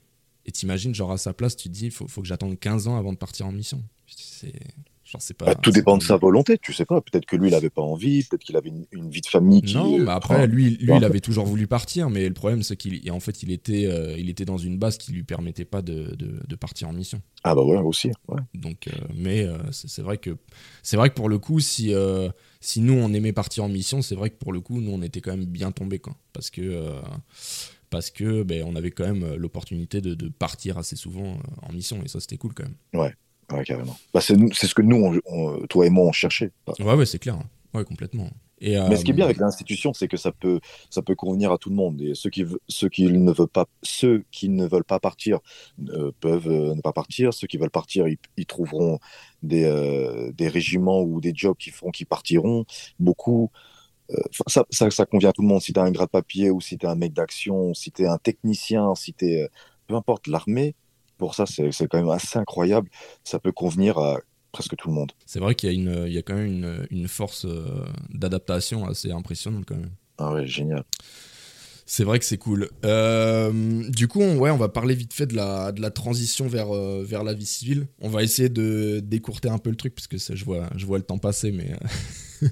et 0.47 0.53
t'imagines, 0.53 0.95
genre, 0.95 1.13
à 1.13 1.19
sa 1.19 1.33
place, 1.33 1.57
tu 1.57 1.69
te 1.69 1.75
dis, 1.75 1.87
il 1.87 1.91
faut, 1.91 2.09
faut 2.09 2.23
que 2.23 2.29
j'attende 2.29 2.59
15 2.59 2.89
ans 2.89 2.97
avant 2.97 3.13
de 3.13 3.19
partir 3.19 3.47
en 3.47 3.53
mission. 3.53 3.83
C'est, 4.07 4.53
genre, 5.05 5.21
c'est 5.23 5.35
pas. 5.35 5.47
Bah, 5.47 5.55
tout 5.55 5.71
dépend 5.71 5.93
pas- 5.93 5.99
de 5.99 6.03
sa 6.03 6.17
volonté, 6.17 6.59
tu 6.59 6.73
sais 6.73 6.85
pas. 6.85 7.01
Peut-être 7.01 7.27
que 7.27 7.37
lui, 7.37 7.49
il 7.49 7.55
avait 7.55 7.71
pas 7.71 7.83
envie, 7.83 8.25
peut-être 8.25 8.43
qu'il 8.43 8.57
avait 8.57 8.71
une, 8.71 8.87
une 8.93 9.11
vie 9.11 9.21
de 9.21 9.27
famille 9.27 9.63
qui. 9.63 9.75
Non, 9.75 9.99
mais 9.99 10.11
après, 10.11 10.47
lui, 10.47 10.71
lui, 10.77 10.97
il 10.97 11.05
avait 11.05 11.21
toujours 11.21 11.45
voulu 11.47 11.67
partir, 11.67 12.11
mais 12.11 12.27
le 12.27 12.35
problème, 12.35 12.63
c'est 12.63 12.77
qu'il, 12.77 13.09
en 13.13 13.21
fait, 13.21 13.43
il 13.43 13.53
était, 13.53 13.87
euh, 13.87 14.17
il 14.19 14.29
était 14.31 14.45
dans 14.45 14.59
une 14.59 14.79
base 14.79 14.99
qui 14.99 15.13
lui 15.13 15.23
permettait 15.23 15.65
pas 15.65 15.83
de, 15.83 16.15
de, 16.17 16.41
de 16.47 16.57
partir 16.57 16.89
en 16.89 16.93
mission. 16.93 17.23
Ah 17.45 17.55
bah 17.55 17.63
ouais, 17.63 17.79
aussi. 17.79 18.11
Ouais. 18.29 18.41
Donc, 18.55 18.89
euh, 18.89 18.93
mais 19.15 19.45
euh, 19.45 19.59
c'est 19.71 20.03
vrai 20.03 20.19
que 20.19 20.37
c'est 20.83 20.97
vrai 20.97 21.11
que 21.11 21.15
pour 21.15 21.29
le 21.29 21.39
coup, 21.39 21.61
si 21.61 21.93
si 22.61 22.81
nous 22.81 22.95
on 22.95 23.13
aimait 23.15 23.33
partir 23.33 23.65
en 23.65 23.69
mission, 23.69 24.03
c'est 24.03 24.15
vrai 24.15 24.31
que 24.31 24.37
pour 24.37 24.53
le 24.53 24.61
coup, 24.61 24.81
nous 24.81 24.91
on 24.91 25.03
était 25.03 25.21
quand 25.21 25.31
même 25.31 25.47
bien 25.47 25.71
tombés 25.73 25.99
quoi, 25.99 26.15
parce 26.33 26.51
que 26.51 27.01
parce 27.91 28.11
que 28.11 28.43
ben, 28.43 28.65
on 28.67 28.77
avait 28.77 28.91
quand 28.91 29.05
même 29.07 29.25
euh, 29.25 29.37
l'opportunité 29.37 30.01
de, 30.01 30.15
de 30.15 30.29
partir 30.29 30.79
assez 30.79 30.97
souvent 30.97 31.35
euh, 31.35 31.67
en 31.69 31.73
mission 31.73 32.03
et 32.05 32.09
ça 32.09 32.21
c'était 32.21 32.37
cool 32.39 32.55
quand 32.55 32.65
même. 32.65 32.75
Ouais, 33.53 33.65
carrément. 33.65 33.97
Bah, 34.15 34.21
c'est 34.21 34.37
ce 34.37 34.75
que 34.75 34.83
nous, 34.83 34.97
on- 34.97 35.21
on- 35.27 35.67
toi 35.67 35.87
et 35.87 35.91
moi, 35.91 36.07
on 36.07 36.13
cherchait. 36.13 36.53
Ouais 36.79 36.95
ouais 36.95 37.07
c'est 37.07 37.19
clair, 37.19 37.35
hein. 37.35 37.49
ouais 37.75 37.85
complètement. 37.85 38.31
Et, 38.63 38.77
Mais 38.87 38.97
ce 38.97 39.05
qui 39.05 39.11
est 39.11 39.15
bien 39.15 39.25
euh, 39.25 39.29
avec 39.29 39.39
l'institution, 39.39 39.95
c'est 39.95 40.07
que 40.07 40.19
ça 40.19 40.33
peut, 40.33 40.61
ça 40.91 41.01
peut 41.01 41.15
convenir 41.15 41.51
à 41.51 41.57
tout 41.59 41.71
le 41.71 41.77
monde. 41.77 42.01
Et 42.03 42.15
ceux 42.15 42.29
qui, 42.29 42.45
ceux 42.69 42.89
qui 42.91 43.05
ne 43.11 43.33
veulent 43.33 43.49
pas, 43.49 43.67
ceux 43.83 44.25
qui 44.31 44.51
ne 44.51 44.67
veulent 44.67 44.85
pas 44.85 45.01
partir 45.01 45.39
euh, 45.89 46.13
peuvent 46.21 46.49
euh, 46.49 46.75
ne 46.75 46.81
pas 46.83 46.93
partir. 46.93 47.33
Ceux 47.33 47.47
qui 47.47 47.57
veulent 47.57 47.71
partir, 47.71 48.07
ils, 48.07 48.19
ils 48.37 48.45
trouveront 48.47 48.99
des, 49.43 50.31
des 50.35 50.49
régiments 50.49 51.01
ou 51.03 51.21
des 51.21 51.33
jobs 51.35 51.57
qui 51.57 51.71
feront 51.71 51.91
qu'ils 51.91 52.07
partiront. 52.07 52.67
Beaucoup. 52.99 53.51
Euh, 54.13 54.23
ça, 54.47 54.65
ça, 54.71 54.91
ça 54.91 55.07
convient 55.07 55.31
à 55.31 55.33
tout 55.33 55.43
le 55.43 55.49
monde. 55.49 55.61
Si 55.61 55.73
tu 55.73 55.81
as 55.81 55.83
un 55.83 55.91
grade 55.91 56.11
papier 56.11 56.51
ou 56.51 56.61
si 56.61 56.79
tu 56.79 56.87
es 56.87 56.89
un 56.89 56.95
mec 56.95 57.13
d'action, 57.13 57.75
si 57.75 57.93
tu 57.93 58.03
es 58.03 58.07
un 58.07 58.19
technicien, 58.19 58.95
si 58.95 59.13
tu 59.15 59.27
es. 59.27 59.49
peu 59.87 59.95
importe, 59.95 60.27
l'armée, 60.27 60.75
pour 61.19 61.35
ça, 61.35 61.45
c'est 61.47 61.71
quand 61.89 61.99
même 61.99 62.11
assez 62.11 62.39
incroyable. 62.39 62.91
Ça 63.25 63.39
peut 63.39 63.53
convenir 63.53 63.99
à 63.99 64.19
presque 64.53 64.75
tout 64.77 64.89
le 64.89 64.95
monde. 64.95 65.13
c'est 65.27 65.39
vrai 65.39 65.55
qu'il 65.55 65.71
y 65.71 65.73
a 65.73 65.75
une 65.75 66.07
il 66.09 66.13
y 66.13 66.19
a 66.19 66.23
quand 66.23 66.35
même 66.35 66.47
une, 66.47 66.87
une 66.91 67.07
force 67.07 67.45
euh, 67.45 67.85
d'adaptation 68.13 68.85
assez 68.85 69.13
impressionnante 69.13 69.65
quand 69.65 69.77
même. 69.77 69.93
Ah 70.19 70.33
ouais, 70.33 70.47
génial. 70.47 70.85
C'est 71.87 72.05
vrai 72.05 72.19
que 72.19 72.25
c'est 72.25 72.39
cool. 72.39 72.69
Euh, 72.85 73.83
du 73.91 74.07
coup, 74.07 74.21
on, 74.21 74.39
ouais, 74.39 74.51
on 74.51 74.57
va 74.57 74.69
parler 74.69 74.95
vite 74.95 75.13
fait 75.13 75.27
de 75.27 75.35
la, 75.35 75.73
de 75.73 75.81
la 75.81 75.91
transition 75.91 76.47
vers, 76.47 76.73
euh, 76.73 77.05
vers 77.05 77.25
la 77.25 77.35
vie 77.35 77.47
civile. 77.47 77.89
On 78.01 78.09
va 78.09 78.23
essayer 78.23 78.49
de 78.49 79.01
décourter 79.03 79.49
un 79.49 79.59
peu 79.59 79.71
le 79.71 79.77
truc, 79.77 79.95
parce 79.95 80.07
que 80.07 80.17
ça, 80.17 80.37
je, 80.37 80.45
vois, 80.45 80.69
je 80.77 80.87
vois 80.87 80.99
le 80.99 81.05
temps 81.05 81.19
passer, 81.19 81.51
mais... 81.51 81.73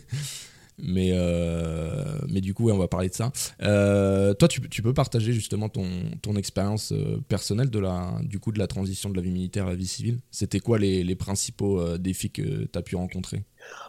Mais, 0.80 1.10
euh, 1.12 2.18
mais 2.28 2.40
du 2.40 2.54
coup, 2.54 2.70
on 2.70 2.78
va 2.78 2.88
parler 2.88 3.08
de 3.08 3.14
ça. 3.14 3.32
Euh, 3.62 4.34
toi, 4.34 4.48
tu, 4.48 4.60
peux 4.60 4.94
partager 4.94 5.32
justement 5.32 5.68
ton, 5.68 5.86
ton 6.22 6.36
expérience 6.36 6.92
euh, 6.92 7.18
personnelle 7.28 7.70
de 7.70 7.78
la, 7.78 8.18
du 8.22 8.38
coup, 8.38 8.52
de 8.52 8.58
la 8.58 8.66
transition 8.66 9.10
de 9.10 9.16
la 9.16 9.22
vie 9.22 9.32
militaire 9.32 9.66
à 9.66 9.70
la 9.70 9.76
vie 9.76 9.86
civile? 9.86 10.20
C'était 10.30 10.60
quoi 10.60 10.78
les, 10.78 11.02
les 11.02 11.16
principaux 11.16 11.98
défis 11.98 12.30
que 12.30 12.64
tu 12.64 12.78
as 12.78 12.82
pu 12.82 12.96
rencontrer? 12.96 13.44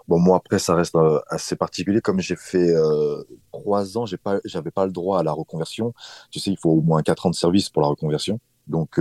Bon, 0.08 0.19
moi, 0.19 0.38
après, 0.38 0.60
ça 0.60 0.75
reste 0.75 0.97
assez 1.30 1.56
particulier. 1.56 2.02
Comme 2.02 2.19
j'ai 2.19 2.36
fait 2.36 2.73
trois 3.52 3.97
ans, 3.97 4.06
j'ai 4.06 4.17
pas, 4.17 4.39
j'avais 4.45 4.71
pas 4.71 4.86
le 4.86 4.91
droit 4.91 5.19
à 5.19 5.23
la 5.23 5.32
reconversion. 5.32 5.93
Tu 6.32 6.39
sais, 6.39 6.52
il 6.52 6.58
faut 6.58 6.71
au 6.71 6.82
moins 6.82 7.04
quatre 7.04 7.25
ans 7.28 7.30
de 7.30 7.36
service 7.36 7.69
pour 7.69 7.82
la 7.84 7.88
reconversion. 7.88 8.39
Donc, 8.67 8.99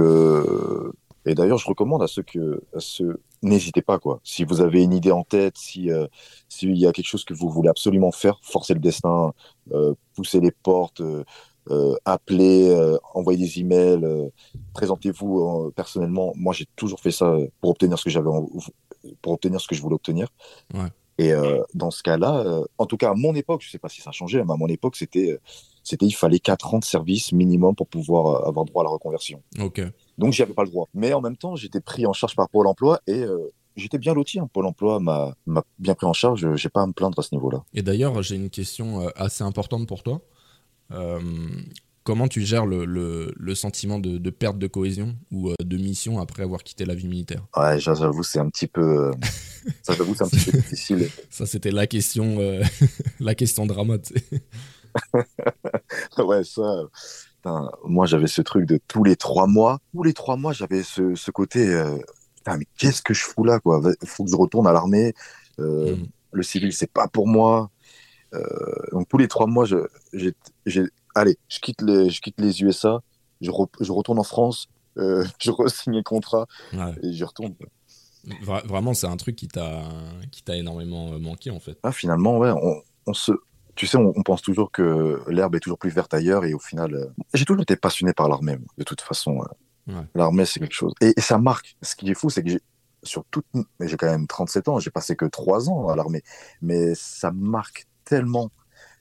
et 1.28 1.34
d'ailleurs, 1.34 1.58
je 1.58 1.66
recommande 1.66 2.02
à 2.02 2.06
ceux 2.06 2.22
que, 2.22 2.62
ceux, 2.78 3.20
n'hésitez 3.42 3.82
pas, 3.82 3.98
quoi. 3.98 4.20
Si 4.24 4.44
vous 4.44 4.60
avez 4.60 4.82
une 4.82 4.92
idée 4.92 5.12
en 5.12 5.24
tête, 5.24 5.56
si, 5.56 5.90
euh, 5.90 6.06
s'il 6.48 6.76
y 6.76 6.86
a 6.86 6.92
quelque 6.92 7.06
chose 7.06 7.24
que 7.24 7.34
vous 7.34 7.48
voulez 7.50 7.68
absolument 7.68 8.12
faire, 8.12 8.38
forcez 8.42 8.74
le 8.74 8.80
destin, 8.80 9.32
euh, 9.72 9.94
poussez 10.14 10.40
les 10.40 10.50
portes, 10.50 11.00
euh, 11.00 11.96
appelez, 12.04 12.74
envoyez 13.14 13.38
des 13.38 13.60
emails, 13.60 14.30
présentez-vous 14.72 15.70
personnellement. 15.76 16.32
Moi, 16.34 16.54
j'ai 16.54 16.66
toujours 16.76 17.00
fait 17.00 17.10
ça 17.10 17.36
pour 17.60 17.70
obtenir 17.70 17.98
ce 17.98 18.04
que 18.04 18.10
j'avais, 18.10 18.30
pour 19.20 19.32
obtenir 19.32 19.60
ce 19.60 19.68
que 19.68 19.74
je 19.74 19.82
voulais 19.82 19.94
obtenir. 19.94 20.28
Ouais. 20.72 20.88
Et 21.18 21.34
dans 21.74 21.90
ce 21.90 22.02
cas-là, 22.02 22.62
en 22.78 22.86
tout 22.86 22.96
cas 22.96 23.10
à 23.10 23.14
mon 23.14 23.34
époque, 23.34 23.60
je 23.62 23.68
sais 23.68 23.78
pas 23.78 23.90
si 23.90 24.00
ça 24.00 24.08
a 24.08 24.12
changé, 24.14 24.42
mais 24.44 24.54
à 24.54 24.56
mon 24.56 24.68
époque, 24.68 24.96
c'était, 24.96 25.38
c'était, 25.82 26.06
il 26.06 26.12
fallait 26.12 26.38
quatre 26.38 26.72
ans 26.72 26.78
de 26.78 26.84
service 26.84 27.32
minimum 27.32 27.74
pour 27.74 27.86
pouvoir 27.86 28.46
avoir 28.48 28.64
droit 28.64 28.82
à 28.82 28.84
la 28.84 28.90
reconversion. 28.90 29.42
Ok. 29.60 29.82
Donc, 30.18 30.32
j'y 30.34 30.42
avais 30.42 30.52
pas 30.54 30.64
le 30.64 30.70
droit. 30.70 30.88
Mais 30.94 31.12
en 31.12 31.20
même 31.20 31.36
temps, 31.36 31.56
j'étais 31.56 31.80
pris 31.80 32.06
en 32.06 32.12
charge 32.12 32.34
par 32.36 32.48
Pôle 32.50 32.66
emploi 32.66 33.00
et 33.06 33.22
euh, 33.22 33.38
j'étais 33.76 33.98
bien 33.98 34.12
loti. 34.14 34.38
hein. 34.40 34.48
Pôle 34.52 34.66
emploi 34.66 35.00
m'a 35.00 35.34
bien 35.78 35.94
pris 35.94 36.06
en 36.06 36.12
charge. 36.12 36.54
J'ai 36.56 36.68
pas 36.68 36.82
à 36.82 36.86
me 36.86 36.92
plaindre 36.92 37.18
à 37.18 37.22
ce 37.22 37.34
niveau-là. 37.34 37.64
Et 37.72 37.82
d'ailleurs, 37.82 38.22
j'ai 38.22 38.34
une 38.36 38.50
question 38.50 39.02
euh, 39.06 39.10
assez 39.16 39.44
importante 39.44 39.86
pour 39.88 40.02
toi. 40.02 40.20
Euh, 40.90 41.20
comment 42.02 42.28
tu 42.28 42.40
gères 42.44 42.64
le, 42.66 42.84
le, 42.86 43.32
le 43.36 43.54
sentiment 43.54 43.98
de, 43.98 44.16
de 44.18 44.30
perte 44.30 44.58
de 44.58 44.66
cohésion 44.66 45.14
ou 45.30 45.52
de 45.62 45.76
mission 45.76 46.18
après 46.18 46.42
avoir 46.42 46.62
quitté 46.64 46.84
la 46.86 46.94
vie 46.94 47.06
militaire? 47.06 47.46
Ouais, 47.56 47.78
j'a- 47.78 47.94
j'avoue, 47.94 48.22
c'est 48.22 48.38
un 48.38 48.48
petit 48.48 48.66
peu, 48.66 49.10
ça, 49.82 49.94
j'avoue, 49.94 50.14
c'est 50.14 50.24
un 50.24 50.28
petit 50.28 50.50
peu 50.50 50.58
difficile. 50.58 51.10
Ça, 51.28 51.44
c'était 51.44 51.70
la 51.70 51.86
question, 51.86 52.38
euh, 52.40 52.62
la 53.20 53.34
question 53.34 53.66
drama. 53.66 53.98
Ouais, 56.18 56.42
ça. 56.44 56.82
Putain, 57.38 57.70
moi, 57.84 58.06
j'avais 58.06 58.26
ce 58.26 58.42
truc 58.42 58.66
de 58.66 58.78
tous 58.88 59.02
les 59.04 59.16
trois 59.16 59.46
mois. 59.46 59.78
Tous 59.92 60.02
les 60.02 60.12
trois 60.12 60.36
mois, 60.36 60.52
j'avais 60.52 60.82
ce, 60.82 61.14
ce 61.14 61.30
côté. 61.30 61.66
euh, 61.72 61.96
putain, 62.36 62.56
mais 62.58 62.66
qu'est-ce 62.78 63.02
que 63.02 63.14
je 63.14 63.24
fous 63.24 63.44
là, 63.44 63.58
quoi? 63.60 63.80
Il 64.02 64.08
faut 64.08 64.24
que 64.24 64.30
je 64.30 64.36
retourne 64.36 64.66
à 64.66 64.72
l'armée. 64.72 65.14
Euh, 65.60 65.96
Mm. 65.96 66.06
Le 66.32 66.42
civil, 66.42 66.72
c'est 66.74 66.92
pas 66.92 67.08
pour 67.08 67.26
moi. 67.26 67.70
Euh, 68.34 68.44
donc 68.92 69.08
tous 69.08 69.16
les 69.16 69.28
trois 69.28 69.46
mois, 69.46 69.64
je, 69.64 69.76
allez, 71.14 71.38
je 71.48 71.58
quitte 71.60 71.80
les, 71.82 72.10
je 72.10 72.20
quitte 72.20 72.38
les 72.38 72.62
USA. 72.62 73.00
Je, 73.40 73.50
re- 73.50 73.68
je 73.80 73.90
retourne 73.92 74.18
en 74.18 74.24
France. 74.24 74.68
je 74.98 75.50
re-signe 75.52 75.94
le 75.96 76.02
contrat 76.02 76.46
Ouais. 76.72 76.92
et 77.02 77.12
j'y 77.12 77.22
retourne. 77.24 77.54
Vra- 78.44 78.66
vraiment, 78.66 78.92
c'est 78.94 79.06
un 79.06 79.16
truc 79.16 79.36
qui 79.36 79.46
t'a 79.48 79.84
qui 80.32 80.42
t'a 80.42 80.56
énormément 80.56 81.18
manqué 81.20 81.50
en 81.50 81.60
fait. 81.60 81.78
Ah, 81.84 81.92
finalement, 81.92 82.36
ouais, 82.38 82.50
on, 82.50 82.82
on 83.06 83.14
se. 83.14 83.30
Tu 83.78 83.86
sais, 83.86 83.96
on, 83.96 84.12
on 84.16 84.22
pense 84.24 84.42
toujours 84.42 84.72
que 84.72 85.22
l'herbe 85.28 85.54
est 85.54 85.60
toujours 85.60 85.78
plus 85.78 85.90
verte 85.90 86.12
ailleurs 86.12 86.44
et 86.44 86.52
au 86.52 86.58
final, 86.58 86.94
euh, 86.94 87.06
j'ai 87.32 87.44
toujours 87.44 87.62
été 87.62 87.76
passionné 87.76 88.12
par 88.12 88.28
l'armée, 88.28 88.58
de 88.76 88.82
toute 88.84 89.00
façon. 89.00 89.40
euh. 89.40 89.92
Ouais. 89.94 90.04
L'armée, 90.16 90.44
c'est 90.44 90.58
quelque 90.58 90.74
chose. 90.74 90.92
Et, 91.00 91.14
et 91.16 91.20
ça 91.20 91.38
marque. 91.38 91.76
Ce 91.80 91.94
qui 91.94 92.10
est 92.10 92.14
fou, 92.14 92.28
c'est 92.28 92.42
que 92.42 92.50
j'ai, 92.50 92.60
sur 93.04 93.24
toute, 93.30 93.46
mais 93.78 93.86
j'ai 93.88 93.96
quand 93.96 94.10
même 94.10 94.26
37 94.26 94.66
ans, 94.68 94.80
j'ai 94.80 94.90
passé 94.90 95.14
que 95.14 95.24
3 95.26 95.70
ans 95.70 95.88
à 95.88 95.94
l'armée, 95.96 96.22
mais 96.60 96.94
ça 96.96 97.30
marque 97.30 97.86
tellement 98.04 98.50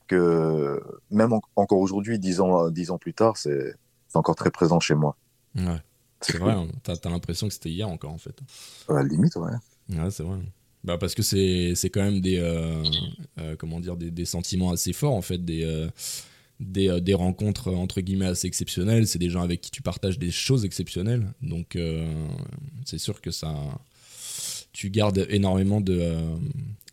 que 0.06 0.80
même 1.10 1.32
en- 1.32 1.42
encore 1.56 1.78
aujourd'hui, 1.80 2.18
10 2.18 2.40
ans, 2.40 2.70
10 2.70 2.90
ans 2.92 2.98
plus 2.98 3.14
tard, 3.14 3.36
c'est, 3.36 3.74
c'est 4.06 4.16
encore 4.16 4.36
très 4.36 4.50
présent 4.50 4.80
chez 4.80 4.94
moi. 4.94 5.16
Ouais. 5.56 5.82
C'est 6.20 6.38
vrai, 6.38 6.52
hein. 6.52 6.66
t'as 6.82 6.94
as, 7.04 7.10
l'impression 7.10 7.48
que 7.48 7.52
c'était 7.54 7.70
hier 7.70 7.88
encore 7.88 8.12
en 8.12 8.18
fait. 8.18 8.36
À 8.88 8.94
la 8.94 9.02
limite, 9.02 9.36
ouais. 9.36 9.50
Ouais, 9.90 10.10
c'est 10.10 10.22
vrai. 10.22 10.38
Bah 10.84 10.96
parce 10.96 11.14
que 11.14 11.22
c'est 11.22 11.72
c'est 11.74 11.90
quand 11.90 12.02
même 12.02 12.20
des 12.20 12.38
euh, 12.38 12.82
euh, 13.38 13.56
comment 13.56 13.80
dire 13.80 13.96
des, 13.96 14.10
des 14.10 14.24
sentiments 14.24 14.70
assez 14.70 14.92
forts 14.92 15.14
en 15.14 15.22
fait 15.22 15.44
des 15.44 15.64
euh, 15.64 15.88
des, 16.60 17.00
des 17.00 17.14
rencontres 17.14 17.72
entre 17.72 18.00
guillemets 18.00 18.26
assez 18.26 18.46
exceptionnelles. 18.46 19.06
C'est 19.06 19.18
des 19.18 19.30
gens 19.30 19.42
avec 19.42 19.60
qui 19.60 19.70
tu 19.70 19.82
partages 19.82 20.18
des 20.18 20.30
choses 20.30 20.64
exceptionnelles. 20.64 21.26
Donc 21.42 21.76
c'est 22.84 22.98
sûr 22.98 23.20
que 23.20 23.30
ça 23.30 23.54
tu 24.72 24.90
gardes 24.90 25.26
énormément 25.28 25.80
de 25.80 26.16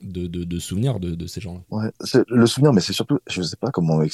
de, 0.02 0.28
de, 0.28 0.60
souvenirs 0.60 1.00
de, 1.00 1.26
ces 1.26 1.42
gens-là. 1.42 1.62
Ouais, 1.72 1.92
le 2.28 2.46
souvenir, 2.46 2.74
mais 2.74 2.82
c'est 2.82 2.94
surtout, 2.94 3.20
je 3.28 3.42
sais 3.42 3.56
pas 3.56 3.72
comment. 3.72 4.04
Il 4.04 4.12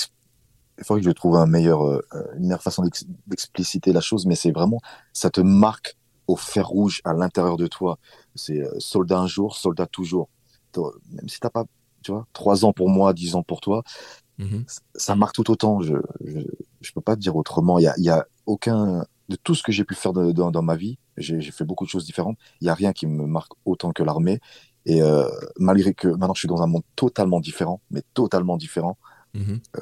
faudrait 0.83 1.01
que 1.01 1.07
je 1.07 1.11
trouve 1.11 1.35
un 1.35 1.47
meilleur, 1.47 2.01
une 2.37 2.43
meilleure 2.43 2.63
façon 2.63 2.83
d'ex- 2.83 3.05
d'expliciter 3.27 3.91
la 3.91 3.99
chose, 3.99 4.25
mais 4.25 4.35
c'est 4.35 4.51
vraiment, 4.51 4.79
ça 5.11 5.29
te 5.29 5.41
marque 5.41 5.97
au 6.31 6.35
fer 6.37 6.67
rouge 6.67 7.01
à 7.05 7.13
l'intérieur 7.13 7.57
de 7.57 7.67
toi. 7.67 7.97
C'est 8.35 8.61
euh, 8.61 8.79
soldat 8.79 9.19
un 9.19 9.27
jour, 9.27 9.55
soldat 9.55 9.85
toujours. 9.87 10.29
Toi, 10.71 10.93
Même 11.11 11.29
si 11.29 11.39
t'as 11.39 11.49
pas, 11.49 11.65
tu 12.03 12.11
vois, 12.11 12.25
trois 12.33 12.65
ans 12.65 12.73
pour 12.73 12.89
moi, 12.89 13.13
dix 13.13 13.35
ans 13.35 13.43
pour 13.43 13.61
toi, 13.61 13.83
Mhm. 14.37 14.65
ça 14.95 15.15
marque 15.15 15.35
tout 15.35 15.49
autant. 15.51 15.81
Je, 15.81 15.95
je, 16.25 16.39
je 16.81 16.91
peux 16.93 17.01
pas 17.01 17.15
te 17.15 17.21
dire 17.21 17.35
autrement. 17.35 17.79
Il 17.79 17.83
y 17.83 17.87
a, 17.87 17.93
y 17.97 18.09
a 18.09 18.25
aucun, 18.45 19.05
de 19.29 19.35
tout 19.35 19.55
ce 19.55 19.63
que 19.63 19.71
j'ai 19.71 19.83
pu 19.85 19.95
faire 19.95 20.13
de- 20.13 20.31
dans, 20.31 20.51
dans 20.51 20.61
ma 20.63 20.75
vie, 20.75 20.97
j'ai 21.17 21.41
fait 21.51 21.65
beaucoup 21.65 21.85
de 21.85 21.89
choses 21.89 22.05
différentes. 22.05 22.37
Il 22.61 22.67
y 22.67 22.69
a 22.69 22.73
rien 22.73 22.93
qui 22.93 23.07
me 23.07 23.25
marque 23.27 23.51
autant 23.65 23.91
que 23.91 24.03
l'armée. 24.03 24.39
Et 24.85 25.01
euh, 25.01 25.29
malgré 25.57 25.93
que 25.93 26.07
maintenant 26.07 26.33
je 26.33 26.39
suis 26.39 26.47
dans 26.47 26.61
un 26.63 26.67
monde 26.67 26.83
totalement 26.95 27.39
différent, 27.39 27.81
mais 27.91 28.01
totalement 28.13 28.57
différent, 28.57 28.97
Mhm. 29.33 29.61
j'ai 29.75 29.81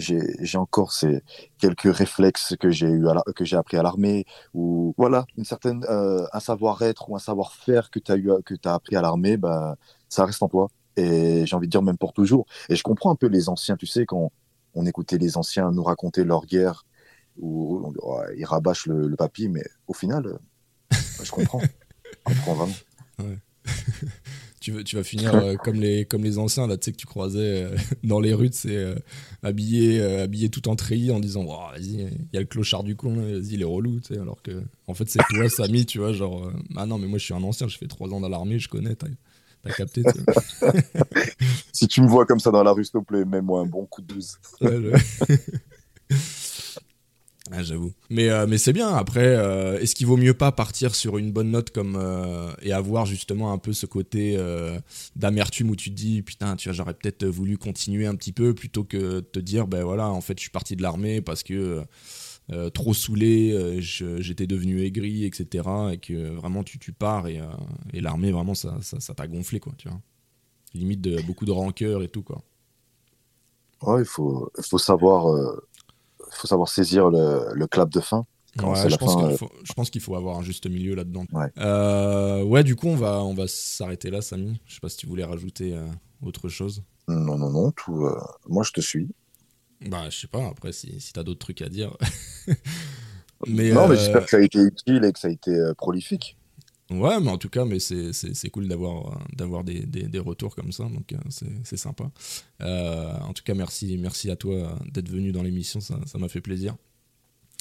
j'ai 0.00 0.58
encore 0.58 0.92
ces 0.92 1.22
quelques 1.58 1.94
réflexes 1.94 2.54
que 2.58 2.70
j'ai 2.70 2.88
eu 2.88 3.08
à 3.08 3.14
la- 3.14 3.22
que 3.34 3.44
j'ai 3.44 3.56
appris 3.56 3.76
à 3.76 3.82
l'armée 3.82 4.24
ou 4.54 4.94
voilà 4.96 5.24
une 5.36 5.44
certaine 5.44 5.84
euh, 5.88 6.26
un 6.32 6.40
savoir-être 6.40 7.10
ou 7.10 7.16
un 7.16 7.18
savoir-faire 7.20 7.90
que 7.90 7.98
tu 7.98 8.10
as 8.12 8.16
eu 8.16 8.30
que 8.44 8.54
tu 8.54 8.68
appris 8.68 8.96
à 8.96 9.02
l'armée 9.02 9.36
bah 9.36 9.76
ça 10.08 10.24
reste 10.24 10.42
en 10.42 10.48
toi. 10.48 10.68
Et 10.96 11.46
j'ai 11.46 11.54
envie 11.56 11.68
de 11.68 11.70
dire 11.70 11.82
même 11.82 11.96
pour 11.98 12.12
toujours. 12.12 12.46
Et 12.68 12.76
je 12.76 12.82
comprends 12.82 13.10
un 13.12 13.14
peu 13.16 13.26
les 13.28 13.48
anciens 13.48 13.76
tu 13.76 13.86
sais 13.86 14.06
quand 14.06 14.32
on 14.74 14.86
écoutait 14.86 15.18
les 15.18 15.36
anciens 15.36 15.70
nous 15.70 15.82
raconter 15.84 16.24
leur 16.24 16.46
guerre 16.46 16.84
on 17.42 17.92
Ouais, 18.02 18.34
ils 18.36 18.44
rabâchent 18.44 18.86
le, 18.86 19.06
le 19.08 19.16
papy 19.16 19.48
mais 19.48 19.64
au 19.86 19.92
final 19.94 20.26
euh, 20.26 20.38
je 21.22 21.30
comprends. 21.30 21.60
Je 22.26 22.34
comprends 22.34 22.54
vraiment 22.54 22.74
Tu, 24.60 24.72
veux- 24.72 24.84
tu 24.84 24.96
vas 24.96 25.04
finir 25.04 25.34
euh, 25.34 25.56
comme, 25.62 25.76
les, 25.80 26.04
comme 26.04 26.22
les 26.22 26.38
anciens, 26.38 26.66
là, 26.66 26.76
tu 26.76 26.84
sais, 26.86 26.92
que 26.92 26.96
tu 26.98 27.06
croisais 27.06 27.64
euh, 27.64 27.76
dans 28.04 28.20
les 28.20 28.34
rues, 28.34 28.50
c'est 28.52 28.94
habillé, 29.42 30.00
euh, 30.00 30.24
habillé 30.24 30.50
tout 30.50 30.68
en 30.68 30.76
treillis 30.76 31.10
en 31.12 31.20
disant 31.20 31.44
Vas-y, 31.44 31.92
il 31.92 32.28
y 32.34 32.36
a 32.36 32.40
le 32.40 32.46
clochard 32.46 32.82
du 32.84 32.94
coin, 32.96 33.14
vas-y, 33.14 33.54
il 33.54 33.62
est 33.62 33.64
relou, 33.64 34.00
tu 34.00 34.14
sais. 34.14 34.20
Alors 34.20 34.42
que, 34.42 34.62
en 34.86 34.94
fait, 34.94 35.08
c'est 35.08 35.24
toi, 35.24 35.48
Samy, 35.48 35.86
tu 35.86 35.98
vois, 35.98 36.12
genre, 36.12 36.46
euh, 36.46 36.52
ah 36.76 36.84
non, 36.86 36.98
mais 36.98 37.06
moi, 37.06 37.18
je 37.18 37.24
suis 37.24 37.34
un 37.34 37.42
ancien, 37.42 37.68
je 37.68 37.78
fais 37.78 37.86
trois 37.88 38.08
ans 38.12 38.20
dans 38.20 38.28
l'armée, 38.28 38.58
je 38.58 38.68
connais, 38.68 38.94
t'as 38.96 39.72
capté, 39.72 40.02
si 41.72 41.86
tu 41.88 42.00
me 42.02 42.06
vois 42.08 42.26
comme 42.26 42.40
ça 42.40 42.50
dans 42.50 42.62
la 42.62 42.72
rue 42.72 42.84
s'il 42.84 42.92
te 43.00 43.04
plaît 43.04 43.24
mets-moi 43.24 43.60
un 43.60 43.66
bon 43.66 43.86
coup 43.86 44.00
de 44.02 44.06
douze 44.14 44.38
Ouais, 44.60 44.78
je- 44.80 45.34
J'avoue. 47.58 47.92
Mais, 48.10 48.30
euh, 48.30 48.46
mais 48.46 48.58
c'est 48.58 48.72
bien. 48.72 48.88
Après, 48.94 49.26
euh, 49.26 49.78
est-ce 49.80 49.94
qu'il 49.94 50.06
vaut 50.06 50.16
mieux 50.16 50.34
pas 50.34 50.52
partir 50.52 50.94
sur 50.94 51.18
une 51.18 51.32
bonne 51.32 51.50
note 51.50 51.70
comme 51.70 51.96
euh, 51.96 52.52
et 52.62 52.72
avoir 52.72 53.06
justement 53.06 53.52
un 53.52 53.58
peu 53.58 53.72
ce 53.72 53.86
côté 53.86 54.38
d'amertume 55.16 55.70
où 55.70 55.76
tu 55.76 55.90
te 55.90 55.94
dis 55.96 56.22
putain, 56.22 56.56
tu 56.56 56.68
vois, 56.68 56.74
j'aurais 56.74 56.94
peut-être 56.94 57.26
voulu 57.26 57.58
continuer 57.58 58.06
un 58.06 58.14
petit 58.14 58.32
peu 58.32 58.54
plutôt 58.54 58.84
que 58.84 59.20
te 59.20 59.38
dire 59.40 59.66
ben 59.66 59.82
voilà, 59.82 60.08
en 60.08 60.20
fait, 60.20 60.38
je 60.38 60.42
suis 60.42 60.50
parti 60.50 60.76
de 60.76 60.82
l'armée 60.82 61.20
parce 61.20 61.42
que 61.42 61.82
trop 62.72 62.94
saoulé, 62.94 63.78
j'étais 63.80 64.46
devenu 64.46 64.82
aigri, 64.82 65.24
etc. 65.24 65.68
Et 65.92 65.98
que 65.98 66.30
vraiment 66.30 66.62
tu, 66.62 66.78
tu 66.78 66.92
pars 66.92 67.26
et, 67.26 67.40
et 67.92 68.00
l'armée 68.00 68.30
vraiment 68.30 68.54
ça 68.54 68.78
ça 68.80 69.00
ça 69.00 69.14
t'a 69.14 69.26
gonflé 69.26 69.58
quoi, 69.60 69.72
tu 69.76 69.88
vois. 69.88 70.00
Limite 70.74 71.00
de 71.00 71.20
beaucoup 71.22 71.46
de 71.46 71.52
rancœur 71.52 72.02
et 72.02 72.08
tout 72.08 72.22
quoi. 72.22 72.42
ouais 73.82 74.02
il 74.02 74.06
faut 74.06 74.50
il 74.56 74.64
faut 74.64 74.78
savoir 74.78 75.26
faut 76.40 76.48
savoir 76.48 76.68
saisir 76.68 77.10
le, 77.10 77.52
le 77.52 77.66
clap 77.66 77.90
de 77.90 78.00
fin 78.00 78.26
Ouais, 78.58 78.90
je 78.90 78.96
pense, 78.96 79.22
euh, 79.22 79.36
faut, 79.36 79.50
je 79.62 79.72
pense 79.72 79.90
qu'il 79.90 80.00
faut 80.00 80.16
avoir 80.16 80.38
un 80.38 80.42
juste 80.42 80.68
milieu 80.68 80.94
là-dedans. 80.94 81.24
Ouais. 81.32 81.46
Euh, 81.58 82.42
ouais, 82.42 82.64
du 82.64 82.74
coup, 82.74 82.88
on 82.88 82.96
va, 82.96 83.22
on 83.22 83.34
va 83.34 83.46
s'arrêter 83.46 84.10
là, 84.10 84.22
Samy. 84.22 84.60
Je 84.66 84.74
sais 84.74 84.80
pas 84.80 84.88
si 84.88 84.96
tu 84.96 85.06
voulais 85.06 85.24
rajouter 85.24 85.74
euh, 85.74 85.86
autre 86.22 86.48
chose. 86.48 86.82
Non, 87.06 87.38
non, 87.38 87.50
non, 87.50 87.70
tout. 87.72 88.08
moi, 88.48 88.64
je 88.64 88.72
te 88.72 88.80
suis. 88.80 89.08
Bah, 89.86 90.10
je 90.10 90.18
sais 90.18 90.26
pas, 90.26 90.46
après, 90.46 90.72
si, 90.72 91.00
si 91.00 91.12
t'as 91.12 91.22
d'autres 91.22 91.38
trucs 91.38 91.62
à 91.62 91.68
dire. 91.68 91.96
mais, 93.46 93.70
non, 93.72 93.88
mais 93.88 93.96
j'espère 93.96 94.24
que 94.24 94.30
ça 94.30 94.36
a 94.38 94.40
été 94.40 94.58
utile 94.58 95.04
et 95.04 95.12
que 95.12 95.18
ça 95.18 95.28
a 95.28 95.30
été 95.30 95.56
prolifique. 95.76 96.36
Ouais, 96.90 97.20
mais 97.20 97.30
en 97.30 97.38
tout 97.38 97.48
cas, 97.48 97.64
mais 97.64 97.78
c'est, 97.78 98.12
c'est, 98.12 98.34
c'est 98.34 98.50
cool 98.50 98.66
d'avoir, 98.66 99.20
d'avoir 99.32 99.62
des, 99.62 99.86
des, 99.86 100.02
des 100.08 100.18
retours 100.18 100.56
comme 100.56 100.72
ça, 100.72 100.84
donc 100.84 101.12
euh, 101.12 101.18
c'est, 101.28 101.46
c'est 101.64 101.76
sympa. 101.76 102.10
Euh, 102.62 103.16
en 103.20 103.32
tout 103.32 103.44
cas, 103.44 103.54
merci, 103.54 103.96
merci 103.96 104.28
à 104.28 104.34
toi 104.36 104.54
euh, 104.54 104.74
d'être 104.90 105.08
venu 105.08 105.30
dans 105.30 105.44
l'émission, 105.44 105.80
ça, 105.80 106.00
ça 106.06 106.18
m'a 106.18 106.28
fait 106.28 106.40
plaisir. 106.40 106.74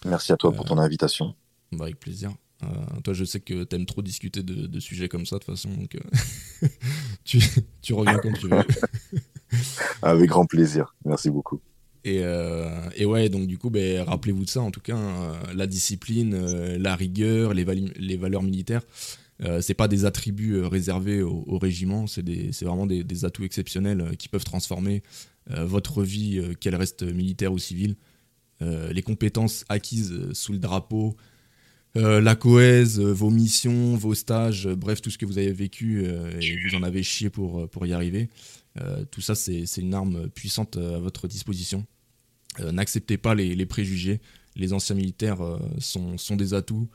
Merci 0.04 0.32
à 0.32 0.38
toi 0.38 0.52
pour 0.52 0.66
ton 0.66 0.80
invitation. 0.80 1.36
Bah, 1.72 1.86
avec 1.86 2.00
plaisir. 2.00 2.32
Euh, 2.64 2.68
toi, 3.04 3.14
je 3.14 3.24
sais 3.24 3.40
que 3.40 3.64
t'aimes 3.64 3.86
trop 3.86 4.02
discuter 4.02 4.42
de, 4.42 4.66
de 4.66 4.80
sujets 4.80 5.10
comme 5.10 5.28
ça, 5.28 5.38
de 5.38 5.44
toute 5.44 5.56
façon, 5.56 5.70
donc 5.70 5.96
tu, 7.24 7.40
tu 7.82 7.94
reviens 7.94 8.18
quand 8.18 8.34
tu 8.34 8.48
veux. 8.48 8.64
Avec 10.02 10.30
grand 10.30 10.46
plaisir. 10.46 10.96
Merci 11.06 11.30
beaucoup. 11.30 11.62
Et, 12.06 12.20
euh, 12.24 12.90
et, 12.96 13.06
ouais, 13.06 13.30
donc 13.30 13.48
du 13.48 13.58
coup, 13.58 13.70
ben, 13.70 14.04
rappelez-vous 14.04 14.46
de 14.46 14.50
ça, 14.50 14.62
en 14.62 14.72
tout 14.72 14.80
cas, 14.80 14.96
hein, 14.96 15.38
la 15.54 15.68
discipline, 15.68 16.34
euh, 16.34 16.78
la 16.78 16.96
rigueur, 16.96 17.54
les, 17.54 17.64
valeurs 18.18 18.44
militaires, 18.44 18.84
euh, 19.44 19.62
c'est 19.62 19.74
pas 19.74 19.88
des 19.88 20.06
attributs 20.06 20.56
euh, 20.56 20.68
réservés 20.68 21.22
au, 21.22 21.58
régiment, 21.58 22.08
c'est 22.08 22.24
vraiment 22.62 22.86
des, 22.86 23.26
atouts 23.26 23.44
exceptionnels 23.44 24.16
qui 24.18 24.30
peuvent 24.30 24.46
transformer 24.46 25.04
votre 25.50 26.04
vie, 26.04 26.40
qu'elle 26.60 26.76
reste 26.76 27.02
militaire 27.02 27.52
ou 27.52 27.58
civile. 27.58 27.96
les 28.62 29.02
compétences 29.02 29.66
acquises 29.68 30.32
sous 30.34 30.54
le 30.54 30.60
drapeau, 30.60 31.16
la 31.96 32.36
cohèse, 32.36 33.00
vos 33.00 33.30
missions, 33.30 33.96
vos 33.96 34.14
stages, 34.14 34.68
bref, 34.68 35.02
tout 35.02 35.10
ce 35.10 35.18
que 35.18 35.26
vous 35.26 35.38
avez 35.38 35.52
vécu 35.52 36.06
et 36.06 36.58
vous 36.70 36.76
en 36.76 36.84
avez 36.84 37.04
chié 37.04 37.30
pour, 37.30 37.86
y 37.86 37.94
arriver. 37.94 38.30
Euh, 38.80 39.04
tout 39.10 39.22
ça, 39.22 39.36
c'est 39.36 39.66
une 39.78 39.94
arme 39.94 40.30
puissante 40.30 40.78
euh, 40.78 40.98
à 40.98 41.00
votre 41.00 41.28
disposition. 41.28 41.86
Euh, 42.60 42.72
n'acceptez 42.72 43.18
pas 43.18 43.36
les, 43.36 43.66
préjugés. 43.66 44.22
Les 44.56 44.74
anciens 44.74 44.96
militaires 44.96 45.40
sont, 45.80 46.16
des 46.32 46.54
atouts. 46.54 46.90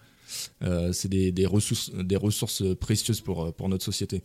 c'est 0.93 1.09
des, 1.09 1.47
ressources, 1.47 2.63
précieuses 2.77 3.21
pour 3.21 3.69
notre 3.69 3.85
société. 3.85 4.23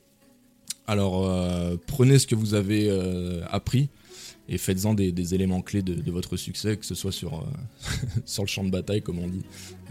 Alors, 0.88 1.80
prenez 1.86 2.20
ce 2.20 2.28
que 2.28 2.36
vous 2.36 2.54
avez 2.56 2.90
appris 3.50 3.90
et 4.50 4.58
faites-en 4.58 4.94
des, 4.94 5.34
éléments 5.36 5.62
clés 5.62 5.82
de, 5.82 6.12
votre 6.12 6.36
succès, 6.36 6.76
que 6.76 6.86
ce 6.86 6.96
soit 6.96 7.12
sur, 7.12 7.46
sur 8.26 8.44
le 8.44 8.48
champ 8.48 8.64
de 8.64 8.72
bataille, 8.72 9.02
comme 9.02 9.20
on 9.20 9.28
dit, 9.28 9.44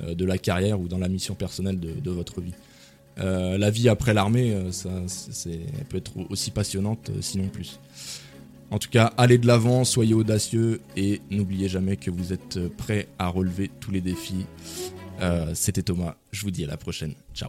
de 0.06 0.24
la 0.24 0.36
carrière 0.36 0.80
ou 0.80 0.88
dans 0.88 0.98
la 0.98 1.08
mission 1.08 1.34
personnelle 1.34 1.78
de 1.78 2.10
votre 2.10 2.40
vie. 2.40 2.54
Euh, 3.20 3.58
la 3.58 3.70
vie 3.70 3.88
après 3.88 4.14
l'armée, 4.14 4.52
euh, 4.52 4.70
ça, 4.70 4.90
elle 5.46 5.84
peut 5.88 5.96
être 5.96 6.12
aussi 6.30 6.50
passionnante, 6.50 7.10
euh, 7.10 7.18
sinon 7.20 7.48
plus. 7.48 7.80
En 8.70 8.78
tout 8.78 8.90
cas, 8.90 9.12
allez 9.16 9.38
de 9.38 9.46
l'avant, 9.46 9.84
soyez 9.84 10.14
audacieux 10.14 10.80
et 10.96 11.20
n'oubliez 11.30 11.68
jamais 11.68 11.96
que 11.96 12.10
vous 12.10 12.32
êtes 12.32 12.58
prêt 12.76 13.08
à 13.18 13.28
relever 13.28 13.70
tous 13.80 13.90
les 13.90 14.02
défis. 14.02 14.44
C'était 15.54 15.82
Thomas, 15.82 16.16
je 16.32 16.42
vous 16.42 16.50
dis 16.50 16.64
à 16.64 16.66
la 16.66 16.76
prochaine. 16.76 17.14
Ciao 17.34 17.48